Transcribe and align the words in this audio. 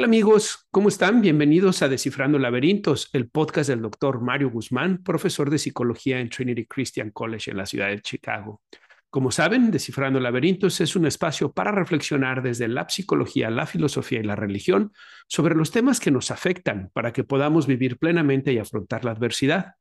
tal 0.00 0.06
amigos? 0.06 0.66
¿Cómo 0.70 0.88
están? 0.88 1.20
Bienvenidos 1.20 1.82
a 1.82 1.88
Descifrando 1.90 2.38
Laberintos, 2.38 3.10
el 3.12 3.28
podcast 3.28 3.68
del 3.68 3.82
doctor 3.82 4.22
Mario 4.22 4.48
Guzmán, 4.48 5.02
profesor 5.02 5.50
de 5.50 5.58
psicología 5.58 6.20
en 6.20 6.30
Trinity 6.30 6.64
Christian 6.64 7.10
College 7.10 7.50
en 7.50 7.58
la 7.58 7.66
ciudad 7.66 7.88
de 7.88 8.00
Chicago. 8.00 8.62
Como 9.10 9.30
saben, 9.30 9.70
Descifrando 9.70 10.18
Laberintos 10.18 10.80
es 10.80 10.96
un 10.96 11.04
espacio 11.04 11.52
para 11.52 11.70
reflexionar 11.70 12.42
desde 12.42 12.66
la 12.66 12.88
psicología, 12.88 13.50
la 13.50 13.66
filosofía 13.66 14.20
y 14.20 14.22
la 14.22 14.36
religión 14.36 14.90
sobre 15.28 15.54
los 15.54 15.70
temas 15.70 16.00
que 16.00 16.10
nos 16.10 16.30
afectan 16.30 16.88
para 16.94 17.12
que 17.12 17.22
podamos 17.22 17.66
vivir 17.66 17.98
plenamente 17.98 18.54
y 18.54 18.58
afrontar 18.58 19.04
la 19.04 19.10
adversidad. 19.10 19.74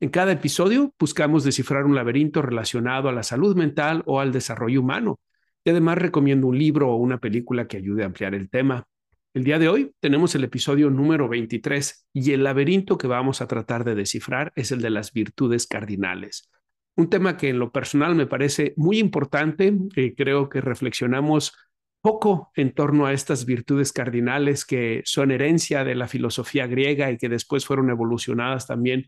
En 0.00 0.08
cada 0.08 0.32
episodio 0.32 0.92
buscamos 0.98 1.44
descifrar 1.44 1.84
un 1.84 1.94
laberinto 1.94 2.42
relacionado 2.42 3.08
a 3.08 3.12
la 3.12 3.22
salud 3.22 3.54
mental 3.54 4.02
o 4.06 4.18
al 4.18 4.32
desarrollo 4.32 4.80
humano. 4.80 5.20
Y 5.62 5.70
además 5.70 5.98
recomiendo 5.98 6.48
un 6.48 6.58
libro 6.58 6.90
o 6.90 6.96
una 6.96 7.18
película 7.18 7.68
que 7.68 7.76
ayude 7.76 8.02
a 8.02 8.06
ampliar 8.06 8.34
el 8.34 8.50
tema. 8.50 8.84
El 9.32 9.44
día 9.44 9.60
de 9.60 9.68
hoy 9.68 9.92
tenemos 10.00 10.34
el 10.34 10.42
episodio 10.42 10.90
número 10.90 11.28
23 11.28 12.08
y 12.12 12.32
el 12.32 12.42
laberinto 12.42 12.98
que 12.98 13.06
vamos 13.06 13.40
a 13.40 13.46
tratar 13.46 13.84
de 13.84 13.94
descifrar 13.94 14.52
es 14.56 14.72
el 14.72 14.80
de 14.80 14.90
las 14.90 15.12
virtudes 15.12 15.68
cardinales. 15.68 16.50
Un 16.96 17.08
tema 17.08 17.36
que 17.36 17.50
en 17.50 17.60
lo 17.60 17.70
personal 17.70 18.16
me 18.16 18.26
parece 18.26 18.74
muy 18.76 18.98
importante, 18.98 19.72
y 19.94 20.16
creo 20.16 20.48
que 20.48 20.60
reflexionamos 20.60 21.54
poco 22.00 22.50
en 22.56 22.72
torno 22.74 23.06
a 23.06 23.12
estas 23.12 23.46
virtudes 23.46 23.92
cardinales 23.92 24.64
que 24.64 25.02
son 25.04 25.30
herencia 25.30 25.84
de 25.84 25.94
la 25.94 26.08
filosofía 26.08 26.66
griega 26.66 27.12
y 27.12 27.16
que 27.16 27.28
después 27.28 27.64
fueron 27.64 27.88
evolucionadas 27.88 28.66
también 28.66 29.06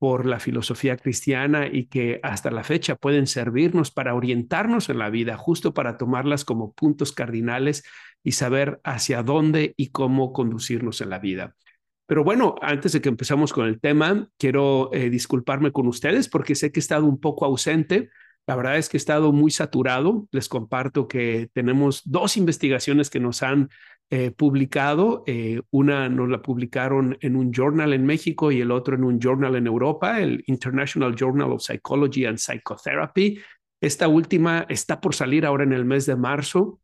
por 0.00 0.26
la 0.26 0.40
filosofía 0.40 0.96
cristiana 0.96 1.68
y 1.70 1.86
que 1.86 2.18
hasta 2.22 2.50
la 2.50 2.64
fecha 2.64 2.96
pueden 2.96 3.26
servirnos 3.26 3.92
para 3.92 4.14
orientarnos 4.14 4.88
en 4.88 4.98
la 4.98 5.10
vida, 5.10 5.36
justo 5.36 5.74
para 5.74 5.96
tomarlas 5.96 6.44
como 6.44 6.72
puntos 6.72 7.12
cardinales 7.12 7.84
y 8.22 8.32
saber 8.32 8.80
hacia 8.84 9.22
dónde 9.22 9.74
y 9.76 9.88
cómo 9.88 10.32
conducirnos 10.32 11.00
en 11.00 11.10
la 11.10 11.18
vida. 11.18 11.56
Pero 12.06 12.24
bueno, 12.24 12.56
antes 12.60 12.92
de 12.92 13.00
que 13.00 13.08
empezamos 13.08 13.52
con 13.52 13.68
el 13.68 13.80
tema, 13.80 14.28
quiero 14.36 14.90
eh, 14.92 15.10
disculparme 15.10 15.70
con 15.70 15.86
ustedes 15.86 16.28
porque 16.28 16.56
sé 16.56 16.72
que 16.72 16.80
he 16.80 16.82
estado 16.82 17.06
un 17.06 17.20
poco 17.20 17.44
ausente. 17.44 18.10
La 18.48 18.56
verdad 18.56 18.78
es 18.78 18.88
que 18.88 18.96
he 18.96 18.98
estado 18.98 19.30
muy 19.30 19.52
saturado. 19.52 20.26
Les 20.32 20.48
comparto 20.48 21.06
que 21.06 21.50
tenemos 21.52 22.02
dos 22.04 22.36
investigaciones 22.36 23.10
que 23.10 23.20
nos 23.20 23.44
han 23.44 23.68
eh, 24.10 24.32
publicado. 24.32 25.22
Eh, 25.28 25.60
una 25.70 26.08
nos 26.08 26.28
la 26.28 26.42
publicaron 26.42 27.16
en 27.20 27.36
un 27.36 27.52
journal 27.52 27.92
en 27.92 28.04
México 28.04 28.50
y 28.50 28.60
el 28.60 28.72
otro 28.72 28.96
en 28.96 29.04
un 29.04 29.20
journal 29.20 29.54
en 29.54 29.68
Europa, 29.68 30.20
el 30.20 30.42
International 30.48 31.14
Journal 31.14 31.52
of 31.52 31.62
Psychology 31.62 32.24
and 32.24 32.38
Psychotherapy. 32.38 33.38
Esta 33.80 34.08
última 34.08 34.66
está 34.68 35.00
por 35.00 35.14
salir 35.14 35.46
ahora 35.46 35.62
en 35.62 35.72
el 35.72 35.84
mes 35.84 36.06
de 36.06 36.16
marzo 36.16 36.79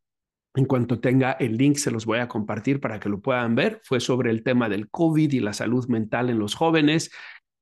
en 0.57 0.65
cuanto 0.65 0.99
tenga 0.99 1.33
el 1.33 1.57
link, 1.57 1.77
se 1.77 1.91
los 1.91 2.07
voy 2.07 2.19
a 2.19 2.29
compartir 2.29 2.81
para 2.81 2.99
que 2.99 3.11
lo 3.11 3.21
puedan 3.21 3.55
ver. 3.55 3.81
Fue 3.85 4.01
sobre 4.01 4.31
el 4.31 4.43
tema 4.43 4.69
del 4.71 4.89
COVID 4.89 5.31
y 5.33 5.41
la 5.41 5.53
salud 5.53 5.87
mental 5.89 6.31
en 6.31 6.39
los 6.39 6.55
jóvenes. 6.55 7.11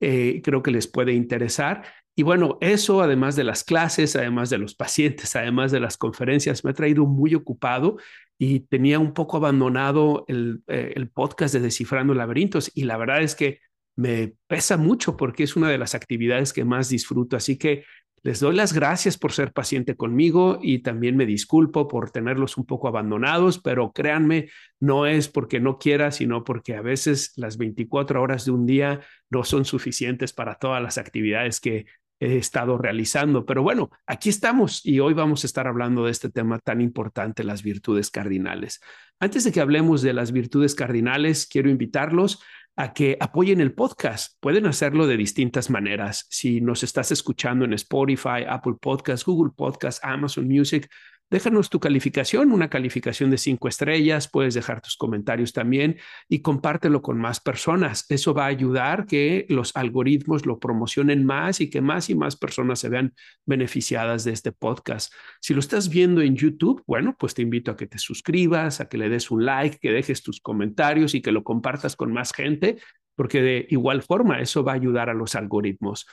Eh, 0.01 0.41
creo 0.45 0.63
que 0.63 0.71
les 0.71 0.87
puede 0.87 1.13
interesar. 1.13 1.83
Y 2.15 2.23
bueno, 2.23 2.57
eso, 2.61 3.03
además 3.03 3.35
de 3.35 3.43
las 3.43 3.65
clases, 3.65 4.15
además 4.15 4.49
de 4.49 4.59
los 4.59 4.77
pacientes, 4.77 5.35
además 5.35 5.73
de 5.73 5.81
las 5.81 5.97
conferencias, 5.97 6.65
me 6.65 6.71
ha 6.71 6.75
traído 6.75 7.05
muy 7.05 7.35
ocupado 7.35 7.97
y 8.39 8.61
tenía 8.61 9.01
un 9.01 9.13
poco 9.13 9.39
abandonado 9.39 10.25
el, 10.29 10.63
eh, 10.69 10.93
el 10.95 11.09
podcast 11.09 11.53
de 11.53 11.61
Descifrando 11.61 12.15
Laberintos. 12.15 12.71
Y 12.75 12.85
la 12.85 12.97
verdad 12.97 13.23
es 13.23 13.35
que 13.35 13.59
me 13.97 14.35
pesa 14.47 14.77
mucho 14.77 15.17
porque 15.17 15.43
es 15.43 15.57
una 15.57 15.69
de 15.69 15.79
las 15.79 15.97
actividades 15.97 16.53
que 16.53 16.65
más 16.65 16.89
disfruto. 16.89 17.37
Así 17.37 17.59
que 17.59 17.85
les 18.25 18.41
doy 18.41 18.57
las 18.57 18.73
gracias 18.73 19.19
por 19.19 19.33
ser 19.33 19.53
paciente 19.53 19.97
conmigo 19.97 20.59
y 20.63 20.79
también 20.79 21.15
me 21.15 21.27
disculpo 21.27 21.87
por 21.87 22.11
tenerlos 22.11 22.57
un 22.57 22.65
poco 22.65 22.89
abandonados, 22.89 23.61
pero 23.61 23.93
créanme, 23.93 24.49
no 24.81 25.05
es 25.05 25.29
porque 25.29 25.61
no 25.61 25.79
quiera, 25.79 26.11
sino 26.11 26.43
porque 26.43 26.75
a 26.75 26.81
veces 26.81 27.35
las 27.37 27.59
24 27.59 28.23
horas 28.23 28.47
de 28.47 28.53
un 28.53 28.65
día 28.65 29.03
no 29.29 29.45
son 29.45 29.67
suficientes 29.67 30.33
para 30.33 30.55
todas 30.55 30.83
las 30.83 30.97
actividades 30.97 31.61
que 31.61 31.85
he 32.19 32.39
estado 32.39 32.79
realizando. 32.79 33.45
Pero 33.45 33.63
bueno, 33.63 33.91
aquí 34.07 34.31
estamos 34.31 34.87
y 34.87 35.01
hoy 35.01 35.13
vamos 35.13 35.45
a 35.45 35.47
estar 35.47 35.67
hablando 35.67 36.07
de 36.07 36.11
este 36.11 36.31
tema 36.31 36.59
tan 36.59 36.81
importante, 36.81 37.45
las 37.45 37.63
virtudes 37.63 38.11
cardinales. 38.11 38.81
Antes 39.21 39.45
de 39.45 39.53
que 39.53 39.61
hablemos 39.61 40.01
de 40.01 40.15
las 40.15 40.33
virtudes 40.33 40.75
cardinales, 40.75 41.47
quiero 41.47 41.69
invitarlos 41.69 42.41
a 42.77 42.93
que 42.93 43.17
apoyen 43.21 43.61
el 43.61 43.73
podcast. 43.73 44.35
Pueden 44.41 44.67
hacerlo 44.67 45.07
de 45.07 45.17
distintas 45.17 45.71
maneras. 45.71 46.27
Si 46.31 46.61
nos 46.61 46.83
estás 46.83 47.13
escuchando 47.13 47.65
en 47.65 47.73
Spotify, 47.75 48.45
Apple 48.49 48.75
Podcasts, 48.81 49.25
Google 49.25 49.53
Podcasts, 49.57 50.01
Amazon 50.03 50.49
Music, 50.49 50.91
Déjanos 51.31 51.71
tu 51.71 51.81
calificación, 51.81 52.53
una 52.53 52.69
calificación 52.69 53.31
de 53.31 53.39
cinco 53.39 53.67
estrellas, 53.67 54.29
puedes 54.29 54.55
dejar 54.55 54.81
tus 54.81 54.97
comentarios 54.97 55.53
también 55.53 55.97
y 56.29 56.43
compártelo 56.43 57.03
con 57.03 57.19
más 57.19 57.41
personas. 57.41 58.05
Eso 58.09 58.35
va 58.35 58.45
a 58.45 58.49
ayudar 58.49 59.07
que 59.07 59.47
los 59.49 59.75
algoritmos 59.75 60.47
lo 60.47 60.59
promocionen 60.59 61.25
más 61.25 61.61
y 61.61 61.71
que 61.71 61.81
más 61.81 62.11
y 62.11 62.15
más 62.15 62.37
personas 62.37 62.79
se 62.79 62.89
vean 62.89 63.15
beneficiadas 63.47 64.25
de 64.25 64.33
este 64.33 64.53
podcast. 64.53 65.13
Si 65.41 65.55
lo 65.55 65.61
estás 65.61 65.89
viendo 65.89 66.21
en 66.21 66.37
YouTube, 66.37 66.85
bueno, 66.87 67.17
pues 67.19 67.35
te 67.35 67.43
invito 67.43 67.71
a 67.71 67.77
que 67.77 67.87
te 67.87 67.99
suscribas, 67.99 68.81
a 68.81 68.89
que 68.89 68.99
le 68.99 69.09
des 69.09 69.31
un 69.31 69.45
like, 69.45 69.79
que 69.79 69.93
dejes 69.93 70.23
tus 70.23 70.41
comentarios 70.41 71.15
y 71.15 71.23
que 71.23 71.33
lo 71.33 71.43
compartas 71.43 71.97
con 71.97 72.13
más 72.13 72.33
gente 72.33 72.77
porque 73.17 73.43
de 73.43 73.67
igual 73.71 74.03
forma 74.03 74.41
eso 74.41 74.65
va 74.65 74.73
a 74.73 74.77
ayudar 74.77 75.09
a 75.09 75.15
los 75.15 75.35
algoritmos. 75.35 76.07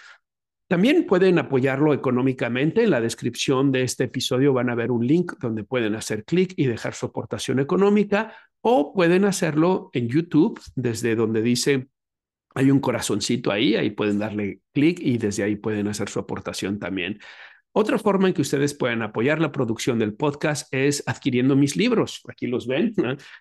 También 0.72 1.06
pueden 1.06 1.38
apoyarlo 1.38 1.94
económicamente. 1.94 2.84
En 2.84 2.92
la 2.92 3.02
descripción 3.02 3.74
de 3.74 3.82
este 3.82 4.06
episodio 4.06 4.54
van 4.54 4.70
a 4.70 4.76
ver 4.76 4.90
un 4.90 5.06
link 5.06 5.34
donde 5.42 5.66
pueden 5.66 5.96
hacer 5.96 6.24
clic 6.24 6.54
y 6.56 6.66
dejar 6.66 6.94
su 6.94 7.08
aportación 7.08 7.59
económica 7.59 8.34
o 8.62 8.94
pueden 8.94 9.26
hacerlo 9.26 9.90
en 9.92 10.08
YouTube 10.08 10.62
desde 10.76 11.16
donde 11.16 11.42
dice 11.42 11.90
hay 12.56 12.72
un 12.72 12.80
corazoncito 12.80 13.52
ahí, 13.52 13.76
ahí 13.76 13.90
pueden 13.90 14.18
darle 14.18 14.62
clic 14.72 15.02
y 15.02 15.18
desde 15.18 15.44
ahí 15.44 15.58
pueden 15.58 15.90
hacer 15.90 16.08
su 16.08 16.20
aportación 16.20 16.80
también. 16.80 17.20
Otra 17.74 17.98
forma 17.98 18.30
en 18.30 18.34
que 18.34 18.42
ustedes 18.42 18.74
pueden 18.74 19.02
apoyar 19.02 19.42
la 19.42 19.52
producción 19.52 20.00
del 20.00 20.14
podcast 20.14 20.74
es 20.74 21.03
adquiriendo 21.06 21.58
mis 21.58 21.76
libros. 21.76 22.22
Aquí 22.30 22.48
los 22.48 22.66
ven, 22.66 22.94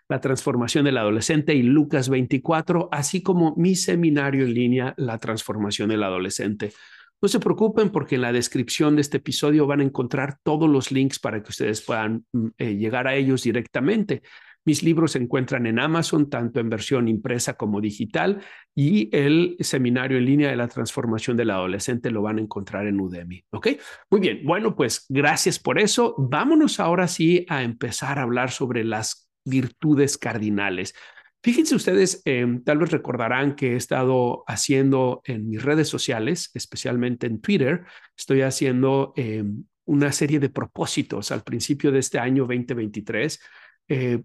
La 0.08 0.20
transformación 0.20 0.84
del 0.84 0.98
adolescente 0.98 1.54
y 1.54 1.62
Lucas 1.62 2.08
24, 2.08 2.88
así 2.90 3.22
como 3.22 3.54
mi 3.56 3.76
seminario 3.76 4.46
en 4.46 4.54
línea, 4.54 4.94
La 4.96 5.18
transformación 5.18 5.90
del 5.90 6.02
adolescente. 6.02 6.72
No 7.22 7.28
se 7.28 7.40
preocupen 7.40 7.90
porque 7.90 8.14
en 8.14 8.22
la 8.22 8.32
descripción 8.32 8.96
de 8.96 9.02
este 9.02 9.18
episodio 9.18 9.66
van 9.66 9.80
a 9.80 9.84
encontrar 9.84 10.38
todos 10.42 10.68
los 10.68 10.90
links 10.90 11.18
para 11.18 11.42
que 11.42 11.50
ustedes 11.50 11.82
puedan 11.82 12.24
mm, 12.32 12.46
eh, 12.58 12.76
llegar 12.76 13.06
a 13.06 13.14
ellos 13.14 13.42
directamente. 13.42 14.22
Mis 14.64 14.82
libros 14.82 15.12
se 15.12 15.18
encuentran 15.18 15.66
en 15.66 15.78
Amazon, 15.78 16.28
tanto 16.28 16.60
en 16.60 16.68
versión 16.68 17.08
impresa 17.08 17.54
como 17.54 17.80
digital, 17.80 18.42
y 18.74 19.08
el 19.16 19.56
seminario 19.60 20.18
en 20.18 20.26
línea 20.26 20.50
de 20.50 20.56
la 20.56 20.68
transformación 20.68 21.36
del 21.36 21.50
adolescente 21.50 22.10
lo 22.10 22.22
van 22.22 22.38
a 22.38 22.42
encontrar 22.42 22.86
en 22.86 23.00
Udemy. 23.00 23.42
¿Ok? 23.50 23.68
Muy 24.10 24.20
bien. 24.20 24.40
Bueno, 24.44 24.76
pues 24.76 25.06
gracias 25.08 25.58
por 25.58 25.78
eso. 25.78 26.14
Vámonos 26.18 26.78
ahora 26.78 27.08
sí 27.08 27.46
a 27.48 27.62
empezar 27.62 28.18
a 28.18 28.22
hablar 28.22 28.50
sobre 28.50 28.84
las 28.84 29.30
virtudes 29.46 30.18
cardinales. 30.18 30.94
Fíjense 31.42 31.74
ustedes, 31.74 32.20
em, 32.26 32.62
tal 32.62 32.78
vez 32.78 32.90
recordarán 32.90 33.56
que 33.56 33.72
he 33.72 33.76
estado 33.76 34.44
haciendo 34.46 35.22
en 35.24 35.48
mis 35.48 35.62
redes 35.62 35.88
sociales, 35.88 36.50
especialmente 36.52 37.26
en 37.26 37.40
Twitter, 37.40 37.84
estoy 38.16 38.42
haciendo 38.42 39.14
em, 39.16 39.64
una 39.86 40.12
serie 40.12 40.38
de 40.38 40.50
propósitos 40.50 41.32
al 41.32 41.42
principio 41.42 41.90
de 41.92 42.00
este 42.00 42.18
año 42.18 42.46
2023. 42.46 43.40
Eh, 43.88 44.22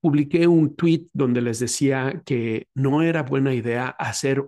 publiqué 0.00 0.46
un 0.46 0.74
tweet 0.74 1.06
donde 1.12 1.40
les 1.42 1.60
decía 1.60 2.22
que 2.24 2.66
no 2.74 3.02
era 3.02 3.22
buena 3.22 3.54
idea 3.54 3.88
hacer 3.88 4.44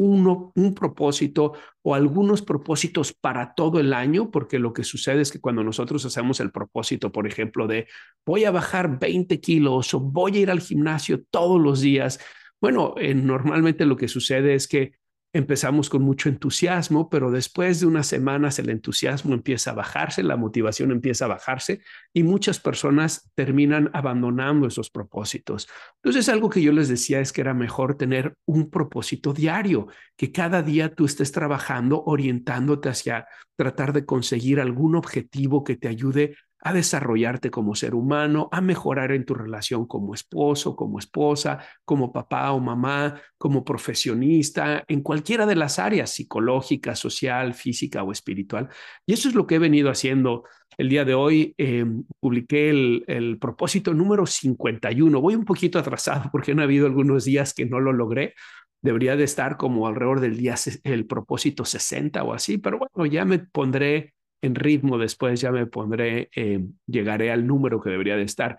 uno, 0.00 0.50
un 0.54 0.74
propósito 0.74 1.52
o 1.82 1.94
algunos 1.94 2.40
propósitos 2.40 3.12
para 3.12 3.54
todo 3.54 3.80
el 3.80 3.92
año, 3.92 4.30
porque 4.30 4.58
lo 4.58 4.72
que 4.72 4.82
sucede 4.82 5.20
es 5.20 5.30
que 5.30 5.40
cuando 5.40 5.62
nosotros 5.62 6.06
hacemos 6.06 6.40
el 6.40 6.50
propósito, 6.50 7.12
por 7.12 7.26
ejemplo, 7.26 7.66
de 7.66 7.86
voy 8.24 8.44
a 8.44 8.50
bajar 8.50 8.98
20 8.98 9.40
kilos 9.40 9.92
o 9.92 10.00
voy 10.00 10.38
a 10.38 10.40
ir 10.40 10.50
al 10.50 10.60
gimnasio 10.60 11.22
todos 11.30 11.60
los 11.60 11.82
días, 11.82 12.18
bueno, 12.62 12.94
eh, 12.96 13.14
normalmente 13.14 13.84
lo 13.84 13.96
que 13.96 14.08
sucede 14.08 14.54
es 14.54 14.68
que 14.68 14.92
empezamos 15.32 15.88
con 15.88 16.02
mucho 16.02 16.28
entusiasmo, 16.28 17.08
pero 17.08 17.30
después 17.30 17.80
de 17.80 17.86
unas 17.86 18.06
semanas 18.06 18.58
el 18.58 18.68
entusiasmo 18.68 19.34
empieza 19.34 19.70
a 19.70 19.74
bajarse, 19.74 20.22
la 20.22 20.36
motivación 20.36 20.90
empieza 20.90 21.26
a 21.26 21.28
bajarse 21.28 21.82
y 22.12 22.24
muchas 22.24 22.58
personas 22.58 23.30
terminan 23.34 23.90
abandonando 23.92 24.66
esos 24.66 24.90
propósitos. 24.90 25.68
Entonces, 26.02 26.28
algo 26.28 26.50
que 26.50 26.62
yo 26.62 26.72
les 26.72 26.88
decía 26.88 27.20
es 27.20 27.32
que 27.32 27.42
era 27.42 27.54
mejor 27.54 27.96
tener 27.96 28.34
un 28.44 28.70
propósito 28.70 29.32
diario, 29.32 29.86
que 30.16 30.32
cada 30.32 30.62
día 30.62 30.94
tú 30.94 31.04
estés 31.04 31.30
trabajando, 31.30 32.02
orientándote 32.04 32.88
hacia 32.88 33.26
tratar 33.56 33.92
de 33.92 34.04
conseguir 34.04 34.58
algún 34.58 34.96
objetivo 34.96 35.62
que 35.62 35.76
te 35.76 35.88
ayude 35.88 36.34
a 36.62 36.72
desarrollarte 36.72 37.50
como 37.50 37.74
ser 37.74 37.94
humano, 37.94 38.48
a 38.52 38.60
mejorar 38.60 39.12
en 39.12 39.24
tu 39.24 39.34
relación 39.34 39.86
como 39.86 40.14
esposo, 40.14 40.76
como 40.76 40.98
esposa, 40.98 41.64
como 41.84 42.12
papá 42.12 42.52
o 42.52 42.60
mamá, 42.60 43.20
como 43.38 43.64
profesionista, 43.64 44.84
en 44.88 45.02
cualquiera 45.02 45.46
de 45.46 45.56
las 45.56 45.78
áreas 45.78 46.10
psicológica, 46.10 46.94
social, 46.94 47.54
física 47.54 48.02
o 48.02 48.12
espiritual. 48.12 48.68
Y 49.06 49.14
eso 49.14 49.28
es 49.28 49.34
lo 49.34 49.46
que 49.46 49.56
he 49.56 49.58
venido 49.58 49.90
haciendo. 49.90 50.44
El 50.76 50.88
día 50.88 51.04
de 51.04 51.14
hoy 51.14 51.54
eh, 51.58 51.84
publiqué 52.20 52.70
el, 52.70 53.04
el 53.06 53.38
propósito 53.38 53.94
número 53.94 54.26
51. 54.26 55.20
Voy 55.20 55.34
un 55.34 55.44
poquito 55.44 55.78
atrasado 55.78 56.28
porque 56.32 56.52
han 56.52 56.60
habido 56.60 56.86
algunos 56.86 57.24
días 57.24 57.54
que 57.54 57.66
no 57.66 57.80
lo 57.80 57.92
logré, 57.92 58.34
debería 58.82 59.16
de 59.16 59.24
estar 59.24 59.56
como 59.56 59.86
alrededor 59.86 60.20
del 60.20 60.36
día, 60.36 60.54
el 60.84 61.06
propósito 61.06 61.64
60 61.64 62.22
o 62.24 62.32
así, 62.32 62.58
pero 62.58 62.78
bueno, 62.78 63.10
ya 63.10 63.24
me 63.24 63.38
pondré 63.38 64.14
en 64.42 64.54
ritmo 64.54 64.98
después, 64.98 65.40
ya 65.40 65.52
me 65.52 65.66
pondré, 65.66 66.30
eh, 66.34 66.64
llegaré 66.86 67.30
al 67.30 67.46
número 67.46 67.80
que 67.80 67.90
debería 67.90 68.16
de 68.16 68.22
estar. 68.22 68.58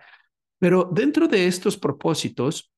Pero 0.59 0.89
dentro 0.91 1.27
de 1.27 1.47
estos 1.47 1.77
propósitos, 1.77 2.71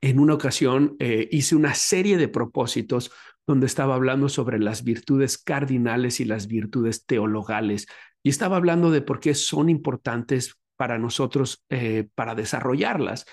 en 0.00 0.18
una 0.18 0.34
ocasión 0.34 0.96
eh, 0.98 1.28
hice 1.30 1.56
una 1.56 1.74
serie 1.74 2.16
de 2.16 2.28
propósitos 2.28 3.12
donde 3.46 3.66
estaba 3.66 3.94
hablando 3.94 4.28
sobre 4.28 4.58
las 4.58 4.84
virtudes 4.84 5.38
cardinales 5.38 6.20
y 6.20 6.24
las 6.24 6.46
virtudes 6.46 7.06
teologales. 7.06 7.86
Y 8.22 8.30
estaba 8.30 8.56
hablando 8.56 8.90
de 8.90 9.02
por 9.02 9.20
qué 9.20 9.34
son 9.34 9.68
importantes 9.68 10.56
para 10.76 10.98
nosotros 10.98 11.64
eh, 11.68 12.08
para 12.14 12.34
desarrollarlas. 12.34 13.26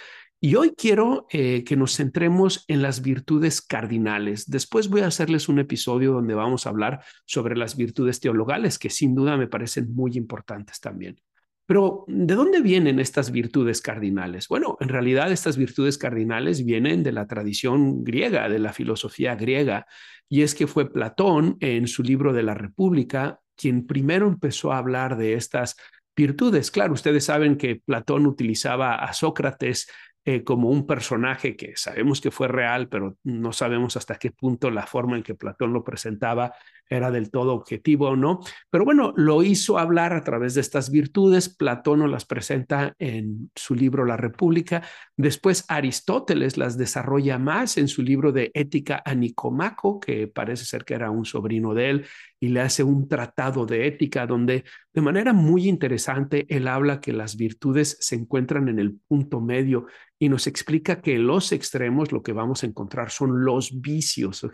Y 0.43 0.55
hoy 0.55 0.73
quiero 0.75 1.27
eh, 1.29 1.63
que 1.63 1.75
nos 1.75 1.95
centremos 1.95 2.65
en 2.67 2.81
las 2.81 3.03
virtudes 3.03 3.61
cardinales. 3.61 4.49
Después 4.49 4.89
voy 4.89 5.01
a 5.01 5.07
hacerles 5.07 5.47
un 5.49 5.59
episodio 5.59 6.13
donde 6.13 6.33
vamos 6.33 6.65
a 6.65 6.71
hablar 6.71 7.03
sobre 7.25 7.55
las 7.55 7.77
virtudes 7.77 8.19
teologales, 8.19 8.79
que 8.79 8.89
sin 8.89 9.13
duda 9.13 9.37
me 9.37 9.45
parecen 9.45 9.93
muy 9.93 10.13
importantes 10.17 10.79
también. 10.79 11.21
Pero, 11.67 12.05
¿de 12.07 12.33
dónde 12.33 12.59
vienen 12.59 12.99
estas 12.99 13.31
virtudes 13.31 13.83
cardinales? 13.83 14.47
Bueno, 14.47 14.77
en 14.79 14.89
realidad 14.89 15.31
estas 15.31 15.57
virtudes 15.57 15.99
cardinales 15.99 16.65
vienen 16.65 17.03
de 17.03 17.11
la 17.11 17.27
tradición 17.27 18.03
griega, 18.03 18.49
de 18.49 18.57
la 18.57 18.73
filosofía 18.73 19.35
griega, 19.35 19.85
y 20.27 20.41
es 20.41 20.55
que 20.55 20.65
fue 20.65 20.91
Platón 20.91 21.57
en 21.59 21.87
su 21.87 22.01
libro 22.01 22.33
de 22.33 22.41
la 22.41 22.55
República 22.55 23.39
quien 23.55 23.85
primero 23.85 24.27
empezó 24.27 24.73
a 24.73 24.79
hablar 24.79 25.17
de 25.17 25.35
estas 25.35 25.75
virtudes. 26.15 26.71
Claro, 26.71 26.93
ustedes 26.93 27.25
saben 27.25 27.57
que 27.57 27.75
Platón 27.75 28.25
utilizaba 28.25 28.95
a 28.95 29.13
Sócrates 29.13 29.87
eh, 30.23 30.43
como 30.43 30.69
un 30.69 30.85
personaje 30.85 31.55
que 31.55 31.75
sabemos 31.75 32.21
que 32.21 32.29
fue 32.29 32.47
real, 32.47 32.89
pero 32.89 33.17
no 33.23 33.51
sabemos 33.53 33.97
hasta 33.97 34.15
qué 34.15 34.29
punto 34.31 34.69
la 34.69 34.85
forma 34.85 35.17
en 35.17 35.23
que 35.23 35.33
Platón 35.33 35.73
lo 35.73 35.83
presentaba 35.83 36.53
era 36.87 37.09
del 37.09 37.31
todo 37.31 37.53
objetivo 37.53 38.09
o 38.09 38.15
no. 38.15 38.41
Pero 38.69 38.85
bueno, 38.85 39.13
lo 39.15 39.41
hizo 39.41 39.79
hablar 39.79 40.13
a 40.13 40.23
través 40.23 40.53
de 40.53 40.61
estas 40.61 40.91
virtudes. 40.91 41.49
Platón 41.49 41.99
nos 41.99 42.11
las 42.11 42.25
presenta 42.25 42.93
en 42.99 43.49
su 43.55 43.73
libro 43.73 44.05
La 44.05 44.17
República. 44.17 44.83
Después 45.17 45.65
Aristóteles 45.69 46.57
las 46.57 46.77
desarrolla 46.77 47.39
más 47.39 47.77
en 47.77 47.87
su 47.87 48.03
libro 48.03 48.31
de 48.31 48.51
Ética 48.53 49.01
a 49.03 49.15
Nicomaco, 49.15 49.99
que 49.99 50.27
parece 50.27 50.65
ser 50.65 50.83
que 50.83 50.93
era 50.93 51.09
un 51.09 51.25
sobrino 51.25 51.73
de 51.73 51.89
él, 51.89 52.05
y 52.41 52.49
le 52.49 52.59
hace 52.59 52.83
un 52.83 53.07
tratado 53.07 53.67
de 53.67 53.87
ética 53.87 54.25
donde 54.25 54.65
de 54.91 55.01
manera 55.01 55.31
muy 55.31 55.69
interesante 55.69 56.47
él 56.49 56.67
habla 56.67 56.99
que 56.99 57.13
las 57.13 57.37
virtudes 57.37 57.97
se 58.01 58.15
encuentran 58.15 58.67
en 58.67 58.79
el 58.79 58.99
punto 59.07 59.39
medio 59.39 59.85
y 60.17 60.27
nos 60.27 60.47
explica 60.47 61.01
que 61.01 61.19
los 61.19 61.51
extremos 61.51 62.11
lo 62.11 62.23
que 62.23 62.33
vamos 62.33 62.63
a 62.63 62.65
encontrar 62.65 63.11
son 63.11 63.45
los 63.45 63.79
vicios. 63.79 64.45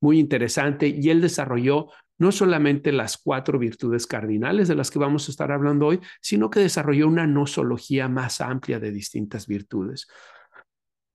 Muy 0.00 0.18
interesante. 0.18 0.88
Y 0.88 1.08
él 1.08 1.22
desarrolló 1.22 1.88
no 2.18 2.30
solamente 2.30 2.92
las 2.92 3.16
cuatro 3.16 3.58
virtudes 3.58 4.06
cardinales 4.06 4.68
de 4.68 4.74
las 4.74 4.90
que 4.90 4.98
vamos 4.98 5.26
a 5.26 5.30
estar 5.30 5.50
hablando 5.50 5.86
hoy, 5.86 6.00
sino 6.20 6.50
que 6.50 6.60
desarrolló 6.60 7.08
una 7.08 7.26
nosología 7.26 8.08
más 8.08 8.42
amplia 8.42 8.78
de 8.78 8.92
distintas 8.92 9.46
virtudes. 9.46 10.06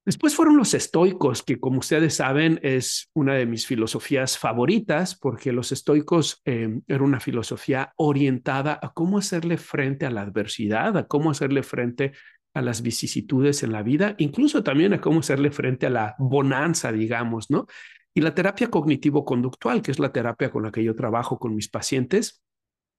Después 0.06 0.36
fueron 0.36 0.56
los 0.56 0.76
estoicos, 0.76 1.42
que 1.42 1.60
como 1.60 1.80
ustedes 1.80 2.14
saben 2.14 2.60
es 2.62 3.10
una 3.14 3.34
de 3.34 3.48
mis 3.48 3.66
filosofías 3.66 4.38
favoritas, 4.38 5.16
porque 5.16 5.52
los 5.52 5.72
estoicos 5.72 6.44
eh, 6.46 6.80
era 6.88 7.04
una 7.04 7.20
filosofía 7.20 7.92
orientada 7.96 8.80
a 8.80 8.94
cómo 8.94 9.18
hacerle 9.18 9.58
frente 9.58 10.06
a 10.06 10.12
la 10.12 10.22
adversidad, 10.22 10.96
a 10.96 11.08
cómo 11.08 11.32
hacerle 11.32 11.64
frente 11.64 12.12
a 12.54 12.62
las 12.62 12.84
vicisitudes 12.84 13.64
en 13.64 13.72
la 13.72 13.82
vida, 13.82 14.14
incluso 14.20 14.64
también 14.64 14.94
a 14.94 15.02
cómo 15.02 15.22
hacerle 15.22 15.50
frente 15.50 15.88
a 15.88 15.90
la 15.90 16.16
bonanza, 16.20 16.92
digamos, 16.92 17.50
¿no? 17.50 17.66
Y 18.14 18.22
la 18.22 18.36
terapia 18.36 18.70
cognitivo-conductual, 18.70 19.82
que 19.82 19.92
es 19.92 19.98
la 19.98 20.14
terapia 20.14 20.52
con 20.52 20.64
la 20.64 20.72
que 20.72 20.84
yo 20.84 20.96
trabajo 20.96 21.40
con 21.40 21.56
mis 21.56 21.68
pacientes, 21.68 22.44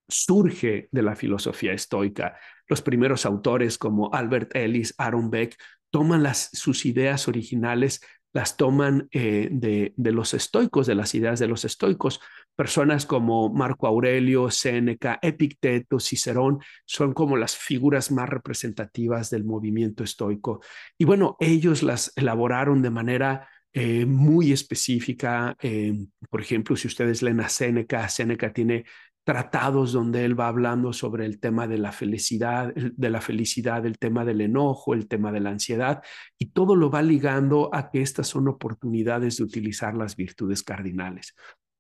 surge 0.09 0.89
de 0.91 1.03
la 1.03 1.17
filosofía 1.17 1.73
estoica. 1.73 2.37
Los 2.69 2.83
primeros 2.83 3.27
autores 3.27 3.79
como 3.79 4.13
Albert 4.13 4.55
Ellis, 4.55 4.95
Aaron 4.99 5.31
Beck, 5.31 5.57
toman 5.91 6.23
las, 6.23 6.51
sus 6.53 6.87
ideas 6.87 7.29
originales, 7.29 8.01
las 8.33 8.57
toman 8.57 9.09
eh, 9.13 9.49
de, 9.51 9.95
de, 9.97 10.13
los 10.13 10.35
estoicos, 10.35 10.87
de 10.87 10.95
las 10.95 11.15
ideas 11.15 11.39
de 11.39 11.49
los 11.49 11.65
estoicos. 11.65 12.21
Personas 12.55 13.07
como 13.07 13.53
Marco 13.53 13.87
Aurelio, 13.87 14.51
Séneca, 14.51 15.19
Epicteto, 15.23 15.99
Cicerón 16.01 16.59
son 16.85 17.13
como 17.15 17.37
las 17.37 17.57
figuras 17.57 18.11
más 18.11 18.29
representativas 18.29 19.31
del 19.31 19.45
movimiento 19.45 20.05
estoico. 20.05 20.61
Y 20.99 21.05
bueno, 21.05 21.37
ellos 21.41 21.83
las 21.83 22.13
elaboraron 22.17 22.83
de 22.83 22.91
manera 22.91 23.49
eh, 23.79 24.07
muy 24.07 24.53
específica. 24.53 25.55
Eh, 25.61 25.93
por 26.31 26.41
ejemplo, 26.41 26.77
si 26.77 26.89
ustedes 26.89 27.23
leen 27.23 27.41
a 27.41 27.51
Séneca, 27.51 28.09
Séneca 28.09 28.51
tiene 28.51 28.87
tratados 29.27 29.91
donde 29.91 30.25
él 30.25 30.39
va 30.39 30.47
hablando 30.47 30.93
sobre 30.93 31.27
el 31.27 31.41
tema 31.41 31.67
de 31.67 31.79
la 31.79 31.91
felicidad, 31.91 32.73
de 32.73 33.11
la 33.11 33.21
felicidad, 33.21 33.85
el 33.85 33.99
tema 33.99 34.25
del 34.25 34.41
enojo, 34.41 34.95
el 34.95 35.09
tema 35.09 35.33
de 35.33 35.41
la 35.41 35.51
ansiedad, 35.51 36.01
y 36.39 36.51
todo 36.51 36.77
lo 36.77 36.91
va 36.91 37.03
ligando 37.03 37.69
a 37.75 37.91
que 37.91 38.03
estas 38.03 38.29
son 38.29 38.47
oportunidades 38.47 39.39
de 39.39 39.43
utilizar 39.43 39.97
las 39.97 40.15
virtudes 40.15 40.63
cardinales. 40.63 41.35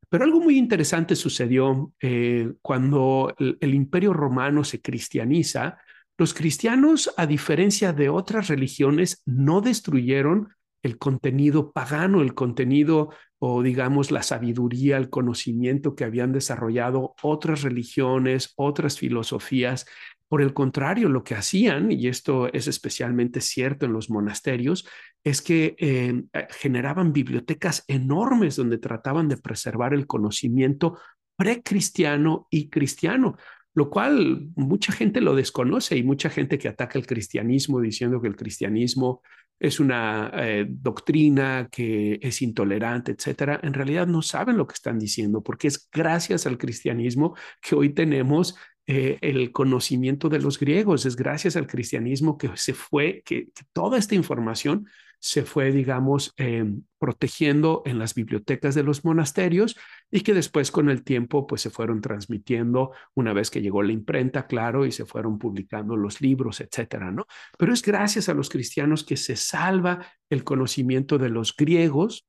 Pero 0.09 0.25
algo 0.25 0.41
muy 0.41 0.59
interesante 0.59 1.15
sucedió 1.15 1.93
eh, 2.01 2.53
cuando 2.63 3.33
el, 3.39 3.57
el 3.61 3.75
imperio 3.75 4.13
romano 4.13 4.65
se 4.65 4.83
cristianiza. 4.83 5.79
Los 6.19 6.35
cristianos, 6.35 7.15
a 7.17 7.27
diferencia 7.27 7.93
de 7.93 8.09
otras 8.09 8.49
religiones, 8.49 9.23
no 9.25 9.61
destruyeron 9.61 10.49
el 10.87 10.99
contenido 10.99 11.73
pagano, 11.73 12.23
el 12.23 12.35
contenido 12.35 13.11
o 13.39 13.63
digamos 13.63 14.11
la 14.11 14.23
sabiduría, 14.23 14.97
el 14.97 15.11
conocimiento 15.11 15.95
que 15.95 16.05
habían 16.05 16.33
desarrollado 16.33 17.15
otras 17.23 17.63
religiones, 17.63 18.55
otras 18.57 18.99
filosofías. 18.99 19.87
Por 20.29 20.43
el 20.43 20.55
contrario, 20.55 21.09
lo 21.09 21.23
que 21.23 21.35
hacían, 21.35 21.93
y 21.93 22.09
esto 22.09 22.53
es 22.53 22.67
especialmente 22.67 23.41
cierto 23.41 23.87
en 23.87 23.93
los 23.93 24.11
monasterios, 24.11 24.89
es 25.23 25.43
que 25.43 25.77
eh, 25.79 26.25
generaban 26.51 27.13
bibliotecas 27.13 27.85
enormes 27.87 28.57
donde 28.57 28.79
trataban 28.79 29.29
de 29.29 29.37
preservar 29.37 29.93
el 29.93 30.07
conocimiento 30.07 30.99
precristiano 31.37 32.47
y 32.51 32.71
cristiano 32.71 33.37
lo 33.77 33.91
cual 33.91 34.49
mucha 34.57 34.91
gente 34.91 35.21
lo 35.21 35.35
desconoce 35.35 35.99
y 35.99 36.03
mucha 36.03 36.31
gente 36.31 36.59
que 36.59 36.69
ataca 36.69 36.99
el 36.99 37.07
cristianismo 37.07 37.79
diciendo 37.79 38.23
que 38.23 38.29
el 38.29 38.35
cristianismo 38.35 39.21
es 39.59 39.81
una 39.81 40.31
eh, 40.35 40.67
doctrina 40.69 41.69
que 41.71 42.19
es 42.21 42.43
intolerante, 42.43 43.13
etcétera, 43.13 43.61
en 43.63 43.75
realidad 43.75 44.07
no 44.07 44.23
saben 44.23 44.57
lo 44.57 44.67
que 44.67 44.75
están 44.75 44.99
diciendo, 44.99 45.43
porque 45.43 45.69
es 45.69 45.89
gracias 45.91 46.47
al 46.47 46.59
cristianismo 46.59 47.35
que 47.61 47.75
hoy 47.75 47.91
tenemos 47.95 48.57
eh, 48.87 49.19
el 49.21 49.53
conocimiento 49.53 50.29
de 50.29 50.39
los 50.39 50.59
griegos, 50.59 51.07
es 51.07 51.17
gracias 51.17 51.57
al 51.57 51.67
cristianismo 51.67 52.39
que 52.39 52.51
se 52.55 52.75
fue, 52.75 53.23
que, 53.25 53.47
que 53.47 53.65
toda 53.73 53.99
esta 53.99 54.15
información 54.15 54.87
se 55.27 55.43
fue, 55.43 55.73
digamos, 55.73 56.33
eh, 56.37 56.65
protegiendo 56.99 57.83
en 57.85 57.99
las 57.99 58.15
bibliotecas 58.15 58.77
de 58.77 58.85
los 58.85 59.05
monasterios 59.05 59.77
y 60.09 60.21
que 60.21 60.35
después 60.35 60.71
con 60.71 60.89
el 60.89 61.03
tiempo 61.03 61.49
pues 61.49 61.63
se 61.63 61.71
fueron 61.71 62.01
transmitiendo 62.01 62.93
una 63.15 63.33
vez 63.33 63.51
que 63.51 63.61
llegó 63.61 63.83
la 63.83 63.93
imprenta, 63.93 64.47
claro, 64.47 64.87
y 64.87 64.93
se 64.93 65.05
fueron 65.05 65.39
publicando 65.39 65.97
los 65.97 66.21
libros, 66.21 66.61
etcétera, 66.61 67.11
¿no? 67.11 67.27
Pero 67.59 67.73
es 67.73 67.83
gracias 67.83 68.29
a 68.29 68.35
los 68.35 68.49
cristianos 68.49 69.03
que 69.03 69.17
se 69.17 69.35
salva 69.35 70.07
el 70.31 70.45
conocimiento 70.45 71.19
de 71.19 71.31
los 71.31 71.57
griegos 71.57 72.25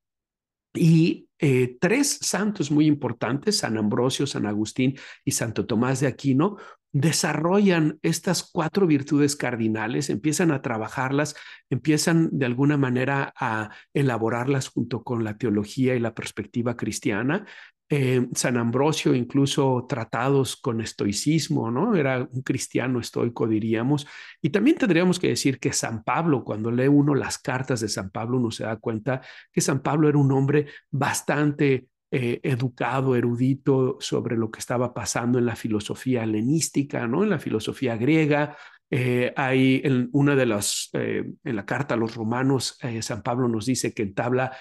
y 0.74 1.30
eh, 1.38 1.78
tres 1.80 2.18
santos 2.22 2.72
muy 2.72 2.88
importantes, 2.88 3.60
San 3.60 3.78
Ambrosio, 3.78 4.26
San 4.26 4.48
Agustín 4.48 4.98
y 5.24 5.32
Santo 5.32 5.68
Tomás 5.68 6.00
de 6.00 6.08
Aquino, 6.08 6.58
desarrollan 7.00 8.00
estas 8.02 8.50
cuatro 8.52 8.88
virtudes 8.88 9.36
cardinales, 9.36 10.10
empiezan 10.10 10.52
a 10.52 10.64
trabajarlas, 10.64 11.36
empiezan 11.70 12.30
de 12.32 12.48
alguna 12.48 12.76
manera 12.76 13.34
a 13.40 13.70
elaborarlas 13.94 14.70
junto 14.70 15.04
con 15.04 15.24
la 15.24 15.38
teología 15.38 15.96
y 15.96 16.00
la 16.00 16.16
perspectiva 16.16 16.76
cristiana. 16.76 17.46
Eh, 17.90 18.28
San 18.34 18.58
Ambrosio 18.58 19.14
incluso 19.14 19.86
tratados 19.88 20.58
con 20.58 20.82
estoicismo, 20.82 21.70
¿no? 21.70 21.96
Era 21.96 22.28
un 22.32 22.42
cristiano 22.42 23.00
estoico, 23.00 23.48
diríamos. 23.48 24.08
Y 24.42 24.50
también 24.50 24.78
tendríamos 24.78 25.20
que 25.20 25.30
decir 25.30 25.60
que 25.60 25.74
San 25.74 26.04
Pablo, 26.04 26.44
cuando 26.44 26.72
lee 26.72 26.88
uno 26.88 27.14
las 27.14 27.38
cartas 27.38 27.80
de 27.80 27.90
San 27.90 28.10
Pablo, 28.10 28.38
uno 28.38 28.50
se 28.50 28.64
da 28.64 28.76
cuenta 28.78 29.22
que 29.52 29.62
San 29.62 29.82
Pablo 29.82 30.10
era 30.10 30.18
un 30.18 30.32
hombre 30.32 30.66
bastante 30.90 31.88
eh, 32.10 32.40
educado, 32.44 33.18
erudito 33.18 33.98
sobre 34.00 34.38
lo 34.38 34.50
que 34.50 34.60
estaba 34.60 34.94
pasando 34.94 35.40
en 35.40 35.46
la 35.46 35.58
filosofía 35.58 36.24
helenística, 36.24 37.06
¿no? 37.06 37.24
En 37.24 37.30
la 37.30 37.40
filosofía 37.40 37.98
griega. 37.98 38.56
Eh, 38.90 39.34
hay 39.36 39.82
en 39.84 40.08
una 40.14 40.34
de 40.38 40.46
las, 40.46 40.90
eh, 40.94 41.26
en 41.44 41.56
la 41.58 41.66
carta 41.66 41.96
a 41.96 41.98
los 41.98 42.16
romanos, 42.16 42.80
San 43.02 43.24
Pablo 43.24 43.50
nos 43.50 43.66
dice 43.66 43.94
que 43.94 44.04
entabla 44.04 44.56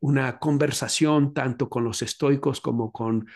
una 0.00 0.38
conversación 0.38 1.34
tanto 1.34 1.68
con 1.68 1.82
los 1.82 2.00
estoicos 2.00 2.60
como 2.60 2.92
con 2.92 3.26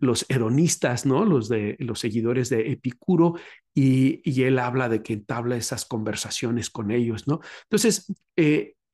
los 0.00 0.26
hedonistas, 0.28 1.06
¿no? 1.06 1.24
Los, 1.24 1.48
de, 1.48 1.76
los 1.78 2.00
seguidores 2.00 2.48
de 2.48 2.72
Epicuro, 2.72 3.34
y, 3.72 4.20
y, 4.24 4.42
él 4.42 4.58
habla 4.58 4.88
de 4.88 5.04
que 5.04 5.12
entabla 5.12 5.54
esas 5.56 5.84
conversaciones 5.84 6.68
con 6.68 6.90
ellos, 6.90 7.28
¿no? 7.28 7.38
Entonces, 7.64 8.12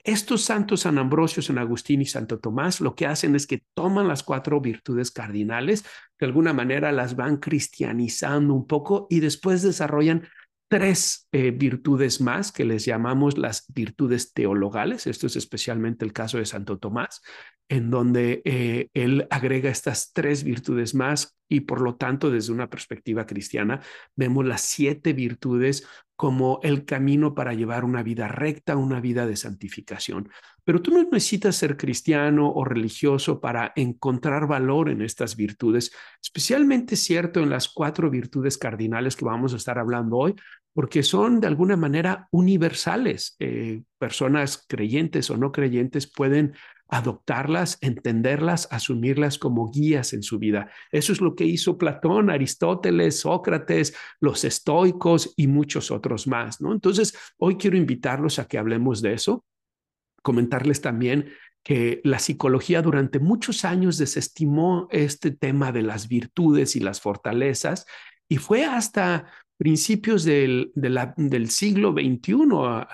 estos 0.04 0.42
santos 0.42 0.80
San 0.80 0.98
Ambrosio, 0.98 1.42
San 1.42 1.58
Agustín 1.58 2.00
y 2.00 2.06
Santo 2.06 2.38
Tomás 2.38 2.80
lo 2.80 2.94
que 2.94 3.06
hacen 3.06 3.34
es 3.34 3.46
que 3.46 3.62
toman 3.74 4.08
las 4.08 4.22
cuatro 4.22 4.60
virtudes 4.60 5.10
cardinales, 5.10 5.84
de 6.18 6.26
alguna 6.26 6.52
manera 6.52 6.92
las 6.92 7.16
van 7.16 7.38
cristianizando 7.38 8.54
un 8.54 8.66
poco 8.66 9.06
y 9.10 9.20
después 9.20 9.62
desarrollan 9.62 10.28
tres 10.68 11.28
eh, 11.32 11.50
virtudes 11.50 12.20
más 12.20 12.52
que 12.52 12.64
les 12.64 12.84
llamamos 12.84 13.38
las 13.38 13.64
virtudes 13.72 14.32
teologales. 14.32 15.06
Esto 15.06 15.26
es 15.26 15.36
especialmente 15.36 16.04
el 16.04 16.12
caso 16.12 16.38
de 16.38 16.44
Santo 16.44 16.78
Tomás, 16.78 17.22
en 17.68 17.90
donde 17.90 18.42
eh, 18.44 18.88
él 18.92 19.26
agrega 19.30 19.70
estas 19.70 20.12
tres 20.12 20.44
virtudes 20.44 20.94
más 20.94 21.37
y 21.48 21.60
por 21.60 21.80
lo 21.80 21.96
tanto 21.96 22.30
desde 22.30 22.52
una 22.52 22.68
perspectiva 22.68 23.26
cristiana 23.26 23.80
vemos 24.14 24.46
las 24.46 24.60
siete 24.60 25.12
virtudes 25.12 25.86
como 26.18 26.58
el 26.64 26.84
camino 26.84 27.32
para 27.32 27.54
llevar 27.54 27.84
una 27.84 28.02
vida 28.02 28.26
recta, 28.26 28.76
una 28.76 29.00
vida 29.00 29.24
de 29.24 29.36
santificación. 29.36 30.28
Pero 30.64 30.82
tú 30.82 30.90
no 30.90 31.00
necesitas 31.04 31.54
ser 31.54 31.76
cristiano 31.76 32.50
o 32.52 32.64
religioso 32.64 33.40
para 33.40 33.72
encontrar 33.76 34.48
valor 34.48 34.90
en 34.90 35.00
estas 35.00 35.36
virtudes, 35.36 35.92
especialmente 36.20 36.96
cierto 36.96 37.40
en 37.40 37.50
las 37.50 37.68
cuatro 37.68 38.10
virtudes 38.10 38.58
cardinales 38.58 39.14
que 39.14 39.24
vamos 39.24 39.54
a 39.54 39.58
estar 39.58 39.78
hablando 39.78 40.16
hoy, 40.16 40.34
porque 40.74 41.04
son 41.04 41.40
de 41.40 41.46
alguna 41.46 41.76
manera 41.76 42.26
universales. 42.32 43.36
Eh, 43.38 43.82
personas 43.96 44.66
creyentes 44.68 45.30
o 45.30 45.36
no 45.36 45.52
creyentes 45.52 46.12
pueden 46.12 46.54
adoptarlas, 46.88 47.78
entenderlas, 47.80 48.68
asumirlas 48.70 49.38
como 49.38 49.70
guías 49.70 50.12
en 50.12 50.22
su 50.22 50.38
vida. 50.38 50.70
Eso 50.90 51.12
es 51.12 51.20
lo 51.20 51.34
que 51.34 51.44
hizo 51.44 51.76
Platón, 51.76 52.30
Aristóteles, 52.30 53.20
Sócrates, 53.20 53.94
los 54.20 54.44
estoicos 54.44 55.34
y 55.36 55.46
muchos 55.46 55.90
otros 55.90 56.26
más, 56.26 56.60
¿no? 56.60 56.72
Entonces, 56.72 57.16
hoy 57.36 57.56
quiero 57.56 57.76
invitarlos 57.76 58.38
a 58.38 58.48
que 58.48 58.58
hablemos 58.58 59.02
de 59.02 59.12
eso, 59.12 59.44
comentarles 60.22 60.80
también 60.80 61.30
que 61.62 62.00
la 62.04 62.18
psicología 62.18 62.80
durante 62.80 63.18
muchos 63.18 63.64
años 63.64 63.98
desestimó 63.98 64.88
este 64.90 65.30
tema 65.30 65.72
de 65.72 65.82
las 65.82 66.08
virtudes 66.08 66.76
y 66.76 66.80
las 66.80 67.00
fortalezas 67.00 67.84
y 68.28 68.36
fue 68.36 68.64
hasta 68.64 69.26
principios 69.58 70.22
del, 70.22 70.70
del 70.74 71.50
siglo 71.50 71.92
XXI, 71.92 72.32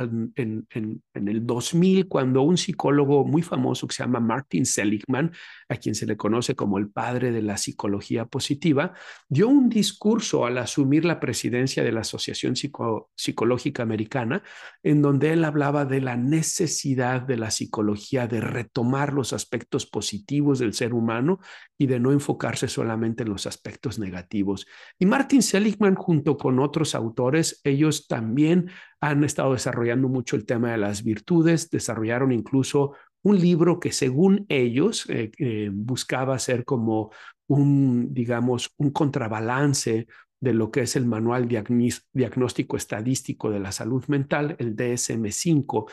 en, 0.01 0.33
en, 0.71 1.03
en, 1.13 1.29
el 1.29 1.47
2000, 1.47 2.09
cuando 2.09 2.41
un 2.41 2.57
psicólogo 2.57 3.25
muy 3.27 3.43
famoso 3.43 3.87
que 3.87 3.95
se 3.95 4.03
llama 4.03 4.19
Martin 4.19 4.65
Seligman, 4.65 5.31
a 5.69 5.77
quien 5.77 5.95
se 5.95 6.07
le 6.07 6.17
conoce 6.17 6.55
como 6.55 6.79
el 6.79 6.91
padre 6.91 7.33
de 7.33 7.43
la 7.43 7.57
psicología 7.57 8.27
positiva, 8.27 8.95
dio 9.29 9.49
un 9.49 9.69
discurso 9.69 10.47
al 10.47 10.59
asumir 10.59 11.05
la 11.05 11.21
presidencia 11.21 11.83
de 11.83 11.93
la 11.93 12.01
Asociación 12.01 12.55
Psicológica 12.57 13.83
Americana, 13.83 14.43
en 14.83 15.03
donde 15.03 15.33
él 15.33 15.45
hablaba 15.45 15.85
de 15.85 16.01
la 16.01 16.17
necesidad 16.17 17.23
de 17.23 17.37
la 17.37 17.51
psicología 17.51 18.27
de 18.27 18.41
retomar 18.41 19.13
los 19.13 19.33
aspectos 19.33 19.87
positivos 19.87 20.59
del 20.59 20.75
ser 20.75 20.95
humano 20.95 21.41
y 21.79 21.87
de 21.87 22.01
no 22.01 22.13
enfocarse 22.13 22.69
solamente 22.69 23.23
en 23.23 23.31
los 23.31 23.47
aspectos 23.47 23.99
negativos. 23.99 24.67
Y 24.99 25.07
Martin 25.07 25.43
Seligman, 25.43 25.95
junto 25.95 26.37
con 26.37 26.59
otros 26.59 26.95
autores, 26.95 27.61
ellos 27.65 28.07
también 28.07 28.71
han 29.01 29.25
estado 29.25 29.53
desarrollando 29.53 30.09
mucho 30.09 30.37
el 30.37 30.47
tema 30.47 30.73
de 30.73 30.79
las 30.79 31.05
virtudes, 31.05 31.71
desarrollaron 31.71 32.33
incluso 32.33 32.95
un 33.25 33.41
libro 33.41 33.81
que 33.81 33.91
según 33.91 34.47
ellos 34.49 35.09
eh, 35.09 35.33
eh, 35.39 35.71
buscaba 35.73 36.39
ser 36.39 36.65
como 36.65 37.11
un, 37.49 38.13
digamos, 38.13 38.71
un 38.77 38.91
contrabalance 38.91 40.07
de 40.41 40.55
lo 40.55 40.71
que 40.71 40.83
es 40.83 40.95
el 40.95 41.07
Manual 41.07 41.49
Diagnóstico 41.49 42.77
Estadístico 42.77 43.51
de 43.51 43.61
la 43.61 43.73
Salud 43.73 44.05
Mental, 44.09 44.57
el 44.59 44.77
DSM-5. 44.77 45.91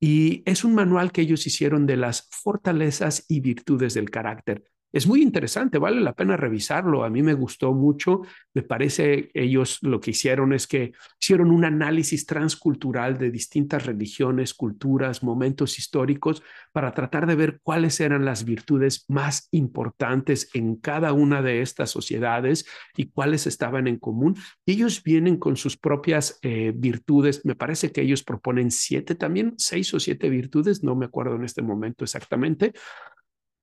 Y 0.00 0.42
es 0.44 0.64
un 0.64 0.74
manual 0.74 1.12
que 1.12 1.20
ellos 1.20 1.46
hicieron 1.46 1.86
de 1.86 1.96
las 1.96 2.28
fortalezas 2.32 3.24
y 3.28 3.40
virtudes 3.40 3.94
del 3.94 4.10
carácter. 4.10 4.64
Es 4.92 5.06
muy 5.06 5.22
interesante, 5.22 5.78
vale 5.78 6.00
la 6.02 6.12
pena 6.12 6.36
revisarlo. 6.36 7.02
A 7.02 7.08
mí 7.08 7.22
me 7.22 7.32
gustó 7.32 7.72
mucho. 7.72 8.22
Me 8.52 8.62
parece 8.62 9.30
ellos 9.32 9.78
lo 9.80 10.00
que 10.00 10.10
hicieron 10.10 10.52
es 10.52 10.66
que 10.66 10.92
hicieron 11.18 11.50
un 11.50 11.64
análisis 11.64 12.26
transcultural 12.26 13.16
de 13.16 13.30
distintas 13.30 13.86
religiones, 13.86 14.52
culturas, 14.52 15.22
momentos 15.22 15.78
históricos 15.78 16.42
para 16.72 16.92
tratar 16.92 17.26
de 17.26 17.36
ver 17.36 17.60
cuáles 17.62 18.00
eran 18.00 18.26
las 18.26 18.44
virtudes 18.44 19.06
más 19.08 19.48
importantes 19.50 20.50
en 20.52 20.76
cada 20.76 21.14
una 21.14 21.40
de 21.40 21.62
estas 21.62 21.90
sociedades 21.90 22.66
y 22.94 23.06
cuáles 23.06 23.46
estaban 23.46 23.86
en 23.86 23.98
común. 23.98 24.36
Ellos 24.66 25.02
vienen 25.02 25.38
con 25.38 25.56
sus 25.56 25.78
propias 25.78 26.38
eh, 26.42 26.72
virtudes. 26.76 27.46
Me 27.46 27.54
parece 27.54 27.92
que 27.92 28.02
ellos 28.02 28.22
proponen 28.22 28.70
siete 28.70 29.14
también, 29.14 29.54
seis 29.56 29.94
o 29.94 30.00
siete 30.00 30.28
virtudes, 30.28 30.82
no 30.82 30.94
me 30.94 31.06
acuerdo 31.06 31.36
en 31.36 31.44
este 31.44 31.62
momento 31.62 32.04
exactamente 32.04 32.74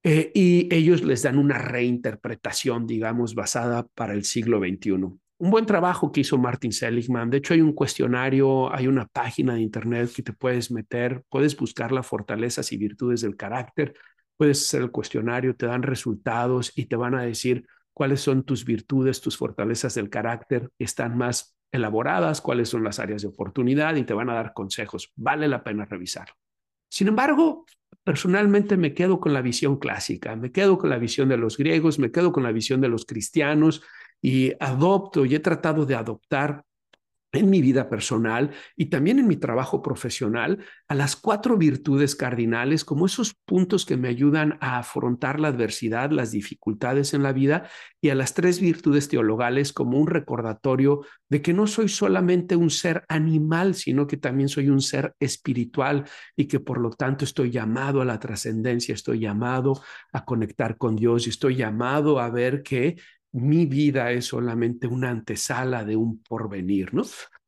eh, 0.03 0.31
y 0.33 0.73
ellos 0.73 1.03
les 1.03 1.23
dan 1.23 1.37
una 1.37 1.57
reinterpretación, 1.57 2.87
digamos, 2.87 3.35
basada 3.35 3.85
para 3.95 4.13
el 4.13 4.23
siglo 4.23 4.59
XXI. 4.59 4.91
Un 4.91 5.51
buen 5.51 5.65
trabajo 5.65 6.11
que 6.11 6.21
hizo 6.21 6.37
Martin 6.37 6.71
Seligman. 6.71 7.29
De 7.29 7.37
hecho, 7.37 7.53
hay 7.53 7.61
un 7.61 7.73
cuestionario, 7.73 8.73
hay 8.73 8.87
una 8.87 9.05
página 9.07 9.55
de 9.55 9.61
internet 9.61 10.11
que 10.13 10.23
te 10.23 10.33
puedes 10.33 10.71
meter, 10.71 11.23
puedes 11.29 11.55
buscar 11.55 11.91
las 11.91 12.07
fortalezas 12.07 12.71
y 12.71 12.77
virtudes 12.77 13.21
del 13.21 13.37
carácter, 13.37 13.93
puedes 14.37 14.61
hacer 14.61 14.81
el 14.81 14.91
cuestionario, 14.91 15.55
te 15.55 15.65
dan 15.65 15.83
resultados 15.83 16.71
y 16.75 16.85
te 16.85 16.95
van 16.95 17.15
a 17.15 17.23
decir 17.23 17.65
cuáles 17.93 18.21
son 18.21 18.43
tus 18.43 18.65
virtudes, 18.65 19.21
tus 19.21 19.37
fortalezas 19.37 19.95
del 19.95 20.09
carácter, 20.09 20.71
están 20.77 21.17
más 21.17 21.57
elaboradas, 21.71 22.41
cuáles 22.41 22.69
son 22.69 22.83
las 22.83 22.99
áreas 22.99 23.21
de 23.21 23.27
oportunidad 23.27 23.95
y 23.95 24.03
te 24.03 24.13
van 24.13 24.29
a 24.29 24.35
dar 24.35 24.53
consejos. 24.53 25.11
Vale 25.15 25.47
la 25.47 25.63
pena 25.63 25.85
revisarlo. 25.85 26.35
Sin 26.89 27.07
embargo, 27.07 27.65
personalmente 28.03 28.75
me 28.77 28.93
quedo 28.93 29.19
con 29.19 29.33
la 29.33 29.41
visión 29.41 29.77
clásica, 29.77 30.35
me 30.35 30.51
quedo 30.51 30.77
con 30.77 30.89
la 30.89 30.97
visión 30.97 31.29
de 31.29 31.37
los 31.37 31.57
griegos, 31.57 31.99
me 31.99 32.11
quedo 32.11 32.31
con 32.31 32.43
la 32.43 32.51
visión 32.51 32.81
de 32.81 32.89
los 32.89 33.05
cristianos 33.05 33.83
y 34.21 34.51
adopto 34.59 35.25
y 35.25 35.35
he 35.35 35.39
tratado 35.39 35.85
de 35.85 35.95
adoptar 35.95 36.65
en 37.31 37.49
mi 37.49 37.61
vida 37.61 37.89
personal 37.89 38.51
y 38.75 38.87
también 38.87 39.19
en 39.19 39.27
mi 39.27 39.35
trabajo 39.35 39.81
profesional 39.81 40.63
a 40.87 40.95
las 40.95 41.15
cuatro 41.15 41.57
virtudes 41.57 42.15
cardinales 42.15 42.83
como 42.83 43.05
esos 43.05 43.35
puntos 43.45 43.85
que 43.85 43.97
me 43.97 44.07
ayudan 44.07 44.57
a 44.61 44.79
afrontar 44.79 45.39
la 45.39 45.49
adversidad, 45.49 46.11
las 46.11 46.31
dificultades 46.31 47.13
en 47.13 47.21
la 47.21 47.31
vida 47.31 47.69
y 48.01 48.09
a 48.09 48.15
las 48.15 48.33
tres 48.33 48.59
virtudes 48.59 49.09
teologales 49.09 49.73
como 49.73 49.99
un 49.99 50.07
recordatorio 50.07 51.01
de 51.29 51.41
que 51.41 51.53
no 51.53 51.67
soy 51.67 51.87
solamente 51.89 52.55
un 52.55 52.71
ser 52.71 53.05
animal, 53.07 53.75
sino 53.75 54.07
que 54.07 54.17
también 54.17 54.49
soy 54.49 54.69
un 54.69 54.81
ser 54.81 55.13
espiritual 55.19 56.05
y 56.35 56.45
que 56.45 56.59
por 56.59 56.79
lo 56.79 56.89
tanto 56.89 57.25
estoy 57.25 57.51
llamado 57.51 58.01
a 58.01 58.05
la 58.05 58.19
trascendencia, 58.19 58.95
estoy 58.95 59.19
llamado 59.19 59.81
a 60.11 60.25
conectar 60.25 60.77
con 60.77 60.95
Dios 60.95 61.27
y 61.27 61.29
estoy 61.29 61.55
llamado 61.55 62.19
a 62.19 62.29
ver 62.29 62.63
que 62.63 62.97
mi 63.31 63.65
vida 63.65 64.11
es 64.11 64.25
solamente 64.25 64.87
una 64.87 65.09
antesala 65.09 65.85
de 65.85 65.95
un 65.95 66.21
porvenir, 66.23 66.93
¿no? 66.93 67.03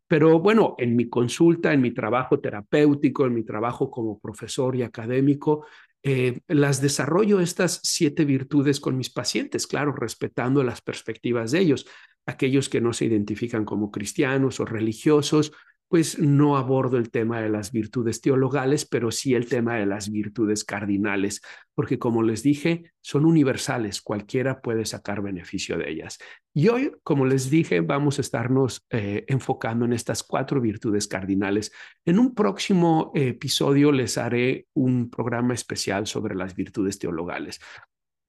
Pero 0.07 0.39
bueno, 0.39 0.75
en 0.77 0.95
mi 0.95 1.07
consulta, 1.07 1.73
en 1.73 1.81
mi 1.81 1.91
trabajo 1.91 2.39
terapéutico, 2.39 3.25
en 3.25 3.33
mi 3.33 3.43
trabajo 3.43 3.89
como 3.89 4.19
profesor 4.19 4.75
y 4.75 4.83
académico, 4.83 5.65
eh, 6.03 6.41
las 6.47 6.81
desarrollo 6.81 7.39
estas 7.39 7.79
siete 7.83 8.25
virtudes 8.25 8.79
con 8.79 8.97
mis 8.97 9.09
pacientes, 9.09 9.67
claro, 9.67 9.93
respetando 9.93 10.63
las 10.63 10.81
perspectivas 10.81 11.51
de 11.51 11.59
ellos. 11.59 11.88
Aquellos 12.25 12.69
que 12.69 12.81
no 12.81 12.91
se 12.91 13.05
identifican 13.05 13.65
como 13.65 13.89
cristianos 13.89 14.59
o 14.59 14.65
religiosos, 14.65 15.53
pues 15.91 16.17
no 16.19 16.55
abordo 16.55 16.95
el 16.95 17.12
tema 17.12 17.41
de 17.41 17.50
las 17.50 17.74
virtudes 17.74 18.21
teologales, 18.21 18.86
pero 18.86 19.12
sí 19.12 19.36
el 19.36 19.50
tema 19.50 19.75
de 19.75 19.86
las 19.86 20.10
virtudes 20.10 20.63
cardinales, 20.63 21.41
porque 21.75 22.00
como 22.00 22.24
les 22.24 22.43
dije, 22.43 22.93
son 23.01 23.25
universales, 23.25 24.01
cualquiera 24.01 24.62
puede 24.62 24.86
sacar 24.86 25.21
beneficio 25.21 25.77
de 25.77 25.91
ellas. 25.91 26.17
Y 26.53 26.69
hoy, 26.69 26.93
como 27.03 27.25
les 27.25 27.50
dije, 27.50 27.81
vamos 27.81 28.19
a 28.19 28.21
estarnos 28.21 28.86
eh, 28.89 29.25
enfocando 29.27 29.83
en 29.83 29.91
estas 29.91 30.24
cuatro 30.24 30.62
virtudes 30.62 31.10
cardinales. 31.10 31.74
En 32.05 32.19
un 32.19 32.33
próximo 32.33 33.12
episodio 33.13 33.91
les 33.91 34.17
haré 34.17 34.67
un 34.74 35.10
programa 35.10 35.53
especial 35.53 36.07
sobre 36.07 36.36
las 36.36 36.55
virtudes 36.55 37.00
teologales. 37.00 37.60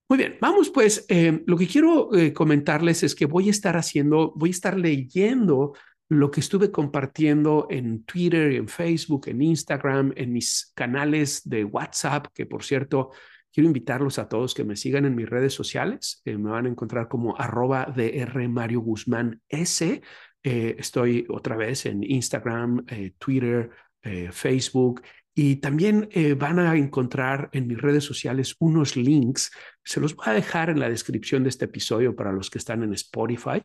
Muy 0.09 0.19
bien, 0.19 0.37
vamos 0.40 0.69
pues, 0.69 1.07
eh, 1.09 1.45
lo 1.47 1.57
que 1.57 1.69
quiero 1.69 2.12
eh, 2.12 2.33
comentarles 2.33 3.04
es 3.04 3.14
que 3.14 3.26
voy 3.26 3.47
a 3.47 3.52
estar 3.52 3.76
haciendo, 3.76 4.33
voy 4.35 4.50
a 4.50 4.59
estar 4.59 4.76
leyendo 4.76 5.75
lo 6.12 6.31
que 6.31 6.40
estuve 6.40 6.71
compartiendo 6.71 7.66
en 7.71 8.04
Twitter, 8.04 8.52
en 8.52 8.69
Facebook, 8.69 9.28
en 9.28 9.40
Instagram, 9.42 10.12
en 10.16 10.33
mis 10.33 10.73
canales 10.75 11.42
de 11.49 11.64
WhatsApp, 11.64 12.26
que 12.35 12.47
por 12.47 12.64
cierto, 12.64 13.11
quiero 13.52 13.66
invitarlos 13.66 14.19
a 14.19 14.28
todos 14.28 14.54
que 14.54 14.64
me 14.64 14.76
sigan 14.76 15.04
en 15.04 15.14
mis 15.14 15.28
redes 15.28 15.54
sociales. 15.54 16.23
me 16.25 16.50
van 16.50 16.66
a 16.66 16.69
encontrar 16.69 17.09
como 17.09 17.37
arroba 17.38 17.87
DR 17.97 18.49
Mario 18.49 18.81
Guzmán 18.81 19.40
S. 19.49 20.02
estoy 20.42 21.26
otra 21.28 21.57
vez 21.57 21.87
en 21.87 22.02
Instagram, 22.02 22.85
Twitter, 23.19 23.71
Facebook 24.33 25.02
y 25.35 25.57
también 25.57 26.09
eh, 26.12 26.35
van 26.35 26.59
a 26.59 26.76
encontrar 26.76 27.49
en 27.52 27.66
mis 27.66 27.81
redes 27.81 28.04
sociales 28.04 28.54
unos 28.59 28.97
links. 28.97 29.50
Se 29.83 29.99
los 29.99 30.14
voy 30.14 30.26
a 30.28 30.33
dejar 30.33 30.69
en 30.69 30.78
la 30.78 30.90
descripción 30.90 31.42
de 31.42 31.49
este 31.49 31.64
episodio 31.64 32.14
para 32.14 32.33
los 32.33 32.50
que 32.50 32.59
están 32.59 32.83
en 32.83 32.92
Spotify, 32.92 33.62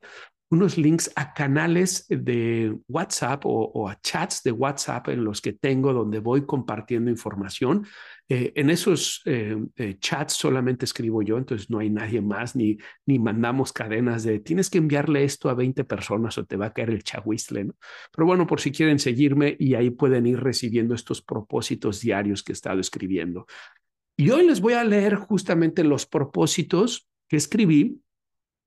unos 0.50 0.77
links 0.77 1.12
a 1.16 1.34
canales 1.34 2.06
de 2.08 2.77
WhatsApp 2.88 3.42
o, 3.46 3.89
a 3.89 4.00
chats 4.01 4.44
de 4.44 4.51
WhatsApp 4.51 5.10
en 5.10 5.25
los 5.25 5.42
que 5.42 5.54
tengo 5.54 5.92
donde 5.92 6.20
voy 6.20 6.46
compartiendo 6.46 7.12
información. 7.12 7.86
Eh, 8.30 8.54
en 8.56 8.70
esos 8.70 9.22
eh, 9.25 9.58
eh, 9.75 9.98
chats 10.00 10.34
solamente 10.34 10.86
escribo 10.86 11.22
yo, 11.22 11.38
entonces 11.38 11.70
no 11.70 11.80
hay 11.80 11.89
nadie 11.89 12.22
más, 12.22 12.56
ni, 12.56 12.77
ni 13.06 13.20
mandamos 13.20 13.74
cadenas 13.74 14.24
de 14.24 14.39
tienes 14.39 14.70
que 14.70 14.77
enviarle 14.77 15.24
esto 15.24 15.50
a 15.50 15.54
20 15.54 15.84
personas 15.84 16.38
o 16.38 16.46
te 16.46 16.56
va 16.56 16.68
a 16.68 16.74
caer 16.74 16.92
el 16.92 17.04
chahuistle. 17.04 17.66
¿no? 17.66 17.75
Pero 18.13 18.25
bueno, 18.25 18.48
por 18.48 18.62
si 18.62 18.72
quieren 18.72 19.00
seguirme 19.00 19.56
y 19.60 19.75
ahí 19.75 19.89
pueden 19.89 20.27
ir 20.27 20.39
recibiendo 20.39 20.96
estos 20.96 21.22
propósitos 21.22 22.00
diarios 22.00 22.42
que 22.44 22.54
he 22.54 22.56
estado 22.56 22.80
escribiendo. 22.80 23.48
Y 24.16 24.30
hoy 24.30 24.48
les 24.48 24.62
voy 24.62 24.74
a 24.74 24.84
leer 24.84 25.16
justamente 25.16 25.84
los 25.84 26.06
propósitos 26.06 27.08
que 27.27 27.36
escribí 27.36 28.01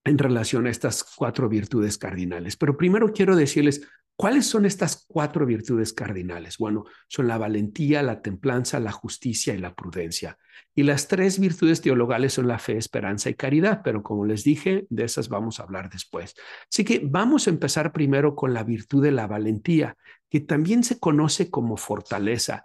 en 0.04 0.18
relación 0.18 0.66
a 0.66 0.70
estas 0.70 1.04
cuatro 1.04 1.48
virtudes 1.48 1.98
cardinales. 1.98 2.56
Pero 2.56 2.76
primero 2.76 3.12
quiero 3.12 3.36
decirles, 3.36 3.86
¿cuáles 4.16 4.46
son 4.46 4.66
estas 4.66 5.06
cuatro 5.08 5.46
virtudes 5.46 5.92
cardinales? 5.92 6.58
Bueno, 6.58 6.84
son 7.08 7.28
la 7.28 7.38
valentía, 7.38 8.02
la 8.02 8.22
templanza, 8.22 8.80
la 8.80 8.92
justicia 8.92 9.54
y 9.54 9.58
la 9.58 9.74
prudencia. 9.74 10.38
Y 10.74 10.84
las 10.84 11.08
tres 11.08 11.38
virtudes 11.38 11.80
teologales 11.80 12.34
son 12.34 12.48
la 12.48 12.58
fe, 12.58 12.76
esperanza 12.76 13.28
y 13.28 13.34
caridad, 13.34 13.82
pero 13.82 14.02
como 14.02 14.24
les 14.24 14.44
dije, 14.44 14.86
de 14.88 15.04
esas 15.04 15.28
vamos 15.28 15.58
a 15.58 15.64
hablar 15.64 15.90
después. 15.90 16.34
Así 16.70 16.84
que 16.84 17.02
vamos 17.04 17.46
a 17.46 17.50
empezar 17.50 17.92
primero 17.92 18.34
con 18.34 18.54
la 18.54 18.62
virtud 18.62 19.02
de 19.02 19.10
la 19.10 19.26
valentía, 19.26 19.96
que 20.30 20.40
también 20.40 20.84
se 20.84 20.98
conoce 20.98 21.50
como 21.50 21.76
fortaleza. 21.76 22.64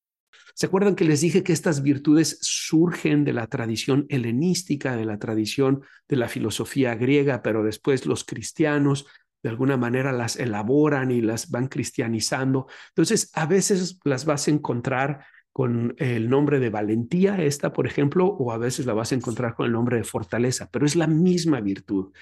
¿Se 0.53 0.65
acuerdan 0.65 0.95
que 0.95 1.05
les 1.05 1.21
dije 1.21 1.43
que 1.43 1.53
estas 1.53 1.81
virtudes 1.81 2.39
surgen 2.41 3.23
de 3.23 3.33
la 3.33 3.47
tradición 3.47 4.05
helenística, 4.09 4.95
de 4.95 5.05
la 5.05 5.17
tradición 5.17 5.81
de 6.07 6.15
la 6.15 6.27
filosofía 6.27 6.95
griega, 6.95 7.41
pero 7.41 7.63
después 7.63 8.05
los 8.05 8.23
cristianos 8.23 9.05
de 9.43 9.49
alguna 9.49 9.75
manera 9.75 10.11
las 10.11 10.35
elaboran 10.35 11.11
y 11.11 11.21
las 11.21 11.49
van 11.49 11.67
cristianizando? 11.67 12.67
Entonces, 12.89 13.31
a 13.33 13.45
veces 13.45 13.99
las 14.03 14.25
vas 14.25 14.47
a 14.47 14.51
encontrar 14.51 15.25
con 15.53 15.95
el 15.97 16.29
nombre 16.29 16.59
de 16.59 16.69
valentía, 16.69 17.41
esta, 17.43 17.73
por 17.73 17.85
ejemplo, 17.85 18.25
o 18.25 18.51
a 18.51 18.57
veces 18.57 18.85
la 18.85 18.93
vas 18.93 19.11
a 19.11 19.15
encontrar 19.15 19.53
con 19.53 19.65
el 19.65 19.73
nombre 19.73 19.97
de 19.97 20.03
fortaleza, 20.03 20.69
pero 20.71 20.85
es 20.85 20.95
la 20.95 21.07
misma 21.07 21.59
virtud. 21.59 22.13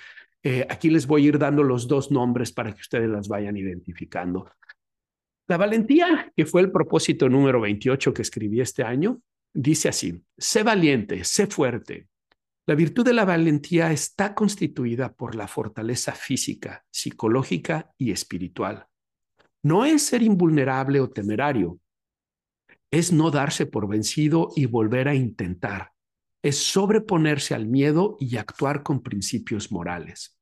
Eh, 0.42 0.66
aquí 0.70 0.90
les 0.90 1.06
voy 1.06 1.26
a 1.26 1.28
ir 1.28 1.38
dando 1.38 1.64
los 1.64 1.88
dos 1.88 2.12
nombres 2.12 2.52
para 2.52 2.74
que 2.74 2.82
ustedes 2.82 3.10
las 3.10 3.28
vayan 3.28 3.58
identificando. 3.58 4.50
La 5.50 5.58
valentía, 5.58 6.32
que 6.38 6.46
fue 6.46 6.62
el 6.62 6.72
propósito 6.72 7.28
número 7.28 7.60
28 7.60 8.14
que 8.14 8.22
escribí 8.22 8.62
este 8.62 8.84
año, 8.84 9.24
dice 9.52 9.90
así, 9.90 10.24
sé 10.38 10.62
valiente, 10.62 11.24
sé 11.24 11.48
fuerte. 11.48 12.08
La 12.68 12.76
virtud 12.76 13.04
de 13.04 13.14
la 13.14 13.26
valentía 13.26 13.92
está 13.92 14.36
constituida 14.36 15.12
por 15.12 15.34
la 15.34 15.48
fortaleza 15.48 16.12
física, 16.12 16.86
psicológica 16.92 17.92
y 17.98 18.12
espiritual. 18.12 18.86
No 19.64 19.86
es 19.86 20.04
ser 20.04 20.22
invulnerable 20.22 21.00
o 21.00 21.10
temerario, 21.10 21.80
es 22.92 23.12
no 23.12 23.32
darse 23.32 23.66
por 23.66 23.88
vencido 23.88 24.50
y 24.56 24.68
volver 24.68 25.08
a 25.08 25.16
intentar, 25.16 25.94
es 26.44 26.58
sobreponerse 26.58 27.56
al 27.56 27.66
miedo 27.66 28.18
y 28.20 28.38
actuar 28.38 28.84
con 28.84 29.02
principios 29.02 29.72
morales. 29.72 30.39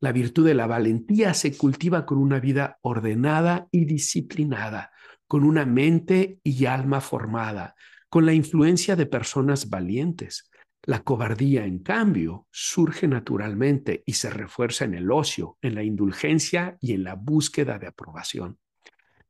La 0.00 0.12
virtud 0.12 0.46
de 0.46 0.54
la 0.54 0.66
valentía 0.66 1.34
se 1.34 1.56
cultiva 1.56 2.06
con 2.06 2.16
una 2.16 2.40
vida 2.40 2.78
ordenada 2.80 3.68
y 3.70 3.84
disciplinada, 3.84 4.92
con 5.26 5.44
una 5.44 5.66
mente 5.66 6.40
y 6.42 6.64
alma 6.64 7.02
formada, 7.02 7.74
con 8.08 8.24
la 8.24 8.32
influencia 8.32 8.96
de 8.96 9.04
personas 9.04 9.68
valientes. 9.68 10.50
La 10.84 11.00
cobardía, 11.00 11.66
en 11.66 11.80
cambio, 11.80 12.46
surge 12.50 13.06
naturalmente 13.06 14.02
y 14.06 14.14
se 14.14 14.30
refuerza 14.30 14.86
en 14.86 14.94
el 14.94 15.10
ocio, 15.10 15.58
en 15.60 15.74
la 15.74 15.82
indulgencia 15.82 16.78
y 16.80 16.94
en 16.94 17.04
la 17.04 17.14
búsqueda 17.14 17.78
de 17.78 17.88
aprobación. 17.88 18.58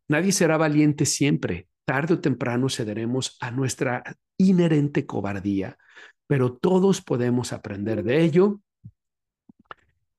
Nadie 0.07 0.31
será 0.31 0.57
valiente 0.57 1.05
siempre. 1.05 1.69
Tarde 1.85 2.15
o 2.15 2.21
temprano 2.21 2.69
cederemos 2.69 3.37
a 3.41 3.51
nuestra 3.51 4.05
inherente 4.39 5.05
cobardía, 5.05 5.77
pero 6.29 6.57
todos 6.57 7.03
podemos 7.03 7.53
aprender 7.53 8.05
de 8.05 8.23
ello 8.23 8.61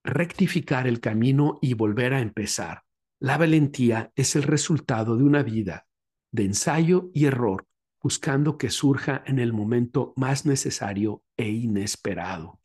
rectificar 0.04 0.88
el 0.88 1.00
camino 1.00 1.60
y 1.62 1.74
volver 1.74 2.14
a 2.14 2.22
empezar. 2.22 2.84
La 3.20 3.38
valentía 3.38 4.12
es 4.16 4.36
el 4.36 4.44
resultado 4.44 5.16
de 5.16 5.24
una 5.24 5.44
vida 5.44 5.86
de 6.32 6.46
ensayo 6.46 7.12
y 7.14 7.26
error, 7.26 7.68
buscando 8.02 8.58
que 8.58 8.70
surja 8.70 9.22
en 9.26 9.38
el 9.38 9.54
momento 9.54 10.14
más 10.16 10.46
necesario 10.46 11.24
e 11.38 11.50
inesperado. 11.50 12.60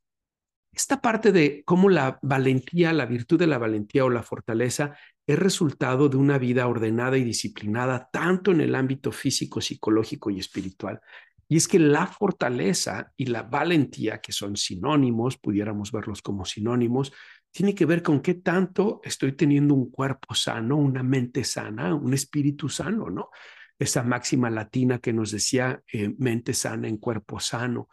Esta 0.72 1.00
parte 1.00 1.32
de 1.32 1.62
cómo 1.64 1.88
la 1.88 2.18
valentía, 2.22 2.92
la 2.92 3.06
virtud 3.06 3.38
de 3.38 3.46
la 3.46 3.58
valentía 3.58 4.04
o 4.04 4.10
la 4.10 4.22
fortaleza 4.22 4.96
es 5.26 5.38
resultado 5.38 6.08
de 6.08 6.18
una 6.18 6.38
vida 6.38 6.68
ordenada 6.68 7.16
y 7.16 7.24
disciplinada 7.24 8.10
tanto 8.12 8.50
en 8.50 8.60
el 8.60 8.74
ámbito 8.74 9.10
físico, 9.10 9.60
psicológico 9.60 10.30
y 10.30 10.38
espiritual. 10.38 11.00
Y 11.48 11.56
es 11.56 11.68
que 11.68 11.78
la 11.78 12.06
fortaleza 12.06 13.12
y 13.16 13.26
la 13.26 13.42
valentía, 13.42 14.20
que 14.20 14.32
son 14.32 14.56
sinónimos, 14.56 15.38
pudiéramos 15.38 15.92
verlos 15.92 16.22
como 16.22 16.44
sinónimos, 16.44 17.12
tiene 17.52 17.74
que 17.74 17.86
ver 17.86 18.02
con 18.02 18.20
qué 18.20 18.34
tanto 18.34 19.00
estoy 19.04 19.32
teniendo 19.32 19.74
un 19.74 19.90
cuerpo 19.90 20.34
sano, 20.34 20.76
una 20.76 21.02
mente 21.02 21.44
sana, 21.44 21.94
un 21.94 22.12
espíritu 22.12 22.68
sano, 22.68 23.08
¿no? 23.08 23.30
Esa 23.78 24.02
máxima 24.02 24.50
latina 24.50 24.98
que 24.98 25.12
nos 25.12 25.30
decía 25.30 25.82
eh, 25.92 26.14
mente 26.18 26.52
sana 26.52 26.88
en 26.88 26.98
cuerpo 26.98 27.40
sano. 27.40 27.88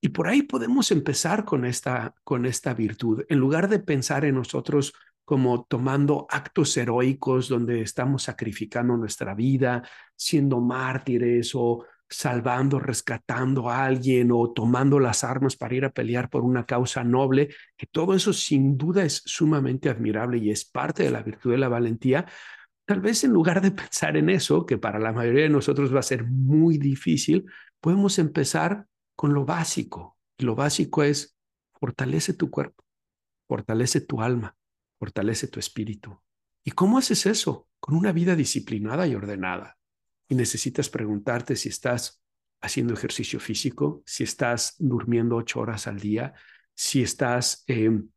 Y 0.00 0.08
por 0.08 0.28
ahí 0.28 0.42
podemos 0.42 0.90
empezar 0.90 1.44
con 1.44 1.64
esta, 1.64 2.14
con 2.24 2.46
esta 2.46 2.74
virtud. 2.74 3.24
En 3.28 3.38
lugar 3.38 3.68
de 3.68 3.80
pensar 3.80 4.24
en 4.24 4.36
nosotros 4.36 4.92
como 5.24 5.64
tomando 5.64 6.26
actos 6.28 6.76
heroicos 6.76 7.48
donde 7.48 7.82
estamos 7.82 8.24
sacrificando 8.24 8.96
nuestra 8.96 9.34
vida, 9.34 9.82
siendo 10.16 10.60
mártires 10.60 11.52
o 11.54 11.84
salvando, 12.12 12.78
rescatando 12.78 13.70
a 13.70 13.84
alguien 13.84 14.30
o 14.32 14.52
tomando 14.52 15.00
las 15.00 15.24
armas 15.24 15.56
para 15.56 15.74
ir 15.74 15.84
a 15.84 15.92
pelear 15.92 16.28
por 16.30 16.42
una 16.44 16.66
causa 16.66 17.02
noble, 17.02 17.48
que 17.76 17.86
todo 17.86 18.14
eso 18.14 18.32
sin 18.32 18.76
duda 18.76 19.04
es 19.04 19.22
sumamente 19.24 19.88
admirable 19.88 20.38
y 20.38 20.50
es 20.50 20.64
parte 20.64 21.02
de 21.02 21.10
la 21.10 21.22
virtud 21.22 21.52
de 21.52 21.58
la 21.58 21.68
valentía. 21.68 22.26
Tal 22.84 23.00
vez 23.00 23.24
en 23.24 23.32
lugar 23.32 23.60
de 23.60 23.70
pensar 23.72 24.16
en 24.16 24.30
eso, 24.30 24.66
que 24.66 24.78
para 24.78 24.98
la 24.98 25.12
mayoría 25.12 25.44
de 25.44 25.48
nosotros 25.48 25.94
va 25.94 26.00
a 26.00 26.04
ser 26.04 26.24
muy 26.24 26.78
difícil, 26.78 27.46
podemos 27.80 28.18
empezar 28.18 28.86
con 29.16 29.34
lo 29.34 29.44
básico. 29.44 30.18
Y 30.38 30.44
lo 30.44 30.54
básico 30.54 31.02
es 31.02 31.36
fortalece 31.78 32.34
tu 32.34 32.50
cuerpo, 32.50 32.84
fortalece 33.48 34.00
tu 34.00 34.20
alma, 34.20 34.56
fortalece 34.98 35.48
tu 35.48 35.58
espíritu. 35.58 36.20
¿Y 36.64 36.70
cómo 36.72 36.98
haces 36.98 37.26
eso? 37.26 37.68
Con 37.80 37.96
una 37.96 38.12
vida 38.12 38.36
disciplinada 38.36 39.06
y 39.08 39.14
ordenada 39.14 39.78
y 40.32 40.34
necesitas 40.34 40.88
preguntarte 40.88 41.56
si 41.56 41.68
estás 41.68 42.22
haciendo 42.62 42.94
ejercicio 42.94 43.38
físico, 43.38 44.02
si 44.06 44.24
estás 44.24 44.76
durmiendo 44.78 45.36
ocho 45.36 45.60
horas 45.60 45.86
al 45.86 46.00
día, 46.00 46.32
si 46.72 47.02
estás 47.02 47.64
em, 47.66 48.08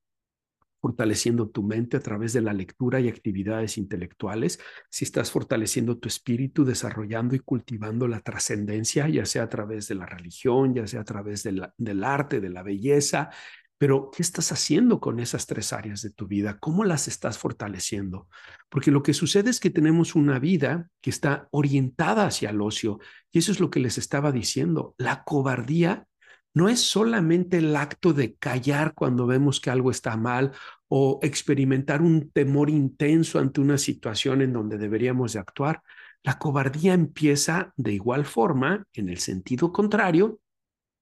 fortaleciendo 0.80 1.50
tu 1.50 1.62
mente 1.62 1.98
a 1.98 2.00
través 2.00 2.32
de 2.32 2.40
la 2.40 2.54
lectura 2.54 3.02
y 3.02 3.10
actividades 3.10 3.78
intelectuales, 3.78 4.62
si 4.90 5.04
estás 5.04 5.30
fortaleciendo 5.30 5.98
tu 5.98 6.08
espíritu, 6.08 6.64
desarrollando 6.64 7.36
y 7.36 7.40
cultivando 7.40 8.08
la 8.08 8.22
trascendencia, 8.22 9.10
ya 9.10 9.26
sea 9.26 9.44
a 9.44 9.50
través 9.50 9.90
de 9.90 9.96
la 9.96 10.06
religión, 10.06 10.74
ya 10.74 10.88
sea 10.88 11.02
a 11.02 11.04
través 11.04 11.44
del 11.44 12.04
arte, 12.06 12.40
de 12.40 12.50
la 12.50 12.64
belleza, 12.64 13.30
Pero, 13.78 14.10
¿qué 14.16 14.22
estás 14.22 14.52
haciendo 14.54 15.02
con 15.02 15.20
esas 15.20 15.48
tres 15.48 15.74
áreas 15.74 16.02
de 16.02 16.10
tu 16.10 16.28
vida? 16.28 16.58
¿Cómo 16.60 16.86
las 16.86 17.08
estás 17.10 17.38
fortaleciendo? 17.38 18.30
Porque 18.70 18.90
lo 18.90 19.04
que 19.04 19.14
sucede 19.14 19.50
es 19.50 19.60
que 19.60 19.70
tenemos 19.70 20.16
una 20.16 20.40
vida 20.40 20.90
que 21.02 21.10
está 21.10 21.50
orientada 21.52 22.26
hacia 22.26 22.52
el 22.52 22.62
ocio. 22.62 23.00
Y 23.32 23.40
eso 23.40 23.52
es 23.52 23.60
lo 23.60 23.70
que 23.70 23.82
les 23.82 23.98
estaba 23.98 24.32
diciendo. 24.32 24.96
La 24.98 25.24
cobardía 25.26 26.08
no 26.54 26.70
es 26.70 26.80
solamente 26.80 27.58
el 27.58 27.76
acto 27.76 28.14
de 28.14 28.36
callar 28.36 28.94
cuando 28.94 29.28
vemos 29.28 29.60
que 29.60 29.70
algo 29.70 29.92
está 29.92 30.16
mal 30.16 30.54
o 30.88 31.20
experimentar 31.22 32.02
un 32.02 32.32
temor 32.32 32.70
intenso 32.70 33.40
ante 33.40 33.60
una 33.60 33.78
situación 33.78 34.42
en 34.42 34.54
donde 34.54 34.78
deberíamos 34.78 35.34
de 35.34 35.40
actuar. 35.40 35.82
La 36.24 36.40
cobardía 36.40 36.94
empieza 36.94 37.74
de 37.76 37.92
igual 37.92 38.26
forma, 38.26 38.86
en 38.94 39.10
el 39.10 39.18
sentido 39.18 39.74
contrario, 39.74 40.40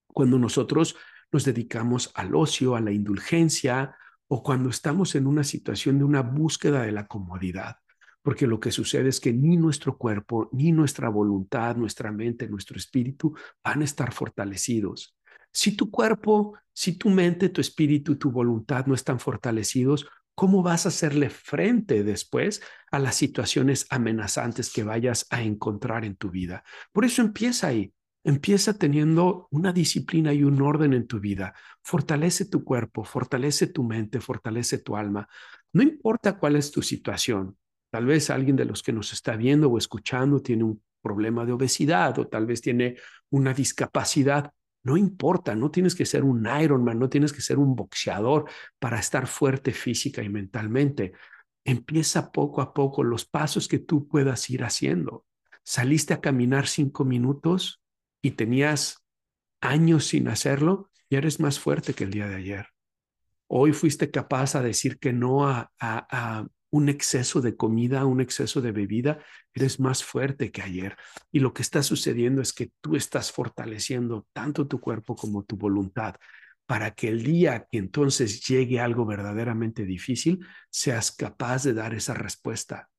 cuando 0.07 0.39
nosotros 0.39 0.95
nos 1.33 1.43
dedicamos 1.43 2.11
al 2.13 2.35
ocio, 2.35 2.75
a 2.75 2.81
la 2.81 2.91
indulgencia 2.91 3.97
o 4.27 4.41
cuando 4.43 4.69
estamos 4.69 5.15
en 5.15 5.27
una 5.27 5.43
situación 5.43 5.97
de 5.97 6.05
una 6.05 6.21
búsqueda 6.21 6.83
de 6.83 6.91
la 6.91 7.07
comodidad. 7.07 7.77
Porque 8.21 8.47
lo 8.47 8.59
que 8.59 8.71
sucede 8.71 9.09
es 9.09 9.19
que 9.19 9.33
ni 9.33 9.57
nuestro 9.57 9.97
cuerpo, 9.97 10.49
ni 10.53 10.71
nuestra 10.71 11.09
voluntad, 11.09 11.75
nuestra 11.75 12.11
mente, 12.11 12.47
nuestro 12.47 12.77
espíritu 12.77 13.35
van 13.63 13.81
a 13.81 13.85
estar 13.85 14.13
fortalecidos. 14.13 15.17
Si 15.51 15.75
tu 15.75 15.91
cuerpo, 15.91 16.57
si 16.71 16.97
tu 16.97 17.09
mente, 17.09 17.49
tu 17.49 17.59
espíritu, 17.59 18.15
tu 18.15 18.31
voluntad 18.31 18.85
no 18.85 18.93
están 18.93 19.19
fortalecidos, 19.19 20.07
¿cómo 20.35 20.63
vas 20.63 20.85
a 20.85 20.89
hacerle 20.89 21.29
frente 21.29 22.03
después 22.03 22.61
a 22.91 22.99
las 22.99 23.15
situaciones 23.15 23.85
amenazantes 23.89 24.71
que 24.71 24.83
vayas 24.83 25.27
a 25.29 25.41
encontrar 25.41 26.05
en 26.05 26.15
tu 26.15 26.31
vida? 26.31 26.63
Por 26.91 27.05
eso 27.05 27.21
empieza 27.21 27.67
ahí. 27.67 27.93
Empieza 28.25 28.77
teniendo 28.77 29.47
una 29.51 29.73
disciplina 29.73 30.33
y 30.33 30.43
un 30.43 30.61
orden 30.61 30.93
en 30.93 31.07
tu 31.07 31.19
vida. 31.19 31.53
Fortalece 31.81 32.45
tu 32.45 32.63
cuerpo, 32.63 33.03
fortalece 33.03 33.67
tu 33.67 33.83
mente, 33.83 34.21
fortalece 34.21 34.77
tu 34.77 34.95
alma. 34.95 35.27
No 35.73 35.83
importa 35.83 36.37
cuál 36.37 36.55
es 36.55 36.71
tu 36.71 36.81
situación. 36.81 37.57
Tal 37.89 38.05
vez 38.05 38.29
alguien 38.29 38.55
de 38.55 38.65
los 38.65 38.81
que 38.81 38.93
nos 38.93 39.11
está 39.11 39.35
viendo 39.35 39.69
o 39.69 39.77
escuchando 39.77 40.41
tiene 40.41 40.63
un 40.63 40.81
problema 41.01 41.45
de 41.45 41.51
obesidad 41.51 42.17
o 42.17 42.27
tal 42.27 42.45
vez 42.45 42.61
tiene 42.61 42.95
una 43.29 43.53
discapacidad. 43.53 44.53
No 44.83 44.95
importa, 44.97 45.53
no 45.53 45.69
tienes 45.69 45.93
que 45.93 46.05
ser 46.05 46.23
un 46.23 46.47
Ironman, 46.47 46.97
no 46.97 47.09
tienes 47.09 47.33
que 47.33 47.41
ser 47.41 47.59
un 47.59 47.75
boxeador 47.75 48.49
para 48.79 48.99
estar 48.99 49.27
fuerte 49.27 49.73
física 49.73 50.23
y 50.23 50.29
mentalmente. 50.29 51.11
Empieza 51.65 52.31
poco 52.31 52.61
a 52.61 52.73
poco 52.73 53.03
los 53.03 53.25
pasos 53.25 53.67
que 53.67 53.79
tú 53.79 54.07
puedas 54.07 54.49
ir 54.49 54.63
haciendo. 54.63 55.25
Saliste 55.63 56.13
a 56.13 56.21
caminar 56.21 56.67
cinco 56.67 57.05
minutos, 57.05 57.82
y 58.23 58.31
tenías 58.31 59.05
años 59.61 60.07
sin 60.07 60.27
hacerlo, 60.29 60.89
y 61.09 61.17
eres 61.17 61.39
más 61.39 61.59
fuerte 61.59 61.93
que 61.93 62.05
el 62.05 62.11
día 62.11 62.27
de 62.27 62.35
ayer. 62.35 62.67
Hoy 63.47 63.73
fuiste 63.73 64.09
capaz 64.09 64.55
a 64.55 64.63
decir 64.63 64.97
que 64.97 65.13
no 65.13 65.47
a, 65.47 65.71
a, 65.79 66.47
un 66.71 66.89
exceso 66.89 67.39
de 67.39 67.55
comida, 67.55 68.05
un 68.05 68.19
exceso 68.19 68.61
de 68.61 68.71
bebida, 68.71 69.19
eres 69.53 69.79
más 69.79 70.03
fuerte 70.03 70.51
que 70.51 70.63
ayer. 70.63 70.97
Y 71.31 71.39
lo 71.39 71.53
que 71.53 71.61
está 71.61 71.83
sucediendo 71.83 72.41
es 72.41 72.51
que 72.51 72.71
tú 72.81 72.95
estás 72.95 73.31
fortaleciendo 73.31 74.25
tanto 74.33 74.67
tu 74.67 74.79
cuerpo 74.79 75.15
como 75.15 75.43
tu 75.43 75.55
voluntad 75.55 76.15
para 76.65 76.95
que 76.95 77.09
el 77.09 77.21
día 77.21 77.67
que 77.69 77.77
entonces 77.77 78.43
llegue 78.47 78.79
algo 78.79 79.05
verdaderamente 79.05 79.85
difícil, 79.85 80.43
seas 80.71 81.11
capaz 81.11 81.63
de 81.63 81.73
dar 81.75 81.93
esa 81.93 82.15
respuesta. 82.15 82.89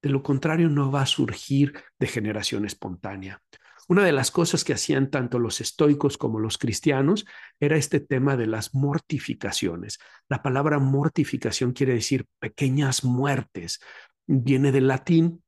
De 0.00 0.10
lo 0.10 0.22
contrario, 0.22 0.68
no 0.68 0.92
va 0.92 1.02
a 1.02 1.06
surgir 1.06 1.74
de 1.98 2.06
generación 2.06 2.66
espontánea. 2.66 3.42
Una 3.88 4.04
de 4.04 4.12
las 4.12 4.30
cosas 4.30 4.64
que 4.64 4.74
hacían 4.74 5.10
tanto 5.10 5.38
los 5.38 5.62
estoicos 5.62 6.18
como 6.18 6.40
los 6.40 6.58
cristianos 6.58 7.24
era 7.58 7.78
este 7.78 8.00
tema 8.00 8.36
de 8.36 8.46
las 8.46 8.74
mortificaciones. 8.74 9.98
La 10.28 10.42
palabra 10.42 10.78
mortificación 10.78 11.72
quiere 11.72 11.94
decir 11.94 12.26
pequeñas 12.38 13.02
muertes. 13.02 13.80
Viene 14.26 14.72
del 14.72 14.88
latín 14.88 15.42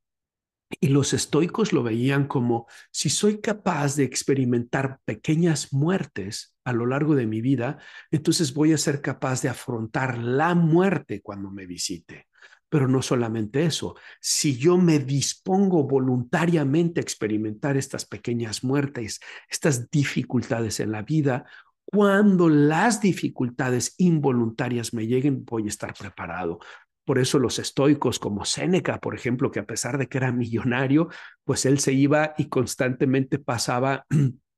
y 0.81 0.89
los 0.89 1.13
estoicos 1.13 1.75
lo 1.75 1.83
veían 1.83 2.27
como 2.29 2.67
si 2.91 3.11
soy 3.11 3.43
capaz 3.43 3.97
de 3.97 4.05
experimentar 4.05 5.01
pequeñas 5.05 5.75
muertes 5.75 6.57
a 6.65 6.73
lo 6.73 6.87
largo 6.87 7.15
de 7.15 7.27
mi 7.27 7.43
vida, 7.43 7.79
entonces 8.11 8.55
voy 8.55 8.73
a 8.73 8.79
ser 8.79 9.03
capaz 9.03 9.43
de 9.43 9.51
afrontar 9.51 10.17
la 10.17 10.55
muerte 10.55 11.21
cuando 11.21 11.51
me 11.51 11.67
visite. 11.67 12.30
Pero 12.71 12.89
no 12.89 13.03
solamente 13.03 13.65
eso, 13.65 13.97
si 14.21 14.57
yo 14.57 14.79
me 14.79 14.99
dispongo 15.01 15.85
voluntariamente 15.85 17.01
a 17.01 17.03
experimentar 17.03 17.77
estas 17.77 18.07
pequeñas 18.07 18.65
muertes, 18.65 19.21
estas 19.51 19.91
dificultades 19.91 20.81
en 20.81 20.93
la 20.93 21.03
vida, 21.03 21.45
cuando 21.85 22.49
las 22.49 23.01
dificultades 23.01 23.95
involuntarias 23.99 24.95
me 24.95 25.07
lleguen, 25.07 25.45
voy 25.45 25.65
a 25.65 25.69
estar 25.69 25.93
preparado. 25.93 26.61
Por 27.05 27.19
eso 27.19 27.41
los 27.41 27.59
estoicos 27.59 28.21
como 28.21 28.45
Séneca, 28.45 29.01
por 29.01 29.17
ejemplo, 29.17 29.51
que 29.51 29.59
a 29.59 29.67
pesar 29.67 29.99
de 29.99 30.09
que 30.09 30.19
era 30.19 30.31
millonario, 30.31 31.09
pues 31.45 31.67
él 31.67 31.81
se 31.81 31.93
iba 31.93 32.35
y 32.39 32.49
constantemente 32.49 33.41
pasaba 33.41 34.07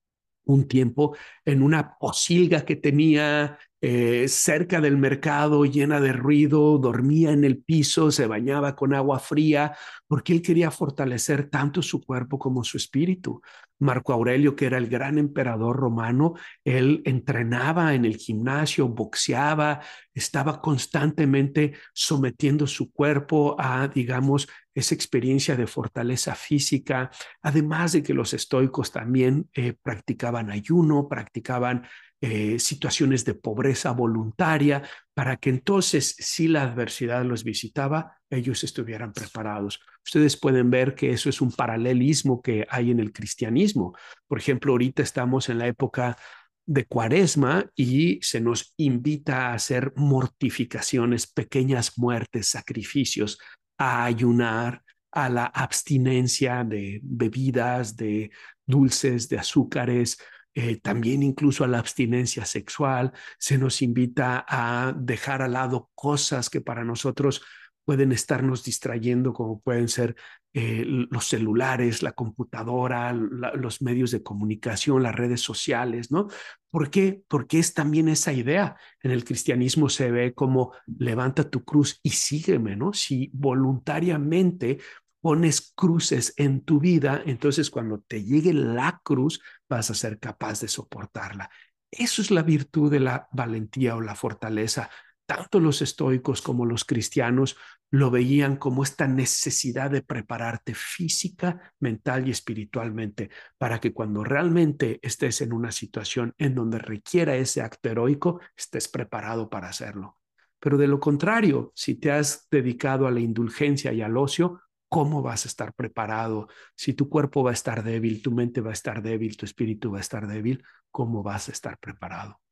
un 0.45 0.67
tiempo 0.69 1.17
en 1.45 1.63
una 1.63 1.97
posilga 1.99 2.65
que 2.65 2.77
tenía 2.77 3.59
eh, 3.85 4.29
cerca 4.29 4.81
del 4.81 4.97
mercado, 4.97 5.65
llena 5.65 6.01
de 6.01 6.13
ruido, 6.13 6.79
dormía 6.79 7.33
en 7.33 7.43
el 7.43 7.59
piso, 7.59 8.13
se 8.13 8.29
bañaba 8.29 8.77
con 8.77 8.95
agua 8.95 9.19
fría, 9.19 9.77
porque 10.07 10.33
él 10.33 10.41
quería 10.41 10.71
fortalecer 10.71 11.51
tanto 11.51 11.83
su 11.83 12.01
cuerpo 12.01 12.39
como 12.39 12.63
su 12.63 12.77
espíritu. 12.77 13.43
Marco 13.81 14.13
Aurelio, 14.13 14.55
que 14.55 14.67
era 14.67 14.79
el 14.79 14.89
gran 14.89 15.19
emperador 15.19 15.77
romano, 15.77 16.35
él 16.65 17.03
entrenaba 17.05 17.95
en 17.95 18.05
el 18.05 18.17
gimnasio, 18.17 18.89
boxeaba, 18.89 19.81
estaba 20.15 20.61
constantemente 20.61 21.73
sometiendo 21.93 22.69
su 22.69 22.93
cuerpo 22.93 23.57
a, 23.59 23.89
digamos, 23.89 24.49
esa 24.75 24.95
experiencia 24.95 25.57
de 25.57 25.67
fortaleza 25.67 26.35
física, 26.35 27.11
además 27.43 27.93
de 27.93 28.03
que 28.03 28.15
los 28.15 28.33
estoicos 28.35 28.93
también 28.93 29.49
eh, 29.55 29.75
practicaban 29.83 30.51
ayuno, 30.51 31.09
practicaban 31.09 31.87
eh, 32.21 32.59
situaciones 32.59 33.25
de 33.25 33.35
pobreza 33.35 33.91
voluntaria, 33.91 34.83
para 35.13 35.37
que 35.37 35.51
entonces, 35.51 36.15
si 36.19 36.49
la 36.49 36.63
adversidad 36.63 37.25
los 37.25 37.45
visitaba, 37.45 38.19
ellos 38.31 38.65
estuvieran 38.65 39.13
preparados. 39.13 39.81
Ustedes 40.05 40.37
pueden 40.37 40.71
ver 40.71 40.95
que 40.95 41.11
eso 41.11 41.29
es 41.29 41.41
un 41.41 41.53
paralelismo 41.53 42.41
que 42.41 42.67
hay 42.71 42.91
en 42.93 43.01
el 43.01 43.13
cristianismo. 43.13 43.95
Por 44.27 44.39
ejemplo, 44.39 44.73
ahorita 44.73 45.03
estamos 45.03 45.49
en 45.49 45.59
la 45.59 45.67
época 45.67 46.17
de 46.65 46.87
cuaresma 46.87 47.67
y 47.75 48.21
se 48.23 48.41
nos 48.41 48.73
invita 48.77 49.49
a 49.49 49.55
hacer 49.55 49.93
mortificaciones, 49.97 51.27
pequeñas 51.27 51.99
muertes, 51.99 52.49
sacrificios, 52.49 53.39
a 53.83 54.05
ayunar, 54.05 54.83
a 55.11 55.29
la 55.29 55.45
abstinencia 55.47 56.65
de 56.65 57.01
bebidas, 57.03 57.97
de 57.97 58.31
dulces, 58.67 59.29
de 59.29 59.39
azúcares, 59.39 60.19
eh, 60.55 60.81
también 60.81 61.23
incluso 61.23 61.65
a 61.65 61.69
la 61.69 61.79
abstinencia 61.79 62.45
sexual, 62.45 63.13
se 63.39 63.59
nos 63.59 63.83
invita 63.83 64.45
a 64.49 64.95
dejar 64.97 65.43
al 65.43 65.53
lado 65.53 65.91
cosas 65.95 66.49
que 66.51 66.61
para 66.61 66.85
nosotros 66.85 67.43
pueden 67.85 68.13
estarnos 68.13 68.63
distrayendo, 68.65 69.33
como 69.33 69.61
pueden 69.61 69.89
ser 69.89 70.15
eh, 70.55 70.85
los 70.87 71.27
celulares, 71.27 72.03
la 72.03 72.13
computadora, 72.13 73.13
los 73.13 73.81
medios 73.81 74.11
de 74.11 74.23
comunicación, 74.23 75.03
las 75.03 75.15
redes 75.15 75.41
sociales, 75.41 76.11
¿no? 76.11 76.29
¿Por 76.71 76.91
qué? 76.91 77.23
Porque 77.27 77.59
es 77.59 77.73
también 77.73 78.09
esa 78.09 78.35
idea. 78.35 78.77
En 79.03 79.13
el 79.13 79.25
cristianismo 79.25 79.89
se 79.89 80.11
ve 80.11 80.35
como 80.35 80.73
levanta 80.99 81.49
tu 81.49 81.65
cruz 81.65 82.01
y 82.03 82.11
sígueme, 82.11 82.77
¿no? 82.77 82.93
Si 82.93 83.31
voluntariamente 83.33 84.79
pones 85.23 85.73
cruces 85.75 86.35
en 86.37 86.63
tu 86.63 86.81
vida, 86.81 87.23
entonces 87.25 87.71
cuando 87.71 88.01
te 88.01 88.23
llegue 88.23 88.53
la 88.53 89.01
cruz 89.03 89.41
vas 89.69 89.91
a 89.91 89.95
ser 89.95 90.19
capaz 90.19 90.61
de 90.61 90.69
soportarla. 90.69 91.49
Eso 91.91 92.21
es 92.21 92.31
la 92.31 92.43
virtud 92.43 92.91
de 92.91 93.01
la 93.01 93.29
valentía 93.33 93.97
o 93.97 94.01
la 94.01 94.15
fortaleza. 94.15 94.91
Tanto 95.25 95.61
los 95.61 95.81
estoicos 95.81 96.43
como 96.43 96.67
los 96.67 96.85
cristianos 96.85 97.57
lo 97.93 98.11
veían 98.11 98.57
como 98.57 98.83
esta 98.83 99.07
necesidad 99.07 99.91
de 99.91 100.01
prepararte 100.01 100.75
física, 100.75 101.75
mental 101.79 102.27
y 102.27 102.31
espiritualmente 102.31 103.29
para 103.59 103.81
que 103.81 103.93
cuando 103.93 104.25
realmente 104.25 104.99
estés 105.03 105.43
en 105.43 105.53
una 105.53 105.71
situación 105.71 106.35
en 106.39 106.55
donde 106.55 106.79
requiera 106.79 107.37
ese 107.37 107.61
acto 107.61 107.91
heroico, 107.91 108.41
estés 108.57 108.89
preparado 108.89 109.51
para 109.51 109.69
hacerlo. 109.69 110.19
Pero 110.59 110.79
de 110.79 110.89
lo 110.89 111.01
contrario, 111.01 111.71
si 111.75 111.97
te 111.97 112.11
has 112.11 112.49
dedicado 112.51 113.07
a 113.07 113.11
la 113.11 113.21
indulgencia 113.21 113.93
y 113.93 114.01
al 114.01 114.17
ocio, 114.17 114.61
¿Cómo 114.89 115.23
vas 115.23 115.47
a 115.47 115.49
estar 115.49 115.73
preparado? 115.73 116.49
Si 116.77 116.93
tu 116.93 117.09
cuerpo 117.09 117.43
va 117.43 117.49
a 117.49 117.55
estar 117.55 117.83
débil, 117.83 118.21
tu 118.21 118.31
mente 118.31 118.61
va 118.61 118.69
a 118.69 118.75
estar 118.75 119.01
débil, 119.01 119.39
tu 119.39 119.47
espíritu 119.47 119.91
va 119.91 119.97
a 119.97 120.01
estar 120.03 120.27
débil, 120.27 120.63
¿cómo 120.91 121.23
vas 121.23 121.49
a 121.49 121.53
estar 121.53 121.79
preparado? 121.79 122.43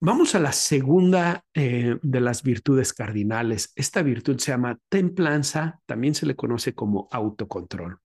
Vamos 0.00 0.36
a 0.36 0.38
la 0.38 0.52
segunda 0.52 1.44
eh, 1.54 1.98
de 2.02 2.20
las 2.20 2.44
virtudes 2.44 2.92
cardinales. 2.92 3.72
Esta 3.74 4.00
virtud 4.00 4.38
se 4.38 4.52
llama 4.52 4.78
templanza, 4.88 5.80
también 5.86 6.14
se 6.14 6.24
le 6.24 6.36
conoce 6.36 6.72
como 6.72 7.08
autocontrol. 7.10 7.98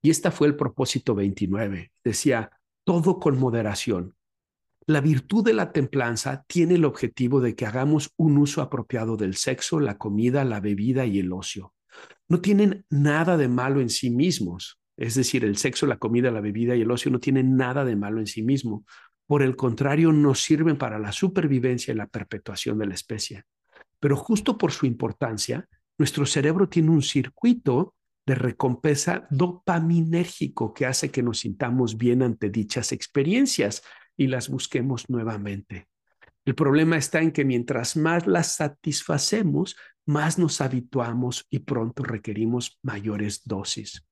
Y 0.00 0.08
esta 0.08 0.30
fue 0.30 0.46
el 0.46 0.56
propósito 0.56 1.14
29. 1.14 1.92
Decía, 2.02 2.50
todo 2.84 3.18
con 3.18 3.38
moderación. 3.38 4.14
La 4.86 5.02
virtud 5.02 5.44
de 5.44 5.52
la 5.52 5.70
templanza 5.70 6.44
tiene 6.46 6.76
el 6.76 6.86
objetivo 6.86 7.42
de 7.42 7.54
que 7.54 7.66
hagamos 7.66 8.14
un 8.16 8.38
uso 8.38 8.62
apropiado 8.62 9.18
del 9.18 9.36
sexo, 9.36 9.80
la 9.80 9.98
comida, 9.98 10.46
la 10.46 10.60
bebida 10.60 11.04
y 11.04 11.18
el 11.18 11.30
ocio. 11.34 11.74
No 12.26 12.40
tienen 12.40 12.86
nada 12.88 13.36
de 13.36 13.48
malo 13.48 13.82
en 13.82 13.90
sí 13.90 14.08
mismos. 14.08 14.80
Es 14.96 15.14
decir, 15.14 15.44
el 15.44 15.58
sexo, 15.58 15.86
la 15.86 15.98
comida, 15.98 16.30
la 16.30 16.40
bebida 16.40 16.74
y 16.74 16.82
el 16.82 16.90
ocio 16.90 17.10
no 17.10 17.20
tienen 17.20 17.56
nada 17.56 17.84
de 17.84 17.96
malo 17.96 18.20
en 18.20 18.26
sí 18.26 18.42
mismo. 18.42 18.86
Por 19.30 19.44
el 19.44 19.54
contrario, 19.54 20.10
nos 20.10 20.42
sirven 20.42 20.76
para 20.76 20.98
la 20.98 21.12
supervivencia 21.12 21.94
y 21.94 21.96
la 21.96 22.08
perpetuación 22.08 22.80
de 22.80 22.86
la 22.86 22.94
especie. 22.94 23.44
Pero 24.00 24.16
justo 24.16 24.58
por 24.58 24.72
su 24.72 24.86
importancia, 24.86 25.68
nuestro 25.98 26.26
cerebro 26.26 26.68
tiene 26.68 26.90
un 26.90 27.00
circuito 27.00 27.94
de 28.26 28.34
recompensa 28.34 29.28
dopaminérgico 29.30 30.74
que 30.74 30.84
hace 30.84 31.12
que 31.12 31.22
nos 31.22 31.38
sintamos 31.38 31.96
bien 31.96 32.24
ante 32.24 32.50
dichas 32.50 32.90
experiencias 32.90 33.84
y 34.16 34.26
las 34.26 34.48
busquemos 34.48 35.08
nuevamente. 35.08 35.86
El 36.44 36.56
problema 36.56 36.96
está 36.96 37.20
en 37.20 37.30
que 37.30 37.44
mientras 37.44 37.96
más 37.96 38.26
las 38.26 38.56
satisfacemos, 38.56 39.76
más 40.06 40.40
nos 40.40 40.60
habituamos 40.60 41.46
y 41.50 41.60
pronto 41.60 42.02
requerimos 42.02 42.80
mayores 42.82 43.42
dosis. 43.44 44.04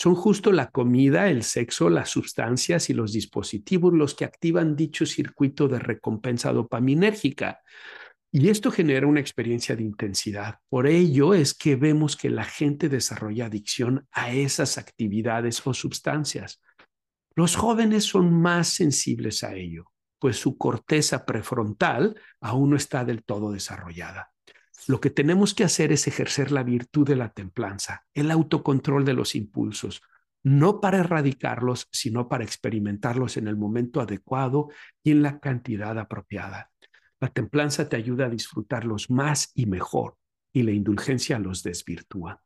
Son 0.00 0.14
justo 0.14 0.50
la 0.50 0.70
comida, 0.70 1.28
el 1.28 1.42
sexo, 1.42 1.90
las 1.90 2.08
sustancias 2.08 2.88
y 2.88 2.94
los 2.94 3.12
dispositivos 3.12 3.92
los 3.92 4.14
que 4.14 4.24
activan 4.24 4.74
dicho 4.74 5.04
circuito 5.04 5.68
de 5.68 5.78
recompensa 5.78 6.54
dopaminérgica. 6.54 7.60
Y 8.32 8.48
esto 8.48 8.70
genera 8.70 9.06
una 9.06 9.20
experiencia 9.20 9.76
de 9.76 9.82
intensidad. 9.82 10.60
Por 10.70 10.86
ello 10.86 11.34
es 11.34 11.52
que 11.52 11.76
vemos 11.76 12.16
que 12.16 12.30
la 12.30 12.44
gente 12.44 12.88
desarrolla 12.88 13.44
adicción 13.44 14.06
a 14.10 14.32
esas 14.32 14.78
actividades 14.78 15.66
o 15.66 15.74
sustancias. 15.74 16.62
Los 17.34 17.54
jóvenes 17.56 18.04
son 18.04 18.32
más 18.32 18.68
sensibles 18.68 19.44
a 19.44 19.54
ello, 19.54 19.92
pues 20.18 20.38
su 20.38 20.56
corteza 20.56 21.26
prefrontal 21.26 22.18
aún 22.40 22.70
no 22.70 22.76
está 22.76 23.04
del 23.04 23.22
todo 23.22 23.52
desarrollada. 23.52 24.29
Lo 24.88 25.00
que 25.00 25.10
tenemos 25.10 25.54
que 25.54 25.64
hacer 25.64 25.92
es 25.92 26.06
ejercer 26.06 26.52
la 26.52 26.62
virtud 26.62 27.06
de 27.06 27.16
la 27.16 27.30
templanza, 27.30 28.06
el 28.14 28.30
autocontrol 28.30 29.04
de 29.04 29.14
los 29.14 29.34
impulsos, 29.34 30.02
no 30.42 30.80
para 30.80 30.98
erradicarlos, 30.98 31.88
sino 31.92 32.28
para 32.28 32.44
experimentarlos 32.44 33.36
en 33.36 33.46
el 33.46 33.56
momento 33.56 34.00
adecuado 34.00 34.68
y 35.02 35.10
en 35.10 35.22
la 35.22 35.38
cantidad 35.38 35.98
apropiada. 35.98 36.70
La 37.20 37.28
templanza 37.28 37.88
te 37.88 37.96
ayuda 37.96 38.26
a 38.26 38.30
disfrutarlos 38.30 39.10
más 39.10 39.50
y 39.54 39.66
mejor, 39.66 40.16
y 40.52 40.62
la 40.62 40.72
indulgencia 40.72 41.38
los 41.38 41.62
desvirtúa. 41.62 42.42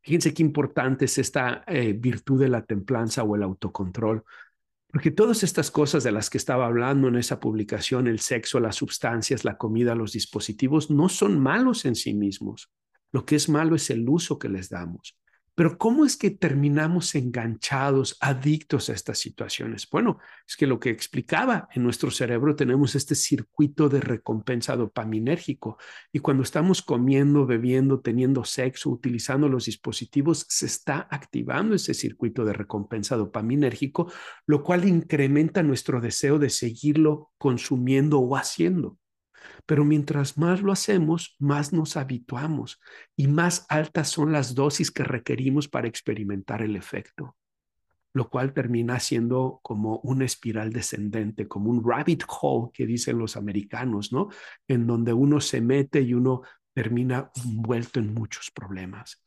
Fíjense 0.00 0.32
qué 0.32 0.42
importante 0.42 1.04
es 1.04 1.18
esta 1.18 1.64
eh, 1.66 1.92
virtud 1.92 2.40
de 2.40 2.48
la 2.48 2.64
templanza 2.64 3.24
o 3.24 3.36
el 3.36 3.42
autocontrol, 3.42 4.24
porque 4.90 5.10
todas 5.10 5.42
estas 5.42 5.70
cosas 5.70 6.02
de 6.02 6.12
las 6.12 6.30
que 6.30 6.38
estaba 6.38 6.66
hablando 6.66 7.08
en 7.08 7.16
esa 7.16 7.40
publicación, 7.40 8.06
el 8.06 8.20
sexo, 8.20 8.58
las 8.58 8.76
sustancias, 8.76 9.44
la 9.44 9.58
comida, 9.58 9.94
los 9.94 10.12
dispositivos, 10.12 10.90
no 10.90 11.08
son 11.08 11.38
malos 11.38 11.84
en 11.84 11.94
sí 11.94 12.14
mismos. 12.14 12.70
Lo 13.12 13.26
que 13.26 13.36
es 13.36 13.48
malo 13.48 13.76
es 13.76 13.90
el 13.90 14.08
uso 14.08 14.38
que 14.38 14.48
les 14.48 14.70
damos. 14.70 15.18
Pero 15.58 15.76
¿cómo 15.76 16.04
es 16.04 16.16
que 16.16 16.30
terminamos 16.30 17.16
enganchados, 17.16 18.16
adictos 18.20 18.90
a 18.90 18.92
estas 18.92 19.18
situaciones? 19.18 19.88
Bueno, 19.90 20.18
es 20.46 20.56
que 20.56 20.68
lo 20.68 20.78
que 20.78 20.90
explicaba, 20.90 21.66
en 21.74 21.82
nuestro 21.82 22.12
cerebro 22.12 22.54
tenemos 22.54 22.94
este 22.94 23.16
circuito 23.16 23.88
de 23.88 24.00
recompensa 24.00 24.76
dopaminérgico 24.76 25.76
y 26.12 26.20
cuando 26.20 26.44
estamos 26.44 26.80
comiendo, 26.80 27.44
bebiendo, 27.44 27.98
teniendo 27.98 28.44
sexo, 28.44 28.88
utilizando 28.88 29.48
los 29.48 29.64
dispositivos, 29.64 30.46
se 30.48 30.66
está 30.66 31.08
activando 31.10 31.74
ese 31.74 31.92
circuito 31.92 32.44
de 32.44 32.52
recompensa 32.52 33.16
dopaminérgico, 33.16 34.12
lo 34.46 34.62
cual 34.62 34.86
incrementa 34.86 35.64
nuestro 35.64 36.00
deseo 36.00 36.38
de 36.38 36.50
seguirlo 36.50 37.32
consumiendo 37.36 38.20
o 38.20 38.36
haciendo. 38.36 38.96
Pero 39.68 39.84
mientras 39.84 40.38
más 40.38 40.62
lo 40.62 40.72
hacemos, 40.72 41.36
más 41.38 41.74
nos 41.74 41.98
habituamos 41.98 42.80
y 43.14 43.26
más 43.26 43.66
altas 43.68 44.08
son 44.08 44.32
las 44.32 44.54
dosis 44.54 44.90
que 44.90 45.04
requerimos 45.04 45.68
para 45.68 45.86
experimentar 45.86 46.62
el 46.62 46.74
efecto, 46.74 47.36
lo 48.14 48.30
cual 48.30 48.54
termina 48.54 48.98
siendo 48.98 49.60
como 49.62 49.98
una 49.98 50.24
espiral 50.24 50.72
descendente, 50.72 51.46
como 51.46 51.68
un 51.68 51.86
rabbit 51.86 52.24
hole 52.26 52.70
que 52.72 52.86
dicen 52.86 53.18
los 53.18 53.36
americanos, 53.36 54.10
¿no? 54.10 54.28
En 54.66 54.86
donde 54.86 55.12
uno 55.12 55.38
se 55.38 55.60
mete 55.60 56.00
y 56.00 56.14
uno 56.14 56.40
termina 56.72 57.30
envuelto 57.44 58.00
en 58.00 58.14
muchos 58.14 58.50
problemas. 58.50 59.22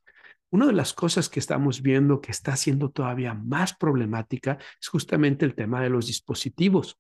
Una 0.49 0.65
de 0.65 0.73
las 0.73 0.93
cosas 0.93 1.29
que 1.29 1.39
estamos 1.39 1.83
viendo 1.83 2.19
que 2.19 2.31
está 2.31 2.55
siendo 2.55 2.89
todavía 2.89 3.35
más 3.35 3.75
problemática 3.75 4.57
es 4.81 4.87
justamente 4.87 5.45
el 5.45 5.53
tema 5.53 5.83
de 5.83 5.89
los 5.89 6.07
dispositivos. 6.07 6.99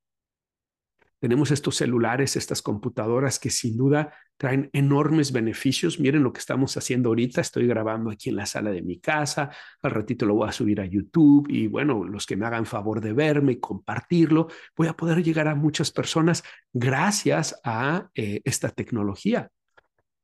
Tenemos 1.21 1.51
estos 1.51 1.75
celulares, 1.75 2.35
estas 2.35 2.63
computadoras 2.63 3.37
que 3.37 3.51
sin 3.51 3.77
duda 3.77 4.11
traen 4.37 4.71
enormes 4.73 5.31
beneficios. 5.31 5.99
Miren 5.99 6.23
lo 6.23 6.33
que 6.33 6.39
estamos 6.39 6.75
haciendo 6.77 7.09
ahorita. 7.09 7.41
Estoy 7.41 7.67
grabando 7.67 8.09
aquí 8.09 8.29
en 8.29 8.37
la 8.37 8.47
sala 8.47 8.71
de 8.71 8.81
mi 8.81 8.99
casa. 8.99 9.51
Al 9.83 9.91
ratito 9.91 10.25
lo 10.25 10.33
voy 10.33 10.49
a 10.49 10.51
subir 10.51 10.81
a 10.81 10.85
YouTube 10.85 11.45
y 11.47 11.67
bueno, 11.67 12.03
los 12.03 12.25
que 12.25 12.35
me 12.35 12.47
hagan 12.47 12.65
favor 12.65 13.01
de 13.01 13.13
verme 13.13 13.51
y 13.51 13.59
compartirlo, 13.59 14.47
voy 14.75 14.87
a 14.87 14.93
poder 14.93 15.21
llegar 15.21 15.47
a 15.47 15.53
muchas 15.53 15.91
personas 15.91 16.43
gracias 16.73 17.61
a 17.63 18.09
eh, 18.15 18.41
esta 18.43 18.69
tecnología. 18.69 19.51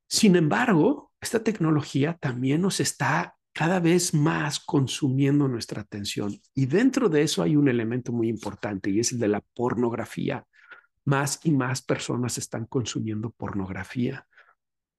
Sin 0.09 0.35
embargo, 0.35 1.11
esta 1.21 1.43
tecnología 1.43 2.17
también 2.19 2.61
nos 2.61 2.79
está 2.79 3.35
cada 3.53 3.79
vez 3.79 4.15
más 4.15 4.59
consumiendo 4.59 5.47
nuestra 5.47 5.81
atención. 5.81 6.39
Y 6.55 6.65
dentro 6.65 7.07
de 7.07 7.21
eso 7.21 7.43
hay 7.43 7.55
un 7.55 7.69
elemento 7.69 8.11
muy 8.11 8.29
importante 8.29 8.89
y 8.89 8.99
es 8.99 9.11
el 9.11 9.19
de 9.19 9.27
la 9.27 9.43
pornografía 9.53 10.43
más 11.07 11.39
y 11.43 11.51
más 11.51 11.81
personas 11.81 12.37
están 12.37 12.65
consumiendo 12.65 13.31
pornografía. 13.31 14.27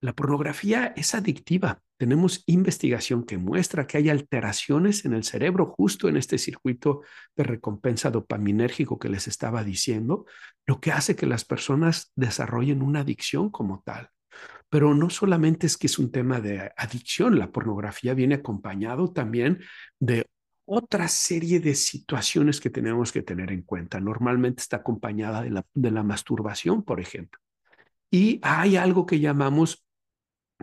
La 0.00 0.14
pornografía 0.14 0.94
es 0.96 1.14
adictiva. 1.14 1.82
Tenemos 1.98 2.44
investigación 2.46 3.24
que 3.24 3.36
muestra 3.36 3.86
que 3.86 3.98
hay 3.98 4.08
alteraciones 4.08 5.04
en 5.04 5.12
el 5.12 5.24
cerebro 5.24 5.66
justo 5.66 6.08
en 6.08 6.16
este 6.16 6.38
circuito 6.38 7.02
de 7.36 7.44
recompensa 7.44 8.10
dopaminérgico 8.10 8.98
que 8.98 9.10
les 9.10 9.28
estaba 9.28 9.64
diciendo, 9.64 10.24
lo 10.66 10.80
que 10.80 10.92
hace 10.92 11.14
que 11.14 11.26
las 11.26 11.44
personas 11.44 12.10
desarrollen 12.16 12.80
una 12.80 13.00
adicción 13.00 13.50
como 13.50 13.82
tal. 13.84 14.08
Pero 14.70 14.94
no 14.94 15.10
solamente 15.10 15.66
es 15.66 15.76
que 15.76 15.88
es 15.88 15.98
un 15.98 16.10
tema 16.10 16.40
de 16.40 16.72
adicción, 16.76 17.38
la 17.38 17.52
pornografía 17.52 18.14
viene 18.14 18.36
acompañado 18.36 19.12
también 19.12 19.60
de 20.00 20.24
otra 20.70 21.08
serie 21.08 21.60
de 21.60 21.74
situaciones 21.74 22.60
que 22.60 22.68
tenemos 22.68 23.10
que 23.10 23.22
tener 23.22 23.50
en 23.52 23.62
cuenta. 23.62 24.00
Normalmente 24.00 24.60
está 24.60 24.76
acompañada 24.76 25.42
de 25.42 25.50
la, 25.50 25.66
de 25.72 25.90
la 25.90 26.02
masturbación, 26.02 26.82
por 26.82 27.00
ejemplo. 27.00 27.40
Y 28.10 28.38
hay 28.42 28.76
algo 28.76 29.06
que 29.06 29.18
llamamos 29.18 29.82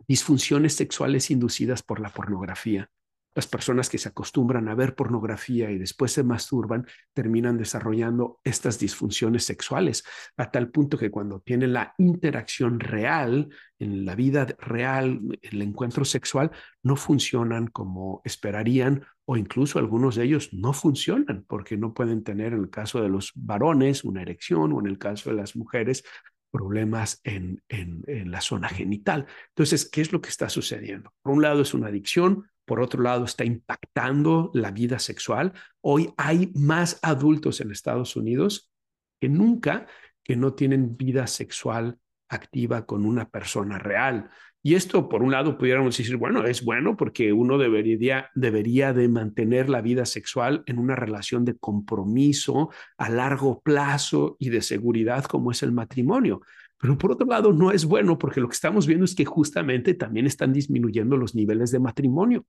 disfunciones 0.07 0.75
sexuales 0.75 1.31
inducidas 1.31 1.81
por 1.81 1.99
la 1.99 2.09
pornografía. 2.09 2.89
Las 3.35 3.47
personas 3.47 3.89
que 3.89 3.97
se 3.97 4.09
acostumbran 4.09 4.67
a 4.69 4.75
ver 4.75 4.95
pornografía 4.95 5.69
y 5.69 5.77
después 5.77 6.13
se 6.13 6.23
masturban 6.23 6.87
terminan 7.13 7.57
desarrollando 7.57 8.39
estas 8.43 8.79
disfunciones 8.79 9.43
sexuales 9.43 10.03
a 10.37 10.49
tal 10.49 10.71
punto 10.71 10.97
que 10.97 11.11
cuando 11.11 11.41
tienen 11.41 11.73
la 11.73 11.93
interacción 11.97 12.79
real, 12.79 13.49
en 13.77 14.05
la 14.05 14.15
vida 14.15 14.47
real, 14.57 15.19
el 15.41 15.61
encuentro 15.61 16.05
sexual, 16.05 16.51
no 16.81 16.95
funcionan 16.95 17.67
como 17.67 18.21
esperarían 18.23 19.05
o 19.25 19.37
incluso 19.37 19.79
algunos 19.79 20.15
de 20.15 20.23
ellos 20.23 20.53
no 20.53 20.71
funcionan 20.71 21.43
porque 21.47 21.77
no 21.77 21.93
pueden 21.93 22.23
tener 22.23 22.53
en 22.53 22.59
el 22.59 22.69
caso 22.69 23.01
de 23.01 23.09
los 23.09 23.31
varones 23.35 24.03
una 24.03 24.21
erección 24.21 24.71
o 24.71 24.79
en 24.79 24.87
el 24.87 24.97
caso 24.97 25.29
de 25.29 25.35
las 25.35 25.55
mujeres 25.55 26.03
problemas 26.51 27.19
en, 27.25 27.61
en, 27.67 28.01
en 28.07 28.31
la 28.31 28.39
zona 28.39 28.69
genital. 28.69 29.25
Entonces, 29.49 29.89
¿qué 29.89 29.99
es 29.99 30.13
lo 30.13 30.21
que 30.21 30.29
está 30.29 30.47
sucediendo? 30.47 31.11
Por 31.21 31.33
un 31.33 31.41
lado 31.41 31.61
es 31.61 31.73
una 31.73 31.87
adicción, 31.87 32.47
por 32.65 32.81
otro 32.81 33.01
lado 33.01 33.25
está 33.25 33.45
impactando 33.45 34.51
la 34.53 34.71
vida 34.71 34.99
sexual. 34.99 35.53
Hoy 35.81 36.13
hay 36.17 36.51
más 36.55 36.99
adultos 37.01 37.61
en 37.61 37.71
Estados 37.71 38.15
Unidos 38.15 38.71
que 39.19 39.29
nunca 39.29 39.87
que 40.23 40.35
no 40.35 40.53
tienen 40.53 40.97
vida 40.97 41.27
sexual 41.27 41.99
activa 42.27 42.85
con 42.85 43.05
una 43.05 43.29
persona 43.29 43.77
real. 43.77 44.29
Y 44.63 44.73
esto, 44.73 45.07
por 45.07 45.21
un 45.21 45.31
lado, 45.31 45.59
pudiéramos 45.59 45.95
decir, 45.95 46.17
bueno, 46.17 46.43
es 46.47 46.65
bueno 46.65 46.97
porque 46.97 47.31
uno 47.31 47.59
debería, 47.59 48.31
debería 48.33 48.93
de 48.93 49.07
mantener 49.07 49.69
la 49.69 49.81
vida 49.81 50.07
sexual 50.07 50.63
en 50.65 50.79
una 50.79 50.95
relación 50.95 51.45
de 51.45 51.55
compromiso 51.55 52.71
a 52.97 53.09
largo 53.11 53.61
plazo 53.61 54.37
y 54.39 54.49
de 54.49 54.63
seguridad 54.63 55.25
como 55.25 55.51
es 55.51 55.61
el 55.61 55.71
matrimonio. 55.71 56.41
Pero 56.77 56.97
por 56.97 57.11
otro 57.11 57.25
lado, 57.25 57.53
no 57.53 57.71
es 57.71 57.85
bueno 57.85 58.17
porque 58.17 58.41
lo 58.41 58.47
que 58.47 58.55
estamos 58.55 58.85
viendo 58.85 59.05
es 59.05 59.15
que 59.15 59.25
justamente 59.25 59.93
también 59.93 60.27
están 60.27 60.53
disminuyendo 60.53 61.17
los 61.17 61.35
niveles 61.35 61.71
de 61.71 61.79
matrimonio. 61.79 62.45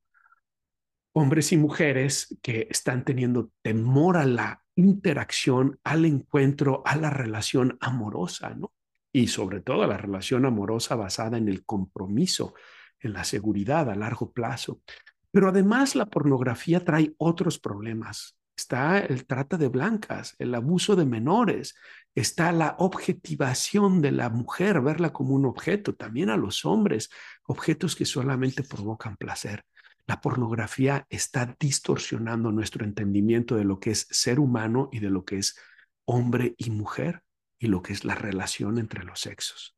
Hombres 1.12 1.52
y 1.52 1.56
mujeres 1.56 2.36
que 2.42 2.66
están 2.70 3.04
teniendo 3.04 3.50
temor 3.62 4.16
a 4.16 4.26
la 4.26 4.62
interacción, 4.74 5.78
al 5.84 6.04
encuentro, 6.04 6.82
a 6.84 6.96
la 6.96 7.10
relación 7.10 7.78
amorosa, 7.80 8.54
¿no? 8.54 8.72
Y 9.12 9.28
sobre 9.28 9.60
todo 9.60 9.82
a 9.82 9.86
la 9.86 9.96
relación 9.96 10.44
amorosa 10.44 10.94
basada 10.94 11.38
en 11.38 11.48
el 11.48 11.64
compromiso, 11.64 12.54
en 13.00 13.14
la 13.14 13.24
seguridad 13.24 13.88
a 13.88 13.94
largo 13.94 14.32
plazo. 14.32 14.82
Pero 15.30 15.48
además 15.48 15.94
la 15.94 16.06
pornografía 16.06 16.84
trae 16.84 17.14
otros 17.16 17.58
problemas 17.58 18.36
está 18.56 18.98
el 18.98 19.26
trata 19.26 19.56
de 19.56 19.68
blancas, 19.68 20.34
el 20.38 20.54
abuso 20.54 20.96
de 20.96 21.04
menores, 21.04 21.74
está 22.14 22.52
la 22.52 22.76
objetivación 22.78 24.00
de 24.00 24.12
la 24.12 24.30
mujer, 24.30 24.80
verla 24.80 25.12
como 25.12 25.34
un 25.34 25.44
objeto, 25.44 25.94
también 25.94 26.30
a 26.30 26.36
los 26.36 26.64
hombres, 26.64 27.10
objetos 27.44 27.94
que 27.94 28.06
solamente 28.06 28.62
provocan 28.62 29.16
placer. 29.16 29.64
La 30.06 30.20
pornografía 30.20 31.06
está 31.10 31.56
distorsionando 31.58 32.52
nuestro 32.52 32.84
entendimiento 32.84 33.56
de 33.56 33.64
lo 33.64 33.80
que 33.80 33.90
es 33.90 34.06
ser 34.10 34.40
humano 34.40 34.88
y 34.92 35.00
de 35.00 35.10
lo 35.10 35.24
que 35.24 35.38
es 35.38 35.58
hombre 36.04 36.54
y 36.56 36.70
mujer 36.70 37.22
y 37.58 37.66
lo 37.66 37.82
que 37.82 37.92
es 37.92 38.04
la 38.04 38.14
relación 38.14 38.78
entre 38.78 39.04
los 39.04 39.20
sexos. 39.20 39.76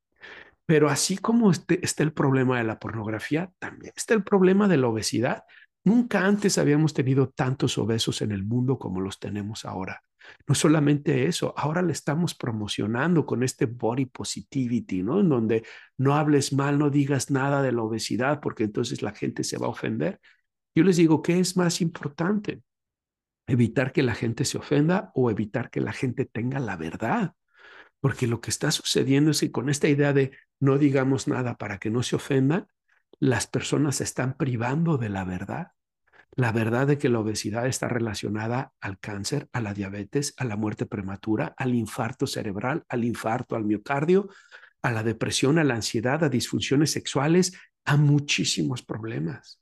Pero 0.66 0.90
así 0.90 1.16
como 1.16 1.50
este, 1.50 1.82
está 1.82 2.02
el 2.02 2.12
problema 2.12 2.58
de 2.58 2.64
la 2.64 2.78
pornografía, 2.78 3.50
también 3.58 3.94
está 3.96 4.12
el 4.12 4.22
problema 4.22 4.68
de 4.68 4.76
la 4.76 4.88
obesidad. 4.88 5.44
Nunca 5.84 6.24
antes 6.26 6.58
habíamos 6.58 6.92
tenido 6.92 7.30
tantos 7.30 7.78
obesos 7.78 8.20
en 8.22 8.32
el 8.32 8.44
mundo 8.44 8.78
como 8.78 9.00
los 9.00 9.18
tenemos 9.18 9.64
ahora. 9.64 10.02
No 10.46 10.54
solamente 10.54 11.26
eso, 11.26 11.54
ahora 11.56 11.82
le 11.82 11.92
estamos 11.92 12.34
promocionando 12.34 13.24
con 13.24 13.42
este 13.42 13.66
body 13.66 14.06
positivity, 14.06 15.02
¿no? 15.02 15.20
En 15.20 15.28
donde 15.28 15.64
no 15.96 16.14
hables 16.14 16.52
mal, 16.52 16.78
no 16.78 16.90
digas 16.90 17.30
nada 17.30 17.62
de 17.62 17.72
la 17.72 17.82
obesidad, 17.82 18.40
porque 18.40 18.64
entonces 18.64 19.02
la 19.02 19.12
gente 19.12 19.44
se 19.44 19.58
va 19.58 19.66
a 19.66 19.70
ofender. 19.70 20.20
Yo 20.74 20.84
les 20.84 20.96
digo, 20.96 21.22
¿qué 21.22 21.38
es 21.38 21.56
más 21.56 21.80
importante? 21.80 22.62
¿Evitar 23.46 23.92
que 23.92 24.02
la 24.02 24.14
gente 24.14 24.44
se 24.44 24.58
ofenda 24.58 25.10
o 25.14 25.30
evitar 25.30 25.70
que 25.70 25.80
la 25.80 25.92
gente 25.92 26.24
tenga 26.26 26.60
la 26.60 26.76
verdad? 26.76 27.32
Porque 28.00 28.26
lo 28.26 28.40
que 28.40 28.50
está 28.50 28.70
sucediendo 28.70 29.30
es 29.30 29.40
que 29.40 29.50
con 29.50 29.68
esta 29.68 29.88
idea 29.88 30.12
de 30.12 30.32
no 30.60 30.78
digamos 30.78 31.28
nada 31.28 31.56
para 31.56 31.78
que 31.78 31.90
no 31.90 32.02
se 32.02 32.16
ofendan, 32.16 32.68
las 33.20 33.46
personas 33.46 33.96
se 33.96 34.04
están 34.04 34.36
privando 34.36 34.96
de 34.96 35.08
la 35.08 35.24
verdad. 35.24 35.72
La 36.36 36.52
verdad 36.52 36.86
de 36.86 36.98
que 36.98 37.08
la 37.08 37.18
obesidad 37.18 37.66
está 37.66 37.88
relacionada 37.88 38.72
al 38.80 38.98
cáncer, 39.00 39.48
a 39.52 39.60
la 39.60 39.74
diabetes, 39.74 40.34
a 40.36 40.44
la 40.44 40.56
muerte 40.56 40.86
prematura, 40.86 41.54
al 41.56 41.74
infarto 41.74 42.26
cerebral, 42.26 42.84
al 42.88 43.04
infarto 43.04 43.56
al 43.56 43.64
miocardio, 43.64 44.28
a 44.82 44.92
la 44.92 45.02
depresión, 45.02 45.58
a 45.58 45.64
la 45.64 45.74
ansiedad, 45.74 46.22
a 46.22 46.28
disfunciones 46.28 46.92
sexuales, 46.92 47.54
a 47.84 47.96
muchísimos 47.96 48.82
problemas. 48.82 49.60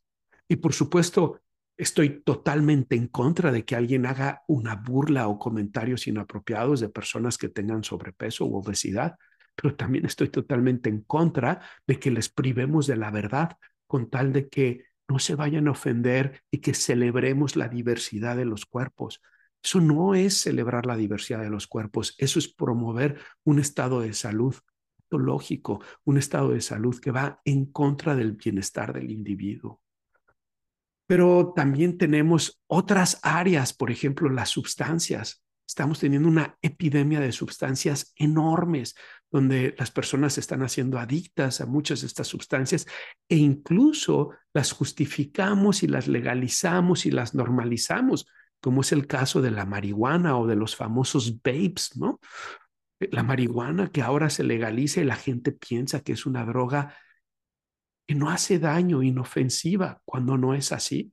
Y 0.49 0.57
por 0.57 0.75
supuesto, 0.75 1.40
estoy 1.79 2.23
totalmente 2.23 2.97
en 2.97 3.09
contra 3.09 3.53
de 3.53 3.64
que 3.64 3.77
alguien 3.77 4.05
haga 4.05 4.42
una 4.47 4.77
burla 4.77 5.29
o 5.29 5.38
comentarios 5.38 6.07
inapropiados 6.07 6.81
de 6.81 6.88
personas 6.88 7.38
que 7.38 7.49
tengan 7.49 7.85
sobrepeso 7.85 8.45
u 8.45 8.57
obesidad 8.57 9.16
pero 9.57 9.75
también 9.75 10.07
estoy 10.07 10.29
totalmente 10.29 10.88
en 10.88 11.01
contra 11.01 11.61
de 11.87 11.99
que 11.99 12.11
les 12.11 12.29
privemos 12.29 12.87
de 12.87 12.97
la 12.97 13.11
verdad 13.11 13.59
con 13.87 14.09
tal 14.11 14.33
de 14.33 14.49
que 14.49 14.85
no 15.09 15.19
se 15.19 15.35
vayan 15.35 15.69
a 15.69 15.73
ofender 15.73 16.42
y 16.51 16.59
que 16.59 16.75
celebremos 16.75 17.57
la 17.57 17.69
diversidad 17.69 18.37
de 18.37 18.45
los 18.45 18.66
cuerpos. 18.66 19.23
Eso 19.62 19.81
no 19.81 20.14
es 20.14 20.40
celebrar 20.40 20.87
la 20.87 20.97
diversidad 20.97 21.40
de 21.40 21.51
los 21.51 21.66
cuerpos, 21.66 22.14
eso 22.19 22.38
es 22.38 22.49
promover 22.49 23.19
un 23.45 23.59
estado 23.59 24.01
de 24.01 24.12
salud 24.12 24.55
lógico, 25.19 25.81
un 26.05 26.19
estado 26.19 26.51
de 26.51 26.61
salud 26.61 26.99
que 27.01 27.11
va 27.11 27.40
en 27.45 27.66
contra 27.66 28.14
del 28.14 28.33
bienestar 28.33 28.92
del 28.92 29.11
individuo. 29.11 29.81
Pero 31.07 31.53
también 31.55 31.99
tenemos 31.99 32.61
otras 32.66 33.21
áreas, 33.23 33.73
por 33.73 33.90
ejemplo, 33.90 34.29
las 34.29 34.51
sustancias. 34.51 35.42
Estamos 35.66 35.98
teniendo 35.98 36.29
una 36.29 36.57
epidemia 36.62 37.18
de 37.18 37.33
sustancias 37.33 38.12
enormes, 38.16 38.94
donde 39.31 39.74
las 39.79 39.90
personas 39.90 40.35
se 40.35 40.40
están 40.40 40.62
haciendo 40.62 40.98
adictas 40.98 41.61
a 41.61 41.66
muchas 41.66 42.02
de 42.02 42.07
estas 42.07 42.29
sustancias 42.29 42.87
e 43.29 43.37
incluso 43.37 44.31
las 44.55 44.72
justificamos 44.72 45.83
y 45.83 45.88
las 45.88 46.07
legalizamos 46.07 47.05
y 47.05 47.11
las 47.11 47.35
normalizamos, 47.35 48.26
como 48.61 48.83
es 48.83 48.92
el 48.92 49.07
caso 49.07 49.42
de 49.42 49.50
la 49.50 49.66
marihuana 49.66 50.38
o 50.38 50.46
de 50.46 50.57
los 50.57 50.76
famosos 50.76 51.42
vapes, 51.42 51.96
¿no? 51.96 52.20
La 52.98 53.22
marihuana 53.22 53.90
que 53.90 54.02
ahora 54.02 54.31
se 54.31 54.44
legaliza 54.44 55.00
y 55.00 55.05
la 55.05 55.16
gente 55.16 55.52
piensa 55.52 56.00
que 56.00 56.12
es 56.12 56.24
una 56.24 56.44
droga 56.44 56.94
que 58.07 58.14
no 58.14 58.31
hace 58.31 58.59
daño, 58.59 59.02
inofensiva, 59.02 60.00
cuando 60.05 60.38
no 60.38 60.55
es 60.55 60.72
así. 60.72 61.12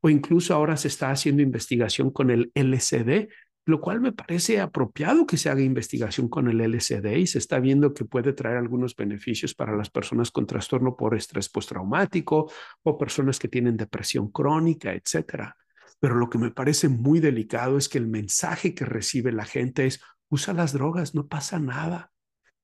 O 0.00 0.08
incluso 0.08 0.54
ahora 0.54 0.76
se 0.76 0.88
está 0.88 1.10
haciendo 1.10 1.42
investigación 1.42 2.10
con 2.10 2.30
el 2.30 2.52
LCD, 2.54 3.28
lo 3.68 3.82
cual 3.82 4.00
me 4.00 4.12
parece 4.12 4.62
apropiado 4.62 5.26
que 5.26 5.36
se 5.36 5.50
haga 5.50 5.60
investigación 5.60 6.30
con 6.30 6.48
el 6.48 6.58
LCD 6.58 7.18
y 7.18 7.26
se 7.26 7.36
está 7.36 7.60
viendo 7.60 7.92
que 7.92 8.06
puede 8.06 8.32
traer 8.32 8.56
algunos 8.56 8.96
beneficios 8.96 9.54
para 9.54 9.76
las 9.76 9.90
personas 9.90 10.30
con 10.30 10.46
trastorno 10.46 10.96
por 10.96 11.14
estrés 11.14 11.50
postraumático 11.50 12.50
o 12.82 12.96
personas 12.96 13.38
que 13.38 13.48
tienen 13.48 13.76
depresión 13.76 14.30
crónica, 14.30 14.94
etcétera. 14.94 15.54
Pero 16.00 16.14
lo 16.14 16.30
que 16.30 16.38
me 16.38 16.50
parece 16.50 16.88
muy 16.88 17.20
delicado 17.20 17.76
es 17.76 17.90
que 17.90 17.98
el 17.98 18.06
mensaje 18.06 18.74
que 18.74 18.86
recibe 18.86 19.32
la 19.32 19.44
gente 19.44 19.84
es 19.84 20.00
usa 20.30 20.54
las 20.54 20.72
drogas, 20.72 21.14
no 21.14 21.28
pasa 21.28 21.58
nada, 21.58 22.10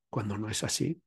cuando 0.09 0.39
no 0.39 0.49
es 0.49 0.63
así. 0.63 1.03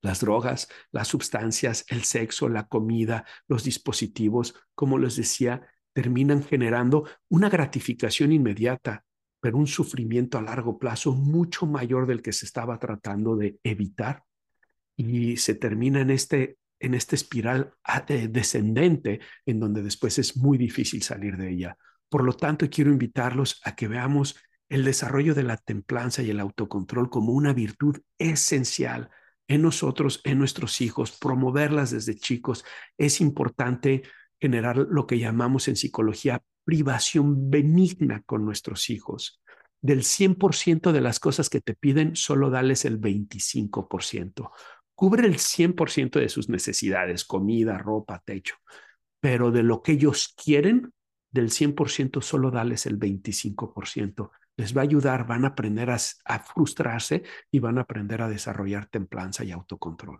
Las 0.00 0.20
drogas, 0.20 0.68
las 0.92 1.08
sustancias, 1.08 1.84
el 1.88 2.04
sexo, 2.04 2.48
la 2.48 2.68
comida, 2.68 3.24
los 3.48 3.64
dispositivos, 3.64 4.54
como 4.76 4.96
les 4.96 5.16
decía, 5.16 5.71
terminan 5.92 6.42
generando 6.42 7.08
una 7.28 7.48
gratificación 7.48 8.32
inmediata, 8.32 9.04
pero 9.40 9.58
un 9.58 9.66
sufrimiento 9.66 10.38
a 10.38 10.42
largo 10.42 10.78
plazo 10.78 11.12
mucho 11.12 11.66
mayor 11.66 12.06
del 12.06 12.22
que 12.22 12.32
se 12.32 12.46
estaba 12.46 12.78
tratando 12.78 13.36
de 13.36 13.58
evitar. 13.62 14.24
Y 14.96 15.36
se 15.36 15.54
termina 15.54 16.00
en 16.00 16.10
este, 16.10 16.58
en 16.78 16.94
esta 16.94 17.16
espiral 17.16 17.72
ah, 17.84 18.04
descendente 18.06 19.20
en 19.46 19.58
donde 19.58 19.82
después 19.82 20.18
es 20.18 20.36
muy 20.36 20.58
difícil 20.58 21.02
salir 21.02 21.36
de 21.36 21.50
ella. 21.50 21.76
Por 22.08 22.24
lo 22.24 22.34
tanto, 22.34 22.68
quiero 22.70 22.90
invitarlos 22.90 23.60
a 23.64 23.74
que 23.74 23.88
veamos 23.88 24.36
el 24.68 24.84
desarrollo 24.84 25.34
de 25.34 25.42
la 25.42 25.56
templanza 25.56 26.22
y 26.22 26.30
el 26.30 26.40
autocontrol 26.40 27.10
como 27.10 27.32
una 27.32 27.52
virtud 27.52 27.98
esencial 28.18 29.10
en 29.48 29.62
nosotros, 29.62 30.20
en 30.24 30.38
nuestros 30.38 30.80
hijos, 30.80 31.18
promoverlas 31.18 31.90
desde 31.90 32.16
chicos. 32.16 32.64
Es 32.96 33.20
importante 33.20 34.02
generar 34.42 34.76
lo 34.76 35.06
que 35.06 35.20
llamamos 35.20 35.68
en 35.68 35.76
psicología 35.76 36.42
privación 36.64 37.48
benigna 37.48 38.24
con 38.26 38.44
nuestros 38.44 38.90
hijos. 38.90 39.40
Del 39.80 40.00
100% 40.00 40.90
de 40.90 41.00
las 41.00 41.20
cosas 41.20 41.48
que 41.48 41.60
te 41.60 41.74
piden, 41.74 42.16
solo 42.16 42.50
dales 42.50 42.84
el 42.84 43.00
25%. 43.00 44.50
Cubre 44.96 45.28
el 45.28 45.38
100% 45.38 46.18
de 46.18 46.28
sus 46.28 46.48
necesidades, 46.48 47.24
comida, 47.24 47.78
ropa, 47.78 48.20
techo. 48.24 48.56
Pero 49.20 49.52
de 49.52 49.62
lo 49.62 49.80
que 49.80 49.92
ellos 49.92 50.34
quieren, 50.36 50.92
del 51.30 51.50
100% 51.50 52.20
solo 52.20 52.50
dales 52.50 52.84
el 52.86 52.98
25%. 52.98 54.32
Les 54.56 54.76
va 54.76 54.80
a 54.80 54.84
ayudar, 54.84 55.24
van 55.24 55.44
a 55.44 55.48
aprender 55.48 55.88
a, 55.90 55.98
a 56.24 56.38
frustrarse 56.40 57.22
y 57.48 57.60
van 57.60 57.78
a 57.78 57.82
aprender 57.82 58.22
a 58.22 58.28
desarrollar 58.28 58.86
templanza 58.86 59.44
y 59.44 59.52
autocontrol. 59.52 60.18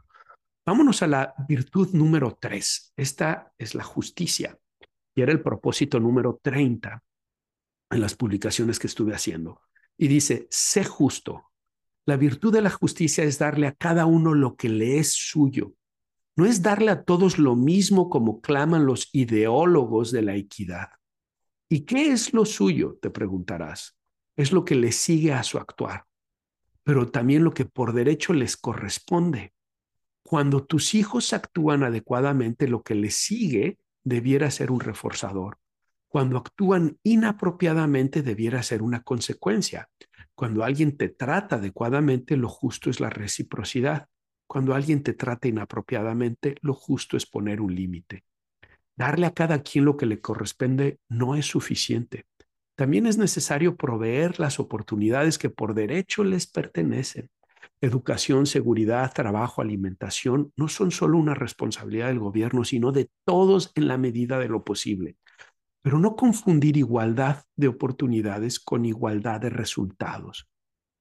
Vámonos 0.64 1.02
a 1.02 1.08
la 1.08 1.34
virtud 1.48 1.88
número 1.92 2.38
tres. 2.40 2.92
Esta 2.96 3.52
es 3.58 3.74
la 3.74 3.82
justicia 3.82 4.58
y 5.14 5.22
era 5.22 5.32
el 5.32 5.42
propósito 5.42 5.98
número 5.98 6.40
30 6.42 7.02
en 7.90 8.00
las 8.00 8.14
publicaciones 8.14 8.78
que 8.78 8.86
estuve 8.86 9.14
haciendo. 9.14 9.60
Y 9.98 10.08
dice, 10.08 10.46
sé 10.50 10.84
justo. 10.84 11.50
La 12.06 12.16
virtud 12.16 12.52
de 12.52 12.62
la 12.62 12.70
justicia 12.70 13.24
es 13.24 13.38
darle 13.38 13.66
a 13.66 13.74
cada 13.74 14.06
uno 14.06 14.34
lo 14.34 14.56
que 14.56 14.68
le 14.68 14.98
es 14.98 15.12
suyo. 15.12 15.74
No 16.34 16.46
es 16.46 16.62
darle 16.62 16.90
a 16.90 17.02
todos 17.04 17.38
lo 17.38 17.56
mismo 17.56 18.08
como 18.08 18.40
claman 18.40 18.86
los 18.86 19.10
ideólogos 19.12 20.10
de 20.12 20.22
la 20.22 20.34
equidad. 20.34 20.88
¿Y 21.68 21.80
qué 21.80 22.08
es 22.12 22.32
lo 22.32 22.44
suyo? 22.44 22.98
Te 23.02 23.10
preguntarás. 23.10 23.96
Es 24.36 24.52
lo 24.52 24.64
que 24.64 24.74
le 24.74 24.92
sigue 24.92 25.32
a 25.32 25.42
su 25.42 25.58
actuar, 25.58 26.06
pero 26.82 27.10
también 27.10 27.44
lo 27.44 27.52
que 27.52 27.66
por 27.66 27.92
derecho 27.92 28.32
les 28.32 28.56
corresponde. 28.56 29.52
Cuando 30.22 30.64
tus 30.64 30.94
hijos 30.94 31.32
actúan 31.32 31.82
adecuadamente, 31.82 32.68
lo 32.68 32.82
que 32.82 32.94
les 32.94 33.16
sigue 33.16 33.78
debiera 34.04 34.50
ser 34.50 34.70
un 34.70 34.80
reforzador. 34.80 35.58
Cuando 36.08 36.36
actúan 36.36 36.98
inapropiadamente, 37.02 38.22
debiera 38.22 38.62
ser 38.62 38.82
una 38.82 39.02
consecuencia. 39.02 39.88
Cuando 40.34 40.64
alguien 40.64 40.96
te 40.96 41.08
trata 41.08 41.56
adecuadamente, 41.56 42.36
lo 42.36 42.48
justo 42.48 42.90
es 42.90 43.00
la 43.00 43.10
reciprocidad. 43.10 44.08
Cuando 44.46 44.74
alguien 44.74 45.02
te 45.02 45.14
trata 45.14 45.48
inapropiadamente, 45.48 46.56
lo 46.60 46.74
justo 46.74 47.16
es 47.16 47.26
poner 47.26 47.60
un 47.60 47.74
límite. 47.74 48.24
Darle 48.94 49.26
a 49.26 49.32
cada 49.32 49.62
quien 49.62 49.86
lo 49.86 49.96
que 49.96 50.06
le 50.06 50.20
corresponde 50.20 50.98
no 51.08 51.34
es 51.34 51.46
suficiente. 51.46 52.26
También 52.74 53.06
es 53.06 53.16
necesario 53.16 53.76
proveer 53.76 54.40
las 54.40 54.60
oportunidades 54.60 55.38
que 55.38 55.50
por 55.50 55.74
derecho 55.74 56.24
les 56.24 56.46
pertenecen. 56.46 57.30
Educación, 57.82 58.46
seguridad, 58.46 59.12
trabajo, 59.12 59.60
alimentación 59.60 60.52
no 60.56 60.68
son 60.68 60.90
solo 60.90 61.18
una 61.18 61.34
responsabilidad 61.34 62.06
del 62.06 62.20
gobierno, 62.20 62.64
sino 62.64 62.92
de 62.92 63.10
todos 63.26 63.72
en 63.74 63.88
la 63.88 63.98
medida 63.98 64.38
de 64.38 64.48
lo 64.48 64.64
posible. 64.64 65.16
Pero 65.82 65.98
no 65.98 66.16
confundir 66.16 66.76
igualdad 66.76 67.42
de 67.56 67.68
oportunidades 67.68 68.60
con 68.60 68.84
igualdad 68.84 69.40
de 69.40 69.50
resultados. 69.50 70.48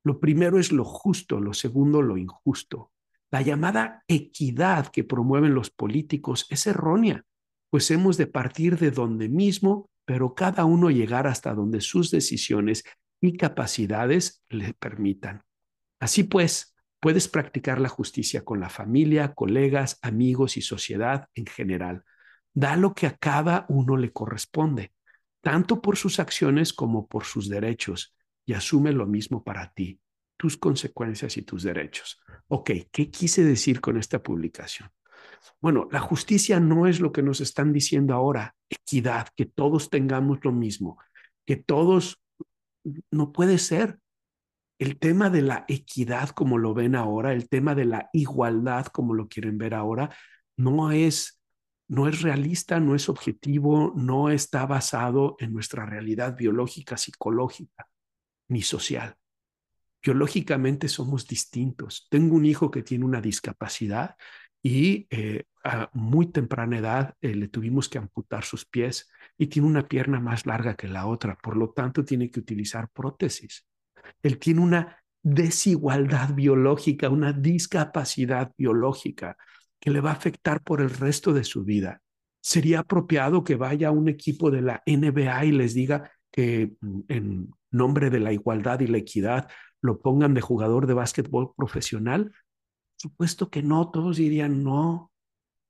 Lo 0.04 0.20
primero 0.20 0.58
es 0.58 0.72
lo 0.72 0.84
justo, 0.84 1.40
lo 1.40 1.54
segundo 1.54 2.02
lo 2.02 2.18
injusto. 2.18 2.92
La 3.32 3.42
llamada 3.42 4.04
equidad 4.08 4.88
que 4.88 5.04
promueven 5.04 5.54
los 5.54 5.70
políticos 5.70 6.48
es 6.50 6.66
errónea, 6.66 7.24
pues 7.70 7.90
hemos 7.92 8.18
de 8.18 8.28
partir 8.28 8.78
de 8.78 8.92
donde 8.92 9.30
mismo 9.30 9.92
pero 10.06 10.36
cada 10.36 10.66
uno 10.66 10.90
llegar 10.90 11.28
hasta 11.28 11.54
donde 11.54 11.82
sus 11.82 12.12
decisiones 12.12 12.84
y 13.22 13.38
capacidades 13.38 14.44
le 14.50 14.74
permitan. 14.74 15.44
Así 16.02 16.24
pues, 16.24 16.76
puedes 17.00 17.28
practicar 17.28 17.80
la 17.80 17.88
justicia 17.88 18.44
con 18.44 18.60
la 18.60 18.70
familia, 18.70 19.36
colegas, 19.36 20.00
amigos 20.02 20.58
y 20.58 20.62
sociedad 20.64 21.30
en 21.36 21.46
general. 21.46 22.04
Da 22.54 22.76
lo 22.76 22.96
que 22.96 23.06
a 23.06 23.16
cada 23.16 23.68
uno 23.70 23.96
le 23.98 24.12
corresponde, 24.12 24.94
tanto 25.42 25.80
por 25.80 25.98
sus 25.98 26.20
acciones 26.20 26.74
como 26.74 27.08
por 27.08 27.24
sus 27.26 27.48
derechos, 27.48 28.16
y 28.48 28.54
asume 28.54 28.92
lo 28.92 29.06
mismo 29.06 29.44
para 29.44 29.72
ti, 29.74 30.02
tus 30.38 30.58
consecuencias 30.58 31.38
y 31.38 31.44
tus 31.44 31.62
derechos. 31.62 32.20
Ok, 32.48 32.72
¿qué 32.92 33.12
quise 33.12 33.44
decir 33.44 33.80
con 33.80 33.98
esta 33.98 34.24
publicación? 34.24 34.90
Bueno, 35.62 35.88
la 35.92 36.00
justicia 36.00 36.60
no 36.60 36.88
es 36.88 37.00
lo 37.00 37.12
que 37.12 37.22
nos 37.22 37.42
están 37.42 37.72
diciendo 37.72 38.16
ahora, 38.16 38.56
equidad, 38.70 39.28
que 39.36 39.46
todos 39.46 39.92
tengamos 39.92 40.40
lo 40.44 40.52
mismo, 40.52 40.98
que 41.46 41.58
todos, 41.58 42.20
no 43.12 43.32
puede 43.32 43.60
ser. 43.60 44.01
El 44.82 44.98
tema 44.98 45.30
de 45.30 45.44
la 45.44 45.64
equidad 45.68 46.30
como 46.30 46.58
lo 46.58 46.74
ven 46.74 46.96
ahora, 46.96 47.34
el 47.34 47.48
tema 47.48 47.76
de 47.76 47.86
la 47.86 48.10
igualdad 48.14 48.88
como 48.88 49.14
lo 49.14 49.28
quieren 49.28 49.60
ver 49.60 49.76
ahora, 49.76 50.10
no 50.58 50.92
es 50.92 51.40
no 51.88 52.08
es 52.08 52.24
realista, 52.24 52.80
no 52.80 52.96
es 52.96 53.08
objetivo, 53.08 53.94
no 53.96 54.32
está 54.32 54.66
basado 54.66 55.36
en 55.38 55.54
nuestra 55.54 55.86
realidad 55.86 56.36
biológica, 56.36 56.98
psicológica 56.98 57.90
ni 58.48 58.64
social. 58.64 59.18
Biológicamente 60.02 60.88
somos 60.88 61.28
distintos. 61.28 62.08
Tengo 62.10 62.36
un 62.36 62.46
hijo 62.46 62.72
que 62.72 62.82
tiene 62.82 63.06
una 63.06 63.22
discapacidad 63.22 64.16
y 64.64 65.06
eh, 65.12 65.44
a 65.64 65.92
muy 65.94 66.32
temprana 66.32 66.80
edad 66.80 67.16
eh, 67.22 67.36
le 67.36 67.50
tuvimos 67.50 67.88
que 67.88 68.00
amputar 68.00 68.46
sus 68.46 68.66
pies 68.66 69.12
y 69.38 69.46
tiene 69.46 69.68
una 69.68 69.88
pierna 69.88 70.20
más 70.20 70.48
larga 70.48 70.76
que 70.76 70.88
la 70.88 71.06
otra, 71.06 71.38
por 71.38 71.56
lo 71.56 71.70
tanto 71.70 72.04
tiene 72.04 72.32
que 72.32 72.40
utilizar 72.40 72.90
prótesis. 72.90 73.68
Él 74.22 74.40
tiene 74.40 74.62
una 74.62 74.98
desigualdad 75.24 76.34
biológica, 76.34 77.10
una 77.10 77.34
discapacidad 77.34 78.52
biológica 78.58 79.38
que 79.80 79.92
le 79.92 80.02
va 80.02 80.12
a 80.12 80.14
afectar 80.14 80.62
por 80.62 80.82
el 80.82 80.90
resto 80.90 81.34
de 81.34 81.44
su 81.44 81.64
vida. 81.64 82.02
Sería 82.42 82.80
apropiado 82.80 83.44
que 83.44 83.56
vaya 83.56 83.90
a 83.90 83.92
un 83.92 84.10
equipo 84.10 84.52
de 84.52 84.62
la 84.62 84.84
NBA 84.86 85.46
y 85.46 85.52
les 85.52 85.74
diga 85.74 86.12
que 86.32 86.74
mm, 86.82 87.00
en 87.08 87.52
nombre 87.70 88.10
de 88.10 88.20
la 88.20 88.34
igualdad 88.34 88.80
y 88.80 88.88
la 88.88 88.98
equidad 88.98 89.50
lo 89.82 90.00
pongan 90.00 90.34
de 90.34 90.42
jugador 90.42 90.88
de 90.88 90.94
básquetbol 90.94 91.54
profesional 91.56 92.32
Supuesto 93.02 93.50
que 93.50 93.64
no, 93.64 93.90
todos 93.90 94.18
dirían 94.18 94.64
no. 94.64 95.12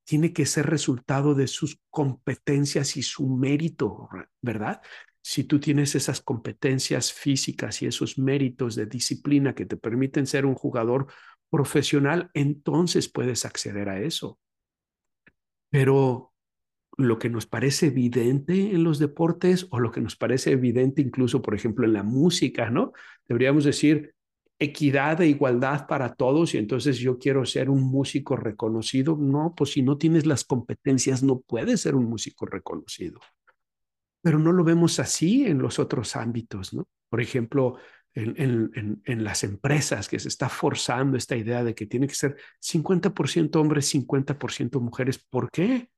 Tiene 0.04 0.34
que 0.34 0.46
ser 0.46 0.66
resultado 0.66 1.34
de 1.34 1.48
sus 1.48 1.80
competencias 1.90 2.98
y 2.98 3.04
su 3.04 3.26
mérito, 3.30 4.10
¿verdad? 4.42 4.82
Si 5.22 5.44
tú 5.44 5.60
tienes 5.60 5.96
esas 5.96 6.22
competencias 6.22 7.14
físicas 7.14 7.82
y 7.82 7.86
esos 7.86 8.18
méritos 8.18 8.76
de 8.76 8.86
disciplina 8.86 9.54
que 9.54 9.66
te 9.66 9.78
permiten 9.78 10.26
ser 10.26 10.46
un 10.46 10.56
jugador 10.56 11.08
profesional, 11.50 12.32
entonces 12.34 13.10
puedes 13.10 13.46
acceder 13.46 13.90
a 13.90 14.02
eso. 14.02 14.40
Pero 15.70 16.32
lo 16.98 17.20
que 17.20 17.30
nos 17.30 17.46
parece 17.46 17.88
evidente 17.88 18.72
en 18.72 18.84
los 18.84 19.00
deportes 19.00 19.68
o 19.70 19.80
lo 19.80 19.92
que 19.92 20.02
nos 20.02 20.16
parece 20.16 20.52
evidente 20.52 21.02
incluso, 21.02 21.42
por 21.42 21.56
ejemplo, 21.56 21.86
en 21.86 21.94
la 21.94 22.04
música, 22.04 22.70
¿no? 22.70 22.94
Deberíamos 23.28 23.64
decir, 23.64 24.14
equidad 24.60 25.20
e 25.22 25.28
igualdad 25.28 25.88
para 25.88 26.14
todos 26.14 26.54
y 26.54 26.58
entonces 26.58 27.00
yo 27.00 27.18
quiero 27.18 27.46
ser 27.46 27.70
un 27.70 27.82
músico 27.82 28.36
reconocido. 28.36 29.18
No, 29.18 29.54
pues 29.56 29.72
si 29.72 29.82
no 29.82 29.98
tienes 29.98 30.26
las 30.26 30.44
competencias 30.44 31.24
no 31.24 31.40
puedes 31.40 31.82
ser 31.82 31.96
un 31.96 32.06
músico 32.06 32.46
reconocido. 32.46 33.20
Pero 34.22 34.40
no 34.40 34.52
lo 34.52 34.64
vemos 34.64 35.00
así 35.00 35.46
en 35.46 35.60
los 35.60 35.80
otros 35.80 36.16
ámbitos, 36.16 36.74
¿no? 36.74 36.88
Por 37.10 37.22
ejemplo, 37.22 37.78
en, 38.14 39.24
las 39.24 39.44
empresas 39.44 40.08
que 40.08 40.20
se 40.20 40.28
está 40.28 40.50
forzando 40.50 41.18
esta 41.18 41.36
idea 41.36 41.64
de 41.64 41.74
que 41.74 41.86
tiene 41.86 42.08
que 42.08 42.16
ser 42.16 42.38
50% 42.62 43.56
hombres, 43.56 43.94
50% 43.94 44.80
mujeres. 44.80 45.20
¿Por 45.30 45.50
qué? 45.50 45.90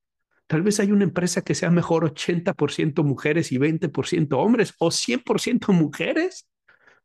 Tal 0.48 0.62
vez 0.62 0.80
hay 0.80 0.92
una 0.92 1.06
empresa 1.06 1.42
que 1.42 1.56
sea 1.56 1.72
mejor 1.72 2.04
80% 2.14 3.04
mujeres 3.04 3.52
y 3.52 3.58
20% 3.58 4.34
hombres 4.34 4.74
o 4.78 4.92
100% 4.92 5.74
mujeres 5.74 6.48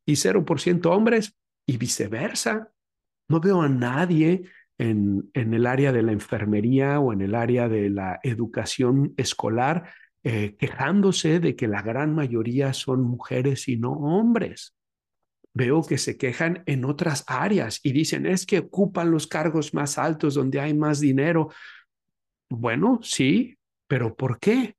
y 0.05 0.12
0% 0.12 0.87
hombres 0.87 1.37
y 1.66 1.77
viceversa. 1.77 2.71
No 3.29 3.41
veo 3.41 3.62
a 3.62 3.69
nadie 3.69 4.43
en, 4.79 5.31
el 5.35 5.66
área 5.66 5.93
de 5.93 6.03
la 6.03 6.12
enfermería 6.12 7.01
o 7.01 7.12
en 7.12 7.23
el 7.23 7.35
área 7.35 7.69
de 7.69 7.91
la 7.91 8.21
educación 8.23 9.14
escolar 9.16 9.91
eh, 10.25 10.57
quejándose 10.59 11.41
de 11.41 11.55
que 11.55 11.69
la 11.69 11.83
gran 11.83 12.14
mayoría 12.14 12.73
son 12.73 13.03
mujeres 13.03 13.69
y 13.69 13.77
no 13.77 13.93
hombres. 13.93 14.75
Veo 15.55 15.83
que 15.83 15.99
se 15.99 16.16
quejan 16.16 16.62
en 16.66 16.85
otras 16.85 17.25
áreas 17.27 17.81
y 17.83 17.93
dicen 17.93 18.27
es 18.27 18.47
que 18.47 18.61
ocupan 18.61 19.11
los 19.11 19.27
cargos 19.27 19.75
más 19.75 19.99
altos 19.99 20.35
donde 20.35 20.61
hay 20.61 20.75
más 20.75 21.01
dinero. 21.01 21.51
Bueno, 22.49 23.01
sí, 23.03 23.59
pero 23.87 24.14
¿por 24.14 24.39
qué? 24.39 24.77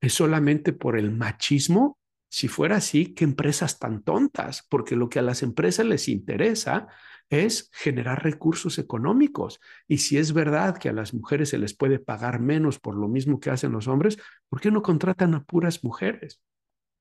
¿Es 0.00 0.14
solamente 0.14 0.72
por 0.72 0.98
el 0.98 1.10
machismo? 1.10 1.98
Si 2.30 2.48
fuera 2.48 2.76
así, 2.76 3.14
qué 3.14 3.24
empresas 3.24 3.78
tan 3.78 4.02
tontas, 4.02 4.66
porque 4.68 4.96
lo 4.96 5.08
que 5.08 5.18
a 5.18 5.22
las 5.22 5.42
empresas 5.42 5.84
les 5.84 6.08
interesa 6.08 6.88
es 7.32 7.70
generar 7.72 8.22
recursos 8.22 8.78
económicos. 8.78 9.60
Y 9.88 9.98
si 9.98 10.18
es 10.18 10.32
verdad 10.32 10.78
que 10.78 10.88
a 10.88 10.92
las 10.92 11.14
mujeres 11.14 11.50
se 11.50 11.58
les 11.58 11.74
puede 11.74 11.98
pagar 11.98 12.40
menos 12.40 12.78
por 12.78 12.96
lo 12.96 13.08
mismo 13.08 13.40
que 13.40 13.50
hacen 13.50 13.72
los 13.72 13.88
hombres, 13.88 14.18
¿por 14.48 14.60
qué 14.60 14.70
no 14.70 14.82
contratan 14.82 15.34
a 15.34 15.44
puras 15.44 15.82
mujeres? 15.84 16.40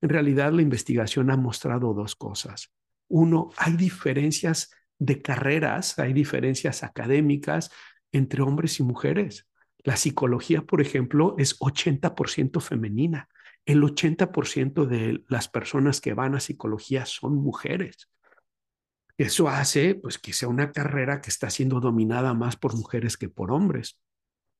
En 0.02 0.10
realidad, 0.10 0.52
la 0.52 0.62
investigación 0.62 1.30
ha 1.32 1.38
mostrado 1.38 1.94
dos 1.94 2.16
cosas. 2.16 2.72
Uno, 3.08 3.50
hay 3.58 3.74
diferencias 3.74 4.72
de 4.98 5.22
carreras, 5.22 6.00
hay 6.00 6.14
diferencias 6.14 6.84
académicas 6.84 7.72
entre 8.12 8.42
hombres 8.42 8.80
y 8.80 8.84
mujeres. 8.84 9.48
La 9.84 9.98
psicología, 9.98 10.62
por 10.64 10.82
ejemplo, 10.82 11.36
es 11.38 11.60
80% 11.60 12.62
femenina 12.62 13.28
el 13.66 13.84
80% 13.84 14.86
de 14.86 15.24
las 15.28 15.48
personas 15.48 16.02
que 16.02 16.14
van 16.14 16.36
a 16.36 16.40
psicología 16.40 17.06
son 17.06 17.36
mujeres. 17.36 18.10
Eso 19.22 19.50
hace 19.50 19.94
pues 19.94 20.18
que 20.18 20.34
sea 20.34 20.50
una 20.50 20.72
carrera 20.72 21.22
que 21.22 21.30
está 21.30 21.52
siendo 21.52 21.80
dominada 21.80 22.34
más 22.34 22.56
por 22.56 22.76
mujeres 22.76 23.18
que 23.18 23.30
por 23.30 23.52
hombres. 23.52 24.00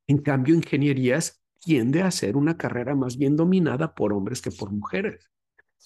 En 0.06 0.20
cambio, 0.20 0.54
ingenierías 0.54 1.42
tiende 1.60 2.04
a 2.04 2.12
ser 2.12 2.38
una 2.38 2.58
carrera 2.58 2.94
más 2.94 3.18
bien 3.18 3.36
dominada 3.36 3.96
por 3.96 4.14
hombres 4.14 4.40
que 4.40 4.52
por 4.52 4.72
mujeres. 4.72 5.32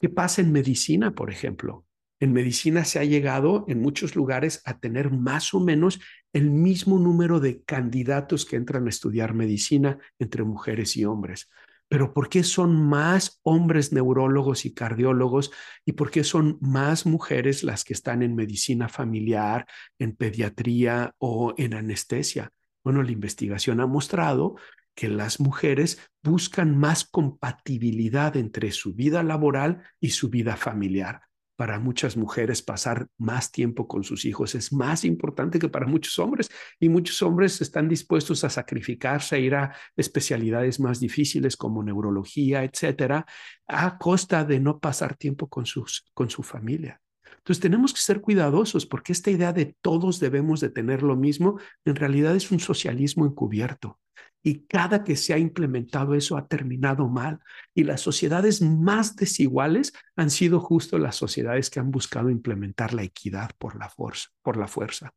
¿Qué 0.02 0.10
pasa 0.10 0.42
en 0.42 0.52
medicina, 0.52 1.16
por 1.16 1.32
ejemplo? 1.32 1.86
En 2.20 2.34
medicina 2.34 2.84
se 2.84 3.00
ha 3.00 3.06
llegado 3.06 3.64
en 3.70 3.82
muchos 3.82 4.14
lugares 4.18 4.62
a 4.66 4.78
tener 4.78 5.10
más 5.10 5.54
o 5.54 5.62
menos 5.62 6.02
el 6.34 6.50
mismo 6.50 7.00
número 7.00 7.40
de 7.40 7.64
candidatos 7.64 8.46
que 8.46 8.58
entran 8.58 8.88
a 8.88 8.90
estudiar 8.90 9.34
medicina 9.34 10.00
entre 10.20 10.44
mujeres 10.44 10.98
y 10.98 11.06
hombres 11.06 11.50
pero 11.88 12.14
¿por 12.14 12.30
qué 12.30 12.44
son 12.44 12.76
más 12.88 13.40
hombres 13.44 13.94
neurólogos 13.94 14.66
y 14.66 14.74
cardiólogos 14.74 15.52
y 15.86 15.94
por 15.94 16.12
qué 16.12 16.24
son 16.24 16.58
más 16.62 17.06
mujeres 17.06 17.64
las 17.64 17.84
que 17.84 17.94
están 17.94 18.24
en 18.24 18.36
medicina 18.36 18.90
familiar, 18.90 19.66
en 20.00 20.16
pediatría 20.16 21.14
o 21.18 21.54
en 21.58 21.74
anestesia? 21.74 22.52
Bueno, 22.84 23.04
la 23.04 23.12
investigación 23.12 23.82
ha 23.82 23.88
mostrado 23.88 24.56
que 24.96 25.10
las 25.10 25.40
mujeres 25.40 26.00
buscan 26.24 26.78
más 26.78 27.04
compatibilidad 27.04 28.36
entre 28.38 28.72
su 28.72 28.94
vida 28.94 29.24
laboral 29.24 29.84
y 30.00 30.12
su 30.12 30.30
vida 30.30 30.56
familiar 30.56 31.22
para 31.56 31.80
muchas 31.80 32.18
mujeres 32.18 32.62
pasar 32.62 33.08
más 33.18 33.52
tiempo 33.52 33.88
con 33.88 34.04
sus 34.04 34.26
hijos 34.26 34.56
es 34.56 34.74
más 34.74 35.06
importante 35.06 35.60
que 35.60 35.70
para 35.70 35.88
muchos 35.88 36.20
hombres 36.20 36.50
y 36.80 36.90
muchos 36.90 37.22
hombres 37.22 37.62
están 37.62 37.88
dispuestos 37.88 38.44
a 38.44 38.50
sacrificarse, 38.50 39.36
a 39.36 39.40
ir 39.40 39.56
a 39.56 39.76
especialidades 39.96 40.80
más 40.80 41.00
difíciles 41.00 41.56
como 41.56 41.84
neurología, 41.84 42.64
etcétera, 42.64 43.26
a 43.68 43.98
costa 43.98 44.44
de 44.44 44.60
no 44.60 44.80
pasar 44.80 45.16
tiempo 45.16 45.48
con, 45.48 45.66
sus, 45.66 46.10
con 46.14 46.30
su 46.30 46.44
familia. 46.44 47.02
Entonces 47.38 47.62
tenemos 47.62 47.94
que 47.94 48.00
ser 48.00 48.22
cuidadosos 48.22 48.86
porque 48.86 49.14
esta 49.14 49.32
idea 49.32 49.54
de 49.54 49.76
todos 49.82 50.20
debemos 50.20 50.60
de 50.60 50.70
tener 50.70 51.04
lo 51.04 51.16
mismo 51.16 51.60
en 51.86 51.96
realidad 51.96 52.36
es 52.36 52.52
un 52.52 52.60
socialismo 52.60 53.26
encubierto 53.26 54.00
y 54.46 54.60
cada 54.68 55.04
que 55.04 55.16
se 55.16 55.34
ha 55.34 55.40
implementado 55.40 56.14
eso 56.14 56.38
ha 56.38 56.48
terminado 56.48 57.10
mal. 57.10 57.40
Y 57.74 57.84
las 57.84 58.02
sociedades 58.02 58.62
más 58.62 59.16
desiguales 59.16 59.92
han 60.16 60.30
sido 60.30 60.60
justo 60.60 61.00
las 61.00 61.16
sociedades 61.16 61.72
que 61.72 61.80
han 61.80 61.90
buscado 61.90 62.30
implementar 62.30 62.94
la 62.94 63.02
equidad 63.02 63.50
por 63.58 63.76
la 63.76 63.90
fuerza. 63.90 64.30
Por 64.44 64.58
la, 64.58 64.68
fuerza. 64.68 65.16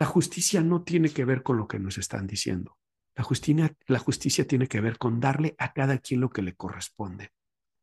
la 0.00 0.06
justicia 0.06 0.60
no 0.60 0.82
tiene 0.82 1.10
que 1.10 1.24
ver 1.24 1.44
con 1.44 1.56
lo 1.56 1.68
que 1.68 1.78
nos 1.78 1.98
están 1.98 2.26
diciendo. 2.26 2.76
La 3.14 3.22
justicia, 3.22 3.72
la 3.86 4.00
justicia 4.00 4.44
tiene 4.44 4.66
que 4.66 4.80
ver 4.80 4.98
con 4.98 5.20
darle 5.20 5.54
a 5.58 5.72
cada 5.72 5.98
quien 5.98 6.20
lo 6.20 6.30
que 6.30 6.42
le 6.42 6.56
corresponde. 6.56 7.30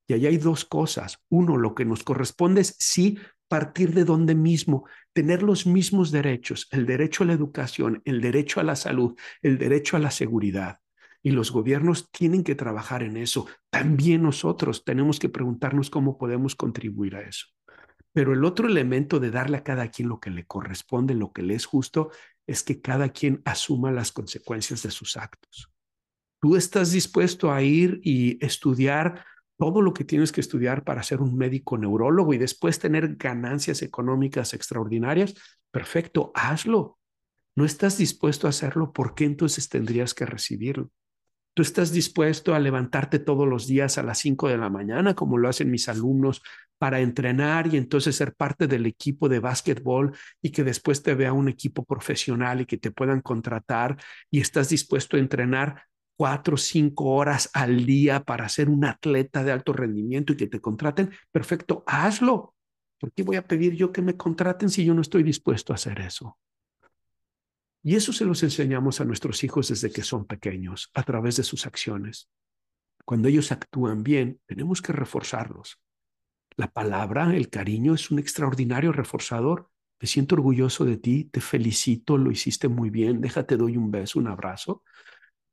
Y 0.08 0.14
ahí 0.14 0.26
hay 0.26 0.38
dos 0.38 0.66
cosas. 0.66 1.24
Uno, 1.30 1.56
lo 1.56 1.74
que 1.74 1.86
nos 1.86 2.04
corresponde 2.04 2.60
es 2.60 2.76
sí 2.80 3.18
partir 3.54 3.93
de 3.93 4.04
donde 4.04 4.34
mismo, 4.34 4.88
tener 5.14 5.43
los 5.43 5.68
mismos 5.68 6.10
derechos, 6.10 6.68
el 6.72 6.88
derecho 6.88 7.24
a 7.24 7.28
la 7.28 7.34
educación, 7.34 8.01
el 8.04 8.20
derecho 8.20 8.60
a 8.60 8.64
la 8.64 8.76
salud, 8.76 9.16
el 9.43 9.60
derecho 9.60 9.95
a 9.95 9.99
la 9.99 10.10
seguridad. 10.10 10.80
y 11.22 11.30
los 11.30 11.51
gobiernos 11.51 12.10
tienen 12.10 12.43
que 12.43 12.56
trabajar 12.56 13.04
en 13.04 13.16
eso. 13.16 13.45
También 13.70 14.24
nosotros 14.24 14.84
tenemos 14.84 15.20
que 15.20 15.30
preguntarnos 15.30 15.91
cómo 15.91 16.18
podemos 16.18 16.56
contribuir 16.56 17.16
a 17.16 17.22
eso. 17.22 17.45
Pero 18.12 18.34
el 18.34 18.43
otro 18.43 18.68
elemento 18.68 19.20
de 19.20 19.30
darle 19.30 19.58
a 19.58 19.64
cada 19.64 19.88
quien 19.89 20.10
lo 20.10 20.20
que 20.20 20.32
le 20.32 20.45
corresponde, 20.45 21.14
lo 21.14 21.32
que 21.32 21.43
le 21.43 21.54
es 21.54 21.68
justo, 21.68 22.10
es 22.47 22.64
que 22.64 22.82
cada 22.82 23.10
quien 23.10 23.41
asuma 23.45 23.91
las 23.91 24.12
consecuencias 24.12 24.82
de 24.82 24.89
sus 24.89 25.16
actos. 25.16 25.72
Tú 26.41 26.56
estás 26.56 26.91
dispuesto 26.91 27.51
a 27.51 27.62
ir 27.62 28.01
y 28.04 28.43
estudiar 28.43 29.24
todo 29.58 29.82
lo 29.82 29.93
que 29.93 30.04
tienes 30.04 30.32
que 30.32 30.41
estudiar 30.41 30.84
para 30.84 31.04
ser 31.04 31.22
un 31.22 31.38
médico 31.38 31.78
neurólogo 31.78 32.34
y 32.34 32.38
después 32.38 32.80
tener 32.80 33.16
ganancias 33.16 33.82
económicas 33.82 34.54
extraordinarias. 34.54 35.36
Perfecto, 35.72 36.32
hazlo. 36.36 36.99
No 37.56 37.66
estás 37.66 37.97
dispuesto 37.97 38.47
a 38.47 38.49
hacerlo, 38.49 38.93
¿por 38.93 39.14
qué 39.14 39.26
entonces 39.26 39.70
tendrías 39.70 40.14
que 40.14 40.26
recibirlo? 40.26 40.89
Tú 41.56 41.62
estás 41.62 41.91
dispuesto 41.91 42.56
a 42.56 42.60
levantarte 42.60 43.20
todos 43.20 43.47
los 43.47 43.68
días 43.68 43.99
a 43.99 44.04
las 44.04 44.18
5 44.18 44.49
de 44.49 44.58
la 44.58 44.70
mañana, 44.70 45.14
como 45.14 45.38
lo 45.38 45.47
hacen 45.49 45.70
mis 45.70 45.88
alumnos, 45.88 46.41
para 46.80 46.99
entrenar 46.99 47.74
y 47.74 47.78
entonces 47.78 48.16
ser 48.16 48.34
parte 48.34 48.68
del 48.68 48.88
equipo 48.88 49.30
de 49.30 49.39
básquetbol 49.39 50.18
y 50.41 50.49
que 50.51 50.64
después 50.64 51.04
te 51.04 51.14
vea 51.14 51.32
un 51.32 51.47
equipo 51.47 51.86
profesional 51.86 52.62
y 52.62 52.66
que 52.66 52.78
te 52.78 52.91
puedan 52.91 53.22
contratar 53.22 53.97
y 54.32 54.41
estás 54.41 54.70
dispuesto 54.70 55.16
a 55.16 55.20
entrenar 55.20 55.84
cuatro 56.16 56.55
o 56.55 56.57
cinco 56.57 57.11
horas 57.11 57.49
al 57.53 57.86
día 57.86 58.24
para 58.24 58.47
ser 58.49 58.70
un 58.70 58.86
atleta 58.86 59.43
de 59.43 59.51
alto 59.51 59.74
rendimiento 59.74 60.34
y 60.34 60.38
que 60.38 60.47
te 60.47 60.61
contraten, 60.61 61.11
perfecto, 61.32 61.84
hazlo. 61.88 62.55
¿Por 62.99 63.11
qué 63.11 63.24
voy 63.24 63.36
a 63.36 63.47
pedir 63.47 63.76
yo 63.76 63.91
que 63.91 64.01
me 64.01 64.16
contraten 64.16 64.70
si 64.70 64.86
yo 64.86 64.93
no 64.93 65.01
estoy 65.01 65.24
dispuesto 65.24 65.74
a 65.74 65.76
hacer 65.76 65.99
eso? 65.99 66.38
Y 67.82 67.95
eso 67.95 68.14
se 68.14 68.24
los 68.24 68.41
enseñamos 68.43 69.01
a 69.01 69.05
nuestros 69.05 69.43
hijos 69.43 69.68
desde 69.68 69.91
que 69.91 70.03
son 70.03 70.26
pequeños, 70.26 70.89
a 70.93 71.03
través 71.03 71.36
de 71.36 71.43
sus 71.43 71.66
acciones. 71.66 72.30
Cuando 73.03 73.28
ellos 73.28 73.51
actúan 73.51 74.03
bien, 74.03 74.39
tenemos 74.45 74.82
que 74.82 74.93
reforzarlos. 74.93 75.82
La 76.55 76.72
palabra, 76.72 77.36
el 77.36 77.49
cariño, 77.49 77.93
es 77.93 78.09
un 78.09 78.20
extraordinario 78.20 78.93
reforzador. 78.93 79.70
Me 79.99 80.07
siento 80.07 80.36
orgulloso 80.36 80.86
de 80.86 80.97
ti, 80.97 81.26
te 81.26 81.41
felicito, 81.41 82.18
lo 82.18 82.32
hiciste 82.32 82.70
muy 82.70 82.89
bien, 82.89 83.20
déjate, 83.20 83.57
doy 83.57 83.76
un 83.76 83.91
beso, 83.91 84.20
un 84.20 84.28
abrazo. 84.28 84.84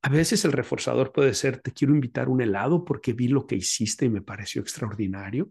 A 0.03 0.09
veces 0.09 0.45
el 0.45 0.53
reforzador 0.53 1.13
puede 1.13 1.35
ser, 1.35 1.61
te 1.61 1.73
quiero 1.73 1.95
invitar 1.95 2.29
un 2.29 2.41
helado 2.41 2.85
porque 2.85 3.13
vi 3.13 3.29
lo 3.29 3.47
que 3.47 3.57
hiciste 3.57 4.07
y 4.07 4.09
me 4.09 4.23
pareció 4.23 4.63
extraordinario. 4.63 5.51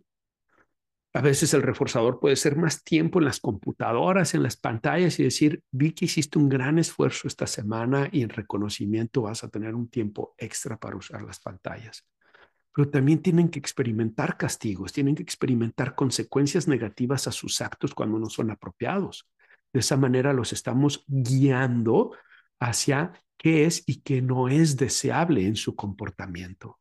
A 1.14 1.22
veces 1.22 1.54
el 1.54 1.64
reforzador 1.64 2.20
puede 2.20 2.36
ser 2.36 2.56
más 2.56 2.84
tiempo 2.84 3.20
en 3.20 3.26
las 3.26 3.40
computadoras, 3.40 4.36
en 4.36 4.44
las 4.44 4.58
pantallas 4.58 5.20
y 5.20 5.24
decir, 5.24 5.64
vi 5.72 5.92
que 5.92 6.06
hiciste 6.06 6.38
un 6.38 6.50
gran 6.50 6.78
esfuerzo 6.78 7.28
esta 7.28 7.48
semana 7.48 8.10
y 8.12 8.22
en 8.22 8.30
reconocimiento 8.30 9.24
vas 9.24 9.44
a 9.44 9.50
tener 9.50 9.74
un 9.74 9.90
tiempo 9.90 10.36
extra 10.38 10.78
para 10.78 10.98
usar 10.98 11.24
las 11.24 11.40
pantallas. 11.40 12.06
Pero 12.74 12.90
también 12.90 13.22
tienen 13.24 13.50
que 13.50 13.58
experimentar 13.58 14.38
castigos, 14.38 14.94
tienen 14.94 15.16
que 15.16 15.24
experimentar 15.24 15.96
consecuencias 15.96 16.68
negativas 16.68 17.28
a 17.28 17.32
sus 17.32 17.60
actos 17.62 17.96
cuando 17.96 18.20
no 18.20 18.30
son 18.30 18.52
apropiados. 18.52 19.28
De 19.74 19.80
esa 19.80 19.98
manera 19.98 20.32
los 20.32 20.54
estamos 20.54 21.04
guiando 21.08 22.12
hacia 22.60 23.14
qué 23.38 23.66
es 23.66 23.84
y 23.88 24.02
qué 24.02 24.22
no 24.22 24.50
es 24.50 24.78
deseable 24.78 25.46
en 25.46 25.56
su 25.56 25.76
comportamiento 25.76 26.80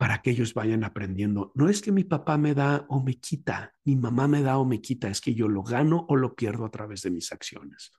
para 0.00 0.22
que 0.22 0.30
ellos 0.30 0.54
vayan 0.54 0.82
aprendiendo. 0.82 1.52
No 1.54 1.68
es 1.68 1.82
que 1.82 1.92
mi 1.92 2.04
papá 2.04 2.38
me 2.38 2.54
da 2.54 2.86
o 2.88 3.02
me 3.02 3.20
quita, 3.20 3.74
mi 3.84 3.96
mamá 3.96 4.28
me 4.28 4.40
da 4.40 4.56
o 4.56 4.64
me 4.64 4.80
quita, 4.80 5.08
es 5.08 5.20
que 5.20 5.34
yo 5.34 5.46
lo 5.46 5.62
gano 5.62 6.06
o 6.08 6.16
lo 6.16 6.34
pierdo 6.34 6.64
a 6.64 6.70
través 6.70 7.02
de 7.02 7.10
mis 7.10 7.30
acciones. 7.32 7.92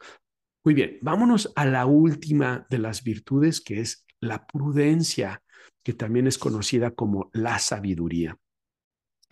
Muy 0.64 0.74
bien, 0.74 0.98
vámonos 1.04 1.54
a 1.56 1.64
la 1.66 1.86
última 1.86 2.66
de 2.72 2.80
las 2.80 3.04
virtudes, 3.04 3.62
que 3.62 3.82
es 3.82 4.04
la 4.20 4.48
prudencia, 4.48 5.44
que 5.84 5.94
también 5.94 6.26
es 6.26 6.40
conocida 6.40 6.90
como 6.90 7.30
la 7.34 7.60
sabiduría. 7.60 8.36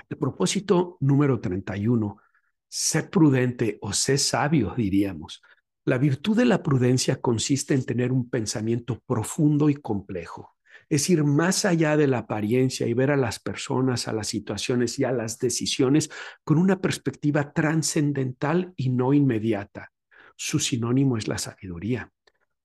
El 0.08 0.18
propósito 0.18 0.98
número 1.00 1.40
31, 1.40 2.18
sé 2.68 3.02
prudente 3.04 3.80
o 3.82 3.94
sé 3.94 4.20
sabio, 4.20 4.76
diríamos. 4.78 5.42
La 5.86 5.98
virtud 5.98 6.38
de 6.38 6.46
la 6.46 6.62
prudencia 6.62 7.22
consiste 7.22 7.74
en 7.74 7.86
tener 7.86 8.12
un 8.12 8.30
pensamiento 8.30 9.00
profundo 9.06 9.70
y 9.70 9.76
complejo 9.76 10.56
es 10.90 11.10
ir 11.10 11.24
más 11.24 11.66
allá 11.66 11.96
de 11.96 12.08
la 12.08 12.20
apariencia 12.20 12.88
y 12.88 12.94
ver 12.94 13.12
a 13.12 13.18
las 13.18 13.40
personas, 13.40 14.08
a 14.08 14.14
las 14.14 14.28
situaciones 14.28 14.98
y 14.98 15.04
a 15.04 15.12
las 15.12 15.38
decisiones 15.38 16.10
con 16.44 16.58
una 16.58 16.82
perspectiva 16.82 17.54
trascendental 17.54 18.74
y 18.76 18.90
no 18.90 19.14
inmediata. 19.14 19.92
Su 20.36 20.58
sinónimo 20.60 21.18
es 21.18 21.28
la 21.28 21.38
sabiduría. 21.38 22.12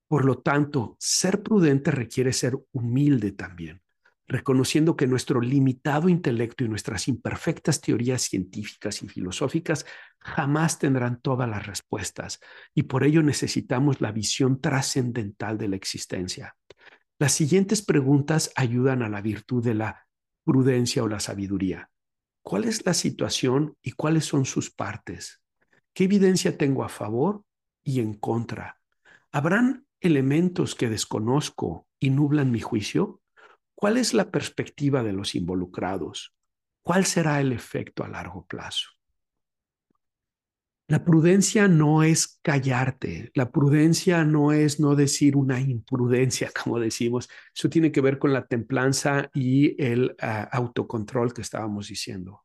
Por 0.07 0.25
lo 0.25 0.39
tanto, 0.39 0.97
ser 0.99 1.43
prudente 1.43 1.91
requiere 1.91 2.33
ser 2.33 2.57
humilde 2.71 3.31
también, 3.31 3.81
reconociendo 4.27 4.95
que 4.95 5.07
nuestro 5.07 5.39
limitado 5.39 6.09
intelecto 6.09 6.63
y 6.63 6.69
nuestras 6.69 7.07
imperfectas 7.07 7.81
teorías 7.81 8.23
científicas 8.23 9.03
y 9.03 9.07
filosóficas 9.07 9.85
jamás 10.19 10.79
tendrán 10.79 11.21
todas 11.21 11.47
las 11.47 11.65
respuestas 11.65 12.39
y 12.73 12.83
por 12.83 13.03
ello 13.03 13.21
necesitamos 13.21 14.01
la 14.01 14.11
visión 14.11 14.59
trascendental 14.59 15.57
de 15.57 15.67
la 15.67 15.75
existencia. 15.75 16.55
Las 17.19 17.33
siguientes 17.33 17.83
preguntas 17.83 18.51
ayudan 18.55 19.03
a 19.03 19.09
la 19.09 19.21
virtud 19.21 19.63
de 19.63 19.75
la 19.75 20.07
prudencia 20.43 21.03
o 21.03 21.07
la 21.07 21.19
sabiduría. 21.19 21.89
¿Cuál 22.41 22.65
es 22.65 22.85
la 22.85 22.93
situación 22.93 23.77
y 23.81 23.91
cuáles 23.91 24.25
son 24.25 24.45
sus 24.45 24.71
partes? 24.71 25.41
¿Qué 25.93 26.03
evidencia 26.03 26.57
tengo 26.57 26.83
a 26.83 26.89
favor 26.89 27.43
y 27.83 28.01
en 28.01 28.15
contra? 28.15 28.79
¿Habrán 29.31 29.85
elementos 30.01 30.75
que 30.75 30.89
desconozco 30.89 31.87
y 31.99 32.09
nublan 32.09 32.51
mi 32.51 32.59
juicio? 32.59 33.21
¿Cuál 33.75 33.97
es 33.97 34.13
la 34.13 34.31
perspectiva 34.31 35.03
de 35.03 35.13
los 35.13 35.35
involucrados? 35.35 36.33
¿Cuál 36.81 37.05
será 37.05 37.41
el 37.41 37.51
efecto 37.51 38.03
a 38.03 38.07
largo 38.07 38.45
plazo? 38.45 38.89
La 40.87 41.03
prudencia 41.03 41.67
no 41.67 42.03
es 42.03 42.39
callarte, 42.43 43.31
la 43.33 43.51
prudencia 43.51 44.23
no 44.23 44.51
es 44.51 44.79
no 44.79 44.95
decir 44.95 45.35
una 45.35 45.59
imprudencia, 45.59 46.51
como 46.63 46.79
decimos. 46.79 47.27
Eso 47.55 47.69
tiene 47.69 47.91
que 47.91 48.01
ver 48.01 48.19
con 48.19 48.31
la 48.33 48.45
templanza 48.45 49.31
y 49.33 49.81
el 49.83 50.15
ah, 50.21 50.47
autocontrol 50.51 51.33
que 51.33 51.41
estábamos 51.41 51.87
diciendo. 51.87 52.43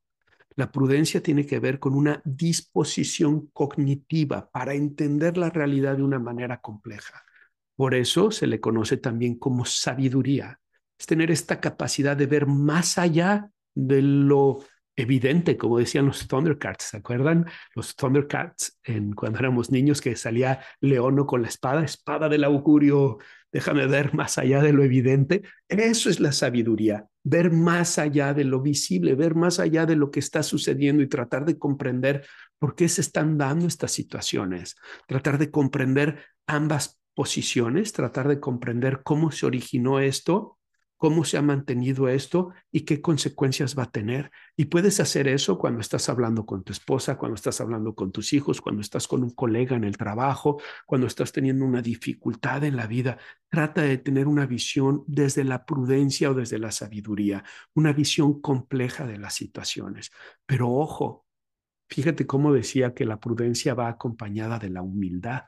La 0.56 0.72
prudencia 0.72 1.22
tiene 1.22 1.44
que 1.46 1.60
ver 1.60 1.78
con 1.78 1.94
una 1.94 2.22
disposición 2.24 3.48
cognitiva 3.52 4.50
para 4.50 4.74
entender 4.74 5.36
la 5.36 5.50
realidad 5.50 5.96
de 5.96 6.02
una 6.02 6.18
manera 6.18 6.60
compleja. 6.60 7.22
Por 7.76 7.94
eso 7.94 8.30
se 8.30 8.46
le 8.46 8.58
conoce 8.58 8.96
también 8.96 9.38
como 9.38 9.64
sabiduría. 9.64 10.60
Es 11.00 11.06
tener 11.06 11.30
esta 11.30 11.60
capacidad 11.60 12.14
de 12.14 12.26
ver 12.26 12.46
más 12.46 12.98
allá 12.98 13.48
de 13.74 14.02
lo 14.02 14.62
evidente, 14.96 15.56
como 15.56 15.78
decían 15.78 16.04
los 16.04 16.28
Thundercats, 16.28 16.84
¿se 16.84 16.98
acuerdan? 16.98 17.46
Los 17.74 17.96
Thundercats 17.96 18.78
en, 18.84 19.14
cuando 19.14 19.38
éramos 19.38 19.70
niños 19.70 20.02
que 20.02 20.14
salía 20.14 20.60
Leono 20.82 21.26
con 21.26 21.40
la 21.40 21.48
espada, 21.48 21.82
espada 21.82 22.28
del 22.28 22.44
augurio, 22.44 23.16
déjame 23.50 23.86
ver 23.86 24.12
más 24.12 24.36
allá 24.36 24.60
de 24.60 24.74
lo 24.74 24.84
evidente. 24.84 25.40
Eso 25.68 26.10
es 26.10 26.20
la 26.20 26.32
sabiduría, 26.32 27.06
ver 27.24 27.50
más 27.50 27.98
allá 27.98 28.34
de 28.34 28.44
lo 28.44 28.60
visible, 28.60 29.14
ver 29.14 29.34
más 29.34 29.58
allá 29.58 29.86
de 29.86 29.96
lo 29.96 30.10
que 30.10 30.20
está 30.20 30.42
sucediendo 30.42 31.02
y 31.02 31.08
tratar 31.08 31.46
de 31.46 31.58
comprender 31.58 32.26
por 32.58 32.74
qué 32.74 32.90
se 32.90 33.00
están 33.00 33.38
dando 33.38 33.66
estas 33.66 33.92
situaciones, 33.92 34.76
tratar 35.08 35.38
de 35.38 35.50
comprender 35.50 36.24
ambas 36.46 37.00
posiciones, 37.14 37.94
tratar 37.94 38.28
de 38.28 38.38
comprender 38.38 39.00
cómo 39.02 39.30
se 39.30 39.46
originó 39.46 39.98
esto 39.98 40.58
cómo 41.00 41.24
se 41.24 41.38
ha 41.38 41.42
mantenido 41.42 42.10
esto 42.10 42.50
y 42.70 42.82
qué 42.82 43.00
consecuencias 43.00 43.74
va 43.76 43.84
a 43.84 43.90
tener. 43.90 44.30
Y 44.54 44.66
puedes 44.66 45.00
hacer 45.00 45.28
eso 45.28 45.56
cuando 45.56 45.80
estás 45.80 46.10
hablando 46.10 46.44
con 46.44 46.62
tu 46.62 46.74
esposa, 46.74 47.16
cuando 47.16 47.36
estás 47.36 47.58
hablando 47.62 47.94
con 47.94 48.12
tus 48.12 48.34
hijos, 48.34 48.60
cuando 48.60 48.82
estás 48.82 49.08
con 49.08 49.22
un 49.22 49.30
colega 49.30 49.74
en 49.74 49.84
el 49.84 49.96
trabajo, 49.96 50.60
cuando 50.84 51.06
estás 51.06 51.32
teniendo 51.32 51.64
una 51.64 51.80
dificultad 51.80 52.64
en 52.64 52.76
la 52.76 52.86
vida. 52.86 53.16
Trata 53.48 53.80
de 53.80 53.96
tener 53.96 54.28
una 54.28 54.44
visión 54.44 55.02
desde 55.06 55.42
la 55.42 55.64
prudencia 55.64 56.32
o 56.32 56.34
desde 56.34 56.58
la 56.58 56.70
sabiduría, 56.70 57.44
una 57.72 57.94
visión 57.94 58.42
compleja 58.42 59.06
de 59.06 59.16
las 59.16 59.32
situaciones. 59.32 60.10
Pero 60.44 60.70
ojo, 60.70 61.24
fíjate 61.88 62.26
cómo 62.26 62.52
decía 62.52 62.92
que 62.92 63.06
la 63.06 63.18
prudencia 63.20 63.72
va 63.72 63.88
acompañada 63.88 64.58
de 64.58 64.68
la 64.68 64.82
humildad. 64.82 65.44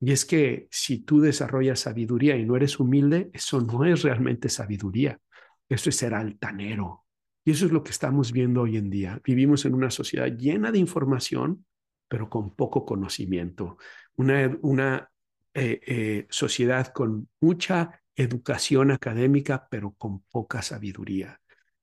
Y 0.00 0.12
es 0.12 0.24
que 0.24 0.66
si 0.70 1.00
tú 1.00 1.20
desarrollas 1.20 1.80
sabiduría 1.80 2.36
y 2.36 2.46
no 2.46 2.56
eres 2.56 2.80
humilde, 2.80 3.30
eso 3.34 3.60
no 3.60 3.84
es 3.84 4.02
realmente 4.02 4.48
sabiduría. 4.48 5.20
Eso 5.68 5.90
es 5.90 5.96
ser 5.96 6.14
altanero. 6.14 7.04
Y 7.44 7.52
eso 7.52 7.66
es 7.66 7.72
lo 7.72 7.82
que 7.82 7.90
estamos 7.90 8.32
viendo 8.32 8.62
hoy 8.62 8.78
en 8.78 8.88
día. 8.88 9.20
Vivimos 9.22 9.64
en 9.66 9.74
una 9.74 9.90
sociedad 9.90 10.26
llena 10.26 10.72
de 10.72 10.78
información, 10.78 11.66
pero 12.08 12.30
con 12.30 12.54
poco 12.56 12.86
conocimiento. 12.86 13.76
Una, 14.16 15.10
eh, 15.52 15.80
eh, 15.86 16.26
sociedad 16.30 16.88
con 16.92 17.28
mucha 17.40 18.02
educación 18.16 18.90
académica, 18.90 19.68
pero 19.70 19.92
con 19.92 20.20
poca 20.22 20.62
sabiduría. 20.62 21.40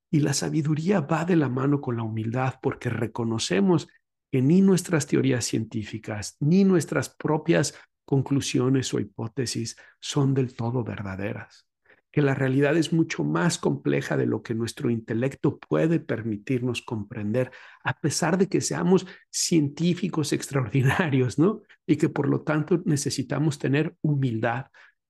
Y 0.10 0.22
la 0.22 0.34
sabiduría 0.34 1.02
va 1.02 1.26
de 1.26 1.36
la 1.36 1.50
mano 1.50 1.82
con 1.82 1.98
la 1.98 2.04
humildad 2.04 2.56
porque 2.62 2.90
reconocemos 2.90 3.88
que 4.32 4.42
ni 4.42 4.62
nuestras 4.62 5.06
teorías 5.08 5.46
científicas, 5.46 6.36
ni 6.40 6.64
nuestras 6.64 7.10
propias 7.10 7.76
conclusiones 8.08 8.94
o 8.94 9.00
hipótesis 9.00 9.76
son 10.00 10.34
del 10.34 10.56
todo 10.56 10.82
verdaderas. 10.84 11.68
que 12.10 12.22
la 12.24 12.34
realidad 12.34 12.76
es 12.78 12.94
mucho 12.94 13.24
más 13.24 13.60
compleja 13.60 14.18
de 14.18 14.26
lo 14.26 14.42
que 14.42 14.56
nuestro 14.56 14.90
intelecto 14.90 15.60
puede 15.60 16.00
permitirnos 16.00 16.82
comprender, 16.82 17.52
a 17.84 17.94
pesar 18.00 18.40
de 18.40 18.48
que 18.48 18.62
seamos 18.62 19.06
científicos 19.30 20.34
extraordinarios, 20.34 21.38
¿no? 21.38 21.62
Y 21.86 21.98
que 21.98 22.10
por 22.10 22.28
lo 22.28 22.42
tanto 22.42 22.82
necesitamos 22.86 23.60
tener 23.60 23.96
humildad. 24.02 24.68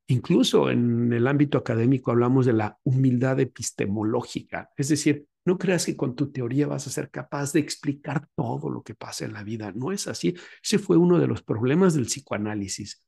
Incluso 0.08 0.70
en 0.70 1.14
el 1.14 1.28
ámbito 1.28 1.58
académico 1.58 2.12
hablamos 2.12 2.46
de 2.46 2.54
la 2.54 2.78
humildad 2.84 3.40
epistemológica, 3.40 4.70
es 4.76 4.90
decir, 4.90 5.28
no 5.48 5.58
creas 5.58 5.86
que 5.86 5.96
con 5.96 6.14
tu 6.14 6.30
teoría 6.30 6.68
vas 6.68 6.88
a 6.88 6.90
ser 6.90 7.10
capaz 7.10 7.54
de 7.54 7.62
explicar 7.62 8.28
todo 8.36 8.70
lo 8.70 8.84
que 8.84 8.96
pasa 8.96 9.24
en 9.24 9.32
la 9.32 9.46
vida. 9.46 9.72
No 9.74 9.94
es 9.94 10.06
así. 10.10 10.36
Ese 10.62 10.78
fue 10.78 10.98
uno 10.98 11.20
de 11.20 11.28
los 11.28 11.42
problemas 11.42 11.94
del 11.94 12.06
psicoanálisis. 12.06 13.02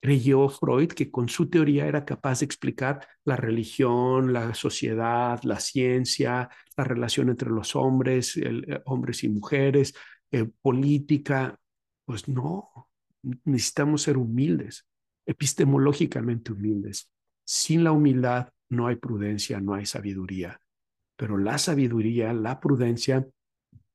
Creyó 0.00 0.48
Freud 0.48 0.92
que 0.92 1.10
con 1.10 1.28
su 1.28 1.50
teoría 1.50 1.88
era 1.88 2.04
capaz 2.04 2.38
de 2.38 2.46
explicar 2.46 3.04
la 3.24 3.34
religión, 3.34 4.32
la 4.32 4.54
sociedad, 4.54 5.40
la 5.42 5.58
ciencia, 5.58 6.48
la 6.76 6.84
relación 6.84 7.28
entre 7.28 7.50
los 7.50 7.74
hombres, 7.74 8.36
eh, 8.36 8.80
hombres 8.84 9.24
y 9.24 9.28
mujeres, 9.28 9.92
eh, 10.30 10.48
política. 10.62 11.58
Pues 12.04 12.28
no, 12.28 12.88
necesitamos 13.44 14.02
ser 14.02 14.16
humildes, 14.16 14.86
epistemológicamente 15.26 16.52
humildes. 16.52 17.10
Sin 17.44 17.82
la 17.82 17.90
humildad 17.90 18.52
no 18.68 18.86
hay 18.86 18.94
prudencia, 18.94 19.60
no 19.60 19.74
hay 19.74 19.86
sabiduría 19.86 20.60
pero 21.20 21.36
la 21.36 21.58
sabiduría, 21.58 22.32
la 22.32 22.58
prudencia, 22.60 23.28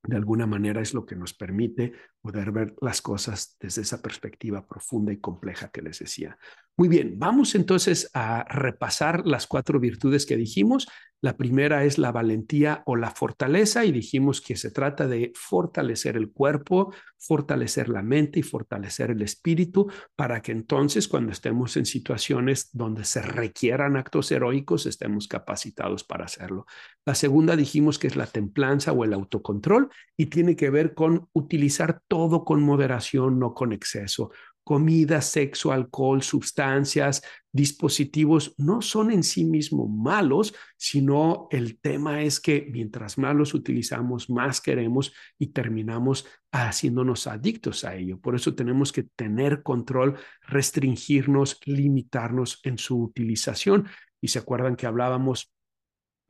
de 0.03 0.15
alguna 0.15 0.45
manera 0.45 0.79
es 0.79 0.93
lo 0.93 1.07
que 1.07 1.15
nos 1.15 1.33
permite 1.33 1.93
poder 2.25 2.51
ver 2.51 2.73
las 2.81 3.03
cosas 3.03 3.55
desde 3.59 3.83
esa 3.83 4.01
perspectiva 4.01 4.65
profunda 4.65 5.13
y 5.13 5.17
compleja 5.17 5.69
que 5.69 5.83
les 5.83 5.99
decía. 5.99 6.39
Muy 6.75 6.89
bien, 6.89 7.19
vamos 7.19 7.53
entonces 7.53 8.09
a 8.15 8.43
repasar 8.45 9.27
las 9.27 9.45
cuatro 9.45 9.79
virtudes 9.79 10.25
que 10.25 10.35
dijimos. 10.35 10.87
La 11.21 11.37
primera 11.37 11.85
es 11.85 11.97
la 11.97 12.11
valentía 12.11 12.83
o 12.85 12.95
la 12.95 13.11
fortaleza 13.11 13.85
y 13.85 13.91
dijimos 13.91 14.41
que 14.41 14.55
se 14.55 14.71
trata 14.71 15.07
de 15.07 15.31
fortalecer 15.35 16.17
el 16.17 16.31
cuerpo, 16.31 16.93
fortalecer 17.17 17.89
la 17.89 18.03
mente 18.03 18.39
y 18.39 18.43
fortalecer 18.43 19.11
el 19.11 19.21
espíritu 19.21 19.89
para 20.15 20.41
que 20.41 20.51
entonces 20.51 21.07
cuando 21.07 21.31
estemos 21.31 21.77
en 21.77 21.85
situaciones 21.85 22.69
donde 22.73 23.05
se 23.05 23.21
requieran 23.21 23.97
actos 23.97 24.31
heroicos 24.31 24.85
estemos 24.85 25.27
capacitados 25.27 26.03
para 26.03 26.25
hacerlo. 26.25 26.65
La 27.05 27.15
segunda 27.15 27.55
dijimos 27.55 27.97
que 27.97 28.07
es 28.07 28.15
la 28.15 28.27
templanza 28.27 28.91
o 28.91 29.03
el 29.03 29.13
autocontrol 29.13 29.89
y 30.17 30.27
tiene 30.27 30.55
que 30.55 30.69
ver 30.69 30.93
con 30.93 31.29
utilizar 31.33 32.01
con 32.45 32.63
moderación, 32.63 33.39
no 33.39 33.53
con 33.53 33.73
exceso 33.73 34.31
comida, 34.65 35.21
sexo, 35.21 35.71
alcohol, 35.71 36.23
sustancias, 36.23 37.21
dispositivos, 37.51 38.55
no 38.57 38.81
son 38.81 39.11
en 39.11 39.23
sí 39.23 39.45
mismos 39.45 39.87
malos, 39.89 40.55
sino 40.75 41.47
el 41.51 41.79
tema 41.79 42.23
es 42.23 42.39
que 42.39 42.67
mientras 42.71 43.19
más 43.19 43.35
los 43.35 43.53
utilizamos, 43.53 44.27
más 44.27 44.61
queremos 44.61 45.13
y 45.37 45.47
terminamos 45.53 46.25
haciéndonos 46.51 47.27
adictos 47.27 47.85
a 47.85 47.95
ello. 47.95 48.19
Por 48.19 48.35
eso 48.35 48.55
tenemos 48.55 48.91
que 48.91 49.03
tener 49.03 49.61
control, 49.61 50.17
restringirnos, 50.41 51.59
limitarnos 51.65 52.59
en 52.63 52.79
su 52.79 52.99
utilización. 53.03 53.87
Y 54.19 54.29
se 54.29 54.39
acuerdan 54.39 54.75
que 54.75 54.87
hablábamos 54.87 55.54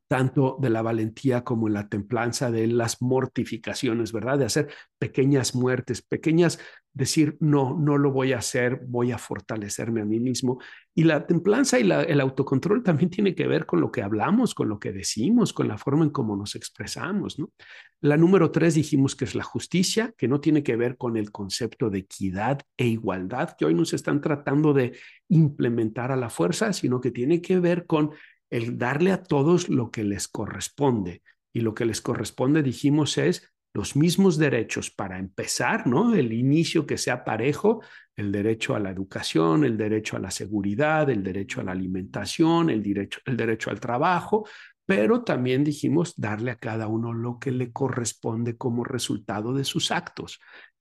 tanto 0.08 0.58
de 0.62 0.70
la 0.70 0.82
valentía 0.82 1.43
como 1.43 1.68
en 1.68 1.74
la 1.74 1.89
templanza, 1.89 2.51
de 2.51 2.68
las 2.68 3.01
mortificaciones, 3.01 4.12
¿verdad? 4.12 4.38
De 4.39 4.45
hacer 4.45 4.70
pequeñas 4.99 5.56
muertes, 5.56 6.01
pequeñas, 6.01 6.60
decir, 6.93 7.36
no, 7.41 7.78
no 7.78 7.97
lo 7.97 8.12
voy 8.12 8.32
a 8.34 8.38
hacer, 8.38 8.82
voy 8.88 9.12
a 9.12 9.18
fortalecerme 9.18 10.01
a 10.01 10.06
mí 10.06 10.20
mismo. 10.20 10.60
Y 10.93 11.03
la 11.03 11.26
templanza 11.28 11.80
y 11.80 11.91
el 11.91 12.22
autocontrol 12.22 12.84
también 12.84 13.10
tiene 13.10 13.36
que 13.36 13.47
ver 13.47 13.66
con 13.66 13.82
lo 13.82 13.91
que 13.91 14.01
hablamos, 14.01 14.56
con 14.56 14.70
lo 14.70 14.80
que 14.80 14.93
decimos, 14.93 15.51
con 15.51 15.68
la 15.68 15.78
forma 15.78 16.06
en 16.06 16.12
cómo 16.12 16.38
nos 16.38 16.56
expresamos, 16.56 17.38
¿no? 17.38 17.51
La 17.99 18.18
número 18.18 18.51
tres 18.51 18.76
dijimos 18.76 19.16
que 19.16 19.26
es 19.26 19.36
la 19.36 19.43
justicia, 19.43 20.14
que 20.18 20.28
no 20.28 20.39
tiene 20.39 20.64
que 20.64 20.76
ver 20.76 20.95
con 20.95 21.18
el 21.18 21.32
concepto 21.32 21.89
de 21.89 21.99
equidad 21.99 22.62
e 22.78 22.86
igualdad 22.86 23.56
que 23.58 23.66
hoy 23.66 23.74
nos 23.74 23.93
están 23.93 24.22
tratando 24.22 24.74
de 24.74 24.97
implementar 25.28 26.12
a 26.12 26.16
la 26.16 26.30
fuerza, 26.30 26.72
sino 26.72 27.01
que 27.01 27.12
tiene 27.12 27.41
que 27.41 27.60
ver 27.60 27.88
con 27.88 28.12
el 28.49 28.77
darle 28.77 29.11
a 29.11 29.23
todos 29.23 29.69
lo 29.69 29.91
que 29.91 30.03
les 30.03 30.27
corresponde. 30.27 31.21
Y 31.53 31.61
lo 31.61 31.73
que 31.73 31.85
les 31.85 32.01
corresponde, 32.01 32.63
dijimos, 32.63 33.17
es 33.17 33.53
los 33.73 33.95
mismos 33.95 34.37
derechos 34.37 34.89
para 34.89 35.19
empezar, 35.19 35.85
¿no? 35.85 36.15
El 36.15 36.31
inicio 36.31 36.85
que 36.85 36.97
sea 36.97 37.25
parejo, 37.25 37.81
el 38.15 38.31
derecho 38.31 38.73
a 38.73 38.79
la 38.79 38.89
educación, 38.89 39.65
el 39.65 39.77
derecho 39.77 40.15
a 40.15 40.19
la 40.19 40.31
seguridad, 40.31 41.09
el 41.09 41.23
derecho 41.23 41.59
a 41.59 41.65
la 41.65 41.73
alimentación, 41.73 42.69
el 42.69 42.81
derecho, 42.81 43.19
el 43.25 43.35
derecho 43.35 43.69
al 43.69 43.81
trabajo, 43.81 44.47
pero 44.85 45.23
también 45.23 45.63
dijimos 45.63 46.13
darle 46.15 46.51
a 46.51 46.57
cada 46.57 46.87
uno 46.87 47.11
lo 47.11 47.39
que 47.39 47.51
le 47.51 47.71
corresponde 47.71 48.55
como 48.55 48.83
resultado 48.83 49.53
de 49.53 49.63
sus 49.63 49.91
actos. 49.91 50.39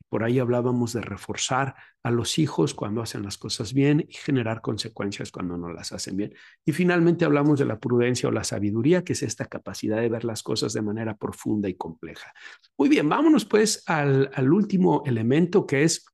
Por 0.09 0.22
ahí 0.22 0.38
hablábamos 0.38 0.92
de 0.92 1.00
reforzar 1.00 1.74
a 2.02 2.11
los 2.11 2.38
hijos 2.38 2.74
cuando 2.74 3.02
hacen 3.02 3.22
las 3.22 3.38
cosas 3.38 3.72
bien 3.72 4.07
y 4.09 4.14
generar 4.14 4.61
consecuencias 4.61 5.32
cuando 5.32 5.57
no 5.57 5.72
las 5.72 5.92
hacen 5.92 6.16
bien. 6.16 6.34
Y 6.64 6.72
finalmente 6.72 7.24
hablamos 7.24 7.59
de 7.59 7.64
la 7.64 7.80
prudencia 7.80 8.28
o 8.28 8.32
la 8.32 8.44
sabiduría, 8.44 9.02
que 9.02 9.14
es 9.14 9.22
esta 9.22 9.46
capacidad 9.46 10.00
de 10.00 10.09
ver 10.09 10.24
las 10.24 10.42
cosas 10.42 10.72
de 10.72 10.82
manera 10.82 11.16
profunda 11.16 11.68
y 11.68 11.74
compleja. 11.74 12.32
Muy 12.78 12.88
bien, 12.88 13.09
vámonos 13.09 13.44
pues 13.44 13.82
al, 13.86 14.30
último 14.52 15.02
elemento 15.07 15.66
que 15.66 15.82
es 15.82 16.05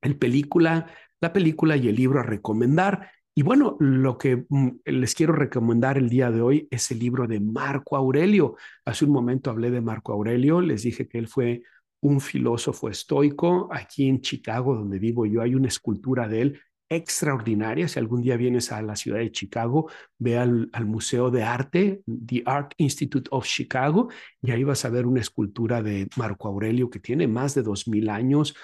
el 0.00 0.16
película, 0.16 0.86
la 1.20 1.32
película 1.32 1.76
y 1.76 1.88
el 1.88 1.96
libro 1.96 2.20
a 2.20 2.22
recomendar. 2.22 3.10
Y 3.34 3.42
bueno, 3.42 3.76
lo 3.80 4.16
que 4.16 4.46
mm, 4.48 4.68
les 4.86 5.14
quiero 5.14 5.34
recomendar 5.34 5.98
el 5.98 6.08
día 6.08 6.30
de 6.30 6.40
hoy 6.40 6.68
es 6.70 6.90
el 6.90 7.00
libro 7.00 7.26
de 7.26 7.40
Marco 7.40 7.96
Aurelio. 7.96 8.56
Hace 8.84 9.04
un 9.04 9.10
momento 9.10 9.50
hablé 9.50 9.70
de 9.70 9.80
Marco 9.80 10.12
Aurelio, 10.12 10.60
les 10.60 10.82
dije 10.82 11.06
que 11.06 11.18
él 11.18 11.28
fue 11.28 11.62
un 12.00 12.20
filósofo 12.20 12.88
estoico. 12.88 13.68
Aquí 13.72 14.08
en 14.08 14.20
Chicago, 14.20 14.74
donde 14.74 14.98
vivo 14.98 15.26
yo, 15.26 15.42
hay 15.42 15.54
una 15.54 15.68
escultura 15.68 16.28
de 16.28 16.42
él 16.42 16.60
extraordinaria. 16.88 17.88
Si 17.88 17.98
algún 17.98 18.22
día 18.22 18.36
vienes 18.36 18.70
a 18.72 18.80
la 18.82 18.96
ciudad 18.96 19.18
de 19.18 19.32
Chicago, 19.32 19.90
ve 20.18 20.38
al, 20.38 20.70
Museo 20.84 21.30
de 21.30 21.42
Arte, 21.42 22.02
The 22.06 22.42
Art 22.46 22.72
Institute 22.76 23.28
of 23.32 23.46
Chicago, 23.46 24.08
y 24.40 24.50
ahí 24.52 24.64
vas 24.64 24.84
a 24.84 24.90
ver 24.90 25.06
una 25.06 25.20
escultura 25.20 25.82
de 25.82 26.08
Marco 26.16 26.48
Aurelio 26.48 26.90
que 26.90 27.00
tiene 27.00 27.26
más 27.26 27.54
de 27.54 27.62
dos 27.62 27.88
mil 27.88 28.08
años, 28.08 28.54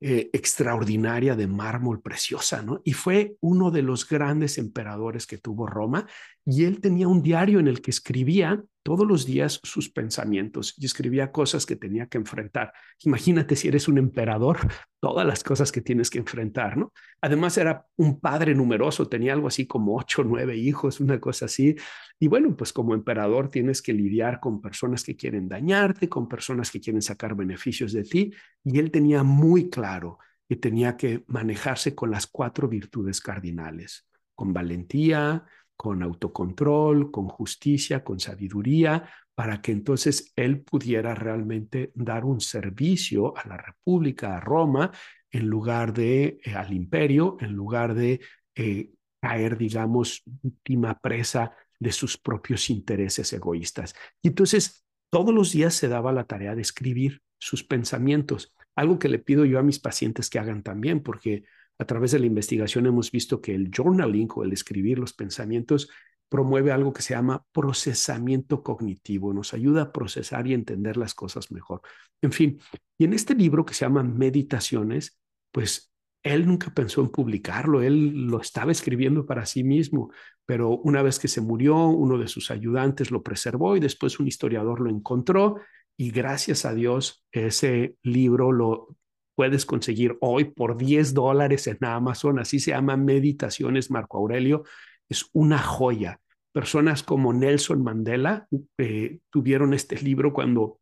eh, 0.00 0.28
extraordinaria 0.34 1.34
de 1.34 1.46
mármol, 1.46 2.02
preciosa, 2.02 2.60
¿no? 2.62 2.82
Y 2.84 2.92
fue 2.92 3.36
uno 3.40 3.70
de 3.70 3.80
los 3.80 4.06
grandes 4.06 4.58
emperadores 4.58 5.26
que 5.26 5.38
tuvo 5.38 5.66
Roma, 5.66 6.06
y 6.46 6.64
él 6.64 6.80
tenía 6.80 7.08
un 7.08 7.22
diario 7.22 7.58
en 7.58 7.68
el 7.68 7.80
que 7.80 7.90
escribía 7.90 8.62
todos 8.84 9.06
los 9.06 9.24
días 9.24 9.60
sus 9.62 9.88
pensamientos 9.88 10.74
y 10.76 10.84
escribía 10.84 11.32
cosas 11.32 11.64
que 11.64 11.74
tenía 11.74 12.06
que 12.06 12.18
enfrentar. 12.18 12.72
Imagínate 13.02 13.56
si 13.56 13.68
eres 13.68 13.88
un 13.88 13.96
emperador, 13.96 14.58
todas 15.00 15.26
las 15.26 15.42
cosas 15.42 15.72
que 15.72 15.80
tienes 15.80 16.10
que 16.10 16.18
enfrentar, 16.18 16.76
¿no? 16.76 16.92
Además 17.22 17.56
era 17.56 17.86
un 17.96 18.20
padre 18.20 18.54
numeroso, 18.54 19.08
tenía 19.08 19.32
algo 19.32 19.48
así 19.48 19.66
como 19.66 19.96
ocho, 19.96 20.22
nueve 20.22 20.54
hijos, 20.56 21.00
una 21.00 21.18
cosa 21.18 21.46
así. 21.46 21.74
Y 22.20 22.28
bueno, 22.28 22.54
pues 22.54 22.74
como 22.74 22.92
emperador 22.92 23.48
tienes 23.48 23.80
que 23.80 23.94
lidiar 23.94 24.38
con 24.38 24.60
personas 24.60 25.02
que 25.02 25.16
quieren 25.16 25.48
dañarte, 25.48 26.10
con 26.10 26.28
personas 26.28 26.70
que 26.70 26.80
quieren 26.80 27.00
sacar 27.00 27.34
beneficios 27.34 27.94
de 27.94 28.04
ti. 28.04 28.32
Y 28.64 28.78
él 28.78 28.90
tenía 28.90 29.22
muy 29.22 29.70
claro 29.70 30.18
que 30.46 30.56
tenía 30.56 30.98
que 30.98 31.24
manejarse 31.26 31.94
con 31.94 32.10
las 32.10 32.26
cuatro 32.26 32.68
virtudes 32.68 33.22
cardinales, 33.22 34.06
con 34.34 34.52
valentía, 34.52 35.46
con 35.76 36.02
autocontrol, 36.02 37.10
con 37.10 37.28
justicia, 37.28 38.04
con 38.04 38.20
sabiduría, 38.20 39.08
para 39.34 39.60
que 39.60 39.72
entonces 39.72 40.32
él 40.36 40.60
pudiera 40.62 41.14
realmente 41.14 41.90
dar 41.94 42.24
un 42.24 42.40
servicio 42.40 43.36
a 43.36 43.46
la 43.48 43.56
República, 43.56 44.36
a 44.36 44.40
Roma, 44.40 44.92
en 45.30 45.48
lugar 45.48 45.92
de 45.92 46.38
eh, 46.44 46.54
al 46.54 46.72
imperio, 46.72 47.36
en 47.40 47.52
lugar 47.52 47.94
de 47.94 48.20
eh, 48.54 48.90
caer, 49.20 49.58
digamos, 49.58 50.22
última 50.42 50.98
presa 51.00 51.52
de 51.80 51.90
sus 51.90 52.16
propios 52.16 52.70
intereses 52.70 53.32
egoístas. 53.32 53.94
Y 54.22 54.28
entonces 54.28 54.86
todos 55.10 55.34
los 55.34 55.52
días 55.52 55.74
se 55.74 55.88
daba 55.88 56.12
la 56.12 56.24
tarea 56.24 56.54
de 56.54 56.62
escribir 56.62 57.22
sus 57.38 57.64
pensamientos, 57.64 58.54
algo 58.76 58.98
que 58.98 59.08
le 59.08 59.18
pido 59.18 59.44
yo 59.44 59.58
a 59.58 59.62
mis 59.62 59.80
pacientes 59.80 60.30
que 60.30 60.38
hagan 60.38 60.62
también, 60.62 61.02
porque 61.02 61.44
a 61.78 61.84
través 61.84 62.12
de 62.12 62.20
la 62.20 62.26
investigación 62.26 62.86
hemos 62.86 63.10
visto 63.10 63.40
que 63.40 63.54
el 63.54 63.70
journaling 63.70 64.28
o 64.34 64.44
el 64.44 64.52
escribir 64.52 64.98
los 64.98 65.12
pensamientos 65.12 65.88
promueve 66.28 66.72
algo 66.72 66.92
que 66.92 67.02
se 67.02 67.14
llama 67.14 67.44
procesamiento 67.52 68.62
cognitivo, 68.62 69.32
nos 69.32 69.54
ayuda 69.54 69.82
a 69.82 69.92
procesar 69.92 70.46
y 70.46 70.54
entender 70.54 70.96
las 70.96 71.14
cosas 71.14 71.52
mejor. 71.52 71.82
En 72.22 72.32
fin, 72.32 72.60
y 72.98 73.04
en 73.04 73.12
este 73.12 73.34
libro 73.34 73.64
que 73.64 73.74
se 73.74 73.84
llama 73.84 74.02
Meditaciones, 74.02 75.20
pues 75.52 75.92
él 76.24 76.46
nunca 76.46 76.72
pensó 76.72 77.02
en 77.02 77.10
publicarlo, 77.10 77.82
él 77.82 78.26
lo 78.26 78.40
estaba 78.40 78.72
escribiendo 78.72 79.26
para 79.26 79.44
sí 79.44 79.62
mismo, 79.62 80.10
pero 80.46 80.70
una 80.70 81.02
vez 81.02 81.18
que 81.18 81.28
se 81.28 81.42
murió, 81.42 81.76
uno 81.86 82.18
de 82.18 82.28
sus 82.28 82.50
ayudantes 82.50 83.10
lo 83.10 83.22
preservó 83.22 83.76
y 83.76 83.80
después 83.80 84.18
un 84.18 84.26
historiador 84.26 84.80
lo 84.80 84.90
encontró 84.90 85.60
y 85.96 86.10
gracias 86.10 86.64
a 86.64 86.74
Dios 86.74 87.24
ese 87.30 87.96
libro 88.02 88.52
lo 88.52 88.96
puedes 89.34 89.66
conseguir 89.66 90.16
hoy 90.20 90.44
por 90.44 90.76
10 90.76 91.14
dólares 91.14 91.66
en 91.66 91.78
Amazon, 91.84 92.38
así 92.38 92.60
se 92.60 92.70
llama 92.70 92.96
Meditaciones 92.96 93.90
Marco 93.90 94.18
Aurelio, 94.18 94.64
es 95.08 95.28
una 95.32 95.58
joya. 95.58 96.20
Personas 96.52 97.02
como 97.02 97.32
Nelson 97.32 97.82
Mandela 97.82 98.46
eh, 98.78 99.18
tuvieron 99.30 99.74
este 99.74 99.96
libro 100.00 100.32
cuando 100.32 100.78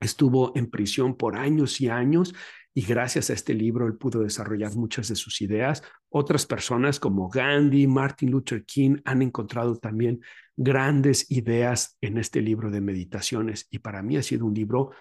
estuvo 0.00 0.52
en 0.54 0.70
prisión 0.70 1.16
por 1.16 1.36
años 1.36 1.80
y 1.80 1.88
años 1.88 2.34
y 2.74 2.82
gracias 2.82 3.30
a 3.30 3.32
este 3.32 3.54
libro 3.54 3.86
él 3.86 3.96
pudo 3.96 4.20
desarrollar 4.20 4.76
muchas 4.76 5.08
de 5.08 5.16
sus 5.16 5.40
ideas. 5.40 5.82
Otras 6.10 6.46
personas 6.46 7.00
como 7.00 7.28
Gandhi, 7.28 7.88
Martin 7.88 8.30
Luther 8.30 8.64
King 8.64 8.98
han 9.04 9.22
encontrado 9.22 9.76
también 9.76 10.20
grandes 10.56 11.30
ideas 11.30 11.96
en 12.00 12.18
este 12.18 12.40
libro 12.40 12.70
de 12.70 12.80
meditaciones 12.80 13.66
y 13.70 13.80
para 13.80 14.02
mí 14.02 14.16
ha 14.16 14.22
sido 14.22 14.46
un 14.46 14.54
libro 14.54 14.92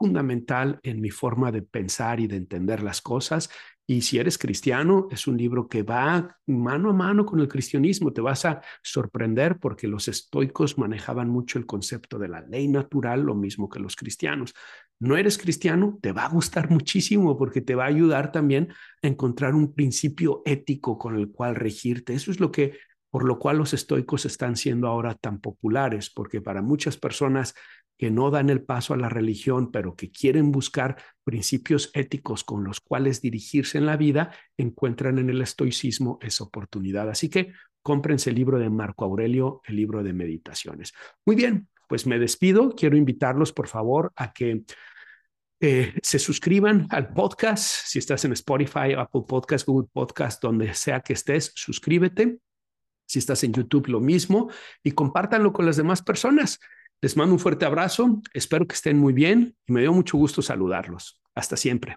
fundamental 0.00 0.80
en 0.82 0.98
mi 1.02 1.10
forma 1.10 1.52
de 1.52 1.60
pensar 1.60 2.20
y 2.20 2.26
de 2.26 2.36
entender 2.36 2.82
las 2.82 3.02
cosas. 3.02 3.50
Y 3.86 4.00
si 4.00 4.18
eres 4.18 4.38
cristiano, 4.38 5.08
es 5.10 5.26
un 5.26 5.36
libro 5.36 5.68
que 5.68 5.82
va 5.82 6.38
mano 6.46 6.88
a 6.88 6.92
mano 6.94 7.26
con 7.26 7.40
el 7.40 7.48
cristianismo. 7.48 8.12
Te 8.12 8.22
vas 8.22 8.46
a 8.46 8.62
sorprender 8.82 9.58
porque 9.58 9.88
los 9.88 10.08
estoicos 10.08 10.78
manejaban 10.78 11.28
mucho 11.28 11.58
el 11.58 11.66
concepto 11.66 12.18
de 12.18 12.28
la 12.28 12.40
ley 12.40 12.66
natural, 12.66 13.20
lo 13.20 13.34
mismo 13.34 13.68
que 13.68 13.78
los 13.78 13.94
cristianos. 13.94 14.54
No 15.00 15.18
eres 15.18 15.36
cristiano, 15.36 15.98
te 16.00 16.12
va 16.12 16.24
a 16.24 16.30
gustar 16.30 16.70
muchísimo 16.70 17.36
porque 17.36 17.60
te 17.60 17.74
va 17.74 17.84
a 17.84 17.88
ayudar 17.88 18.32
también 18.32 18.72
a 19.02 19.06
encontrar 19.06 19.54
un 19.54 19.74
principio 19.74 20.40
ético 20.46 20.96
con 20.96 21.16
el 21.16 21.30
cual 21.30 21.56
regirte. 21.56 22.14
Eso 22.14 22.30
es 22.30 22.40
lo 22.40 22.50
que 22.50 22.78
por 23.10 23.24
lo 23.24 23.38
cual 23.38 23.58
los 23.58 23.74
estoicos 23.74 24.24
están 24.24 24.56
siendo 24.56 24.86
ahora 24.86 25.14
tan 25.14 25.40
populares, 25.40 26.10
porque 26.10 26.40
para 26.40 26.62
muchas 26.62 26.96
personas 26.96 27.54
que 27.98 28.10
no 28.10 28.30
dan 28.30 28.48
el 28.48 28.62
paso 28.62 28.94
a 28.94 28.96
la 28.96 29.10
religión, 29.10 29.70
pero 29.70 29.94
que 29.94 30.10
quieren 30.10 30.52
buscar 30.52 30.96
principios 31.22 31.90
éticos 31.92 32.44
con 32.44 32.64
los 32.64 32.80
cuales 32.80 33.20
dirigirse 33.20 33.76
en 33.76 33.84
la 33.84 33.98
vida, 33.98 34.32
encuentran 34.56 35.18
en 35.18 35.28
el 35.28 35.42
estoicismo 35.42 36.18
esa 36.22 36.44
oportunidad. 36.44 37.10
Así 37.10 37.28
que 37.28 37.52
cómprense 37.82 38.30
el 38.30 38.36
libro 38.36 38.58
de 38.58 38.70
Marco 38.70 39.04
Aurelio, 39.04 39.60
el 39.66 39.76
libro 39.76 40.02
de 40.02 40.14
meditaciones. 40.14 40.94
Muy 41.26 41.36
bien, 41.36 41.68
pues 41.88 42.06
me 42.06 42.18
despido. 42.18 42.74
Quiero 42.74 42.96
invitarlos, 42.96 43.52
por 43.52 43.68
favor, 43.68 44.12
a 44.16 44.32
que 44.32 44.62
eh, 45.60 45.92
se 46.02 46.18
suscriban 46.18 46.86
al 46.88 47.12
podcast. 47.12 47.84
Si 47.84 47.98
estás 47.98 48.24
en 48.24 48.32
Spotify, 48.32 48.94
Apple 48.96 49.24
Podcast, 49.28 49.66
Google 49.66 49.88
Podcast, 49.92 50.42
donde 50.42 50.72
sea 50.72 51.00
que 51.00 51.12
estés, 51.12 51.52
suscríbete. 51.54 52.38
Si 53.10 53.18
estás 53.18 53.42
en 53.42 53.52
YouTube, 53.52 53.88
lo 53.88 53.98
mismo. 53.98 54.50
Y 54.84 54.92
compártanlo 54.92 55.52
con 55.52 55.66
las 55.66 55.76
demás 55.76 56.00
personas. 56.00 56.60
Les 57.00 57.16
mando 57.16 57.32
un 57.32 57.40
fuerte 57.40 57.64
abrazo, 57.64 58.22
espero 58.34 58.68
que 58.68 58.74
estén 58.74 58.98
muy 58.98 59.12
bien 59.12 59.56
y 59.66 59.72
me 59.72 59.80
dio 59.80 59.92
mucho 59.92 60.16
gusto 60.16 60.42
saludarlos. 60.42 61.20
Hasta 61.34 61.56
siempre. 61.56 61.96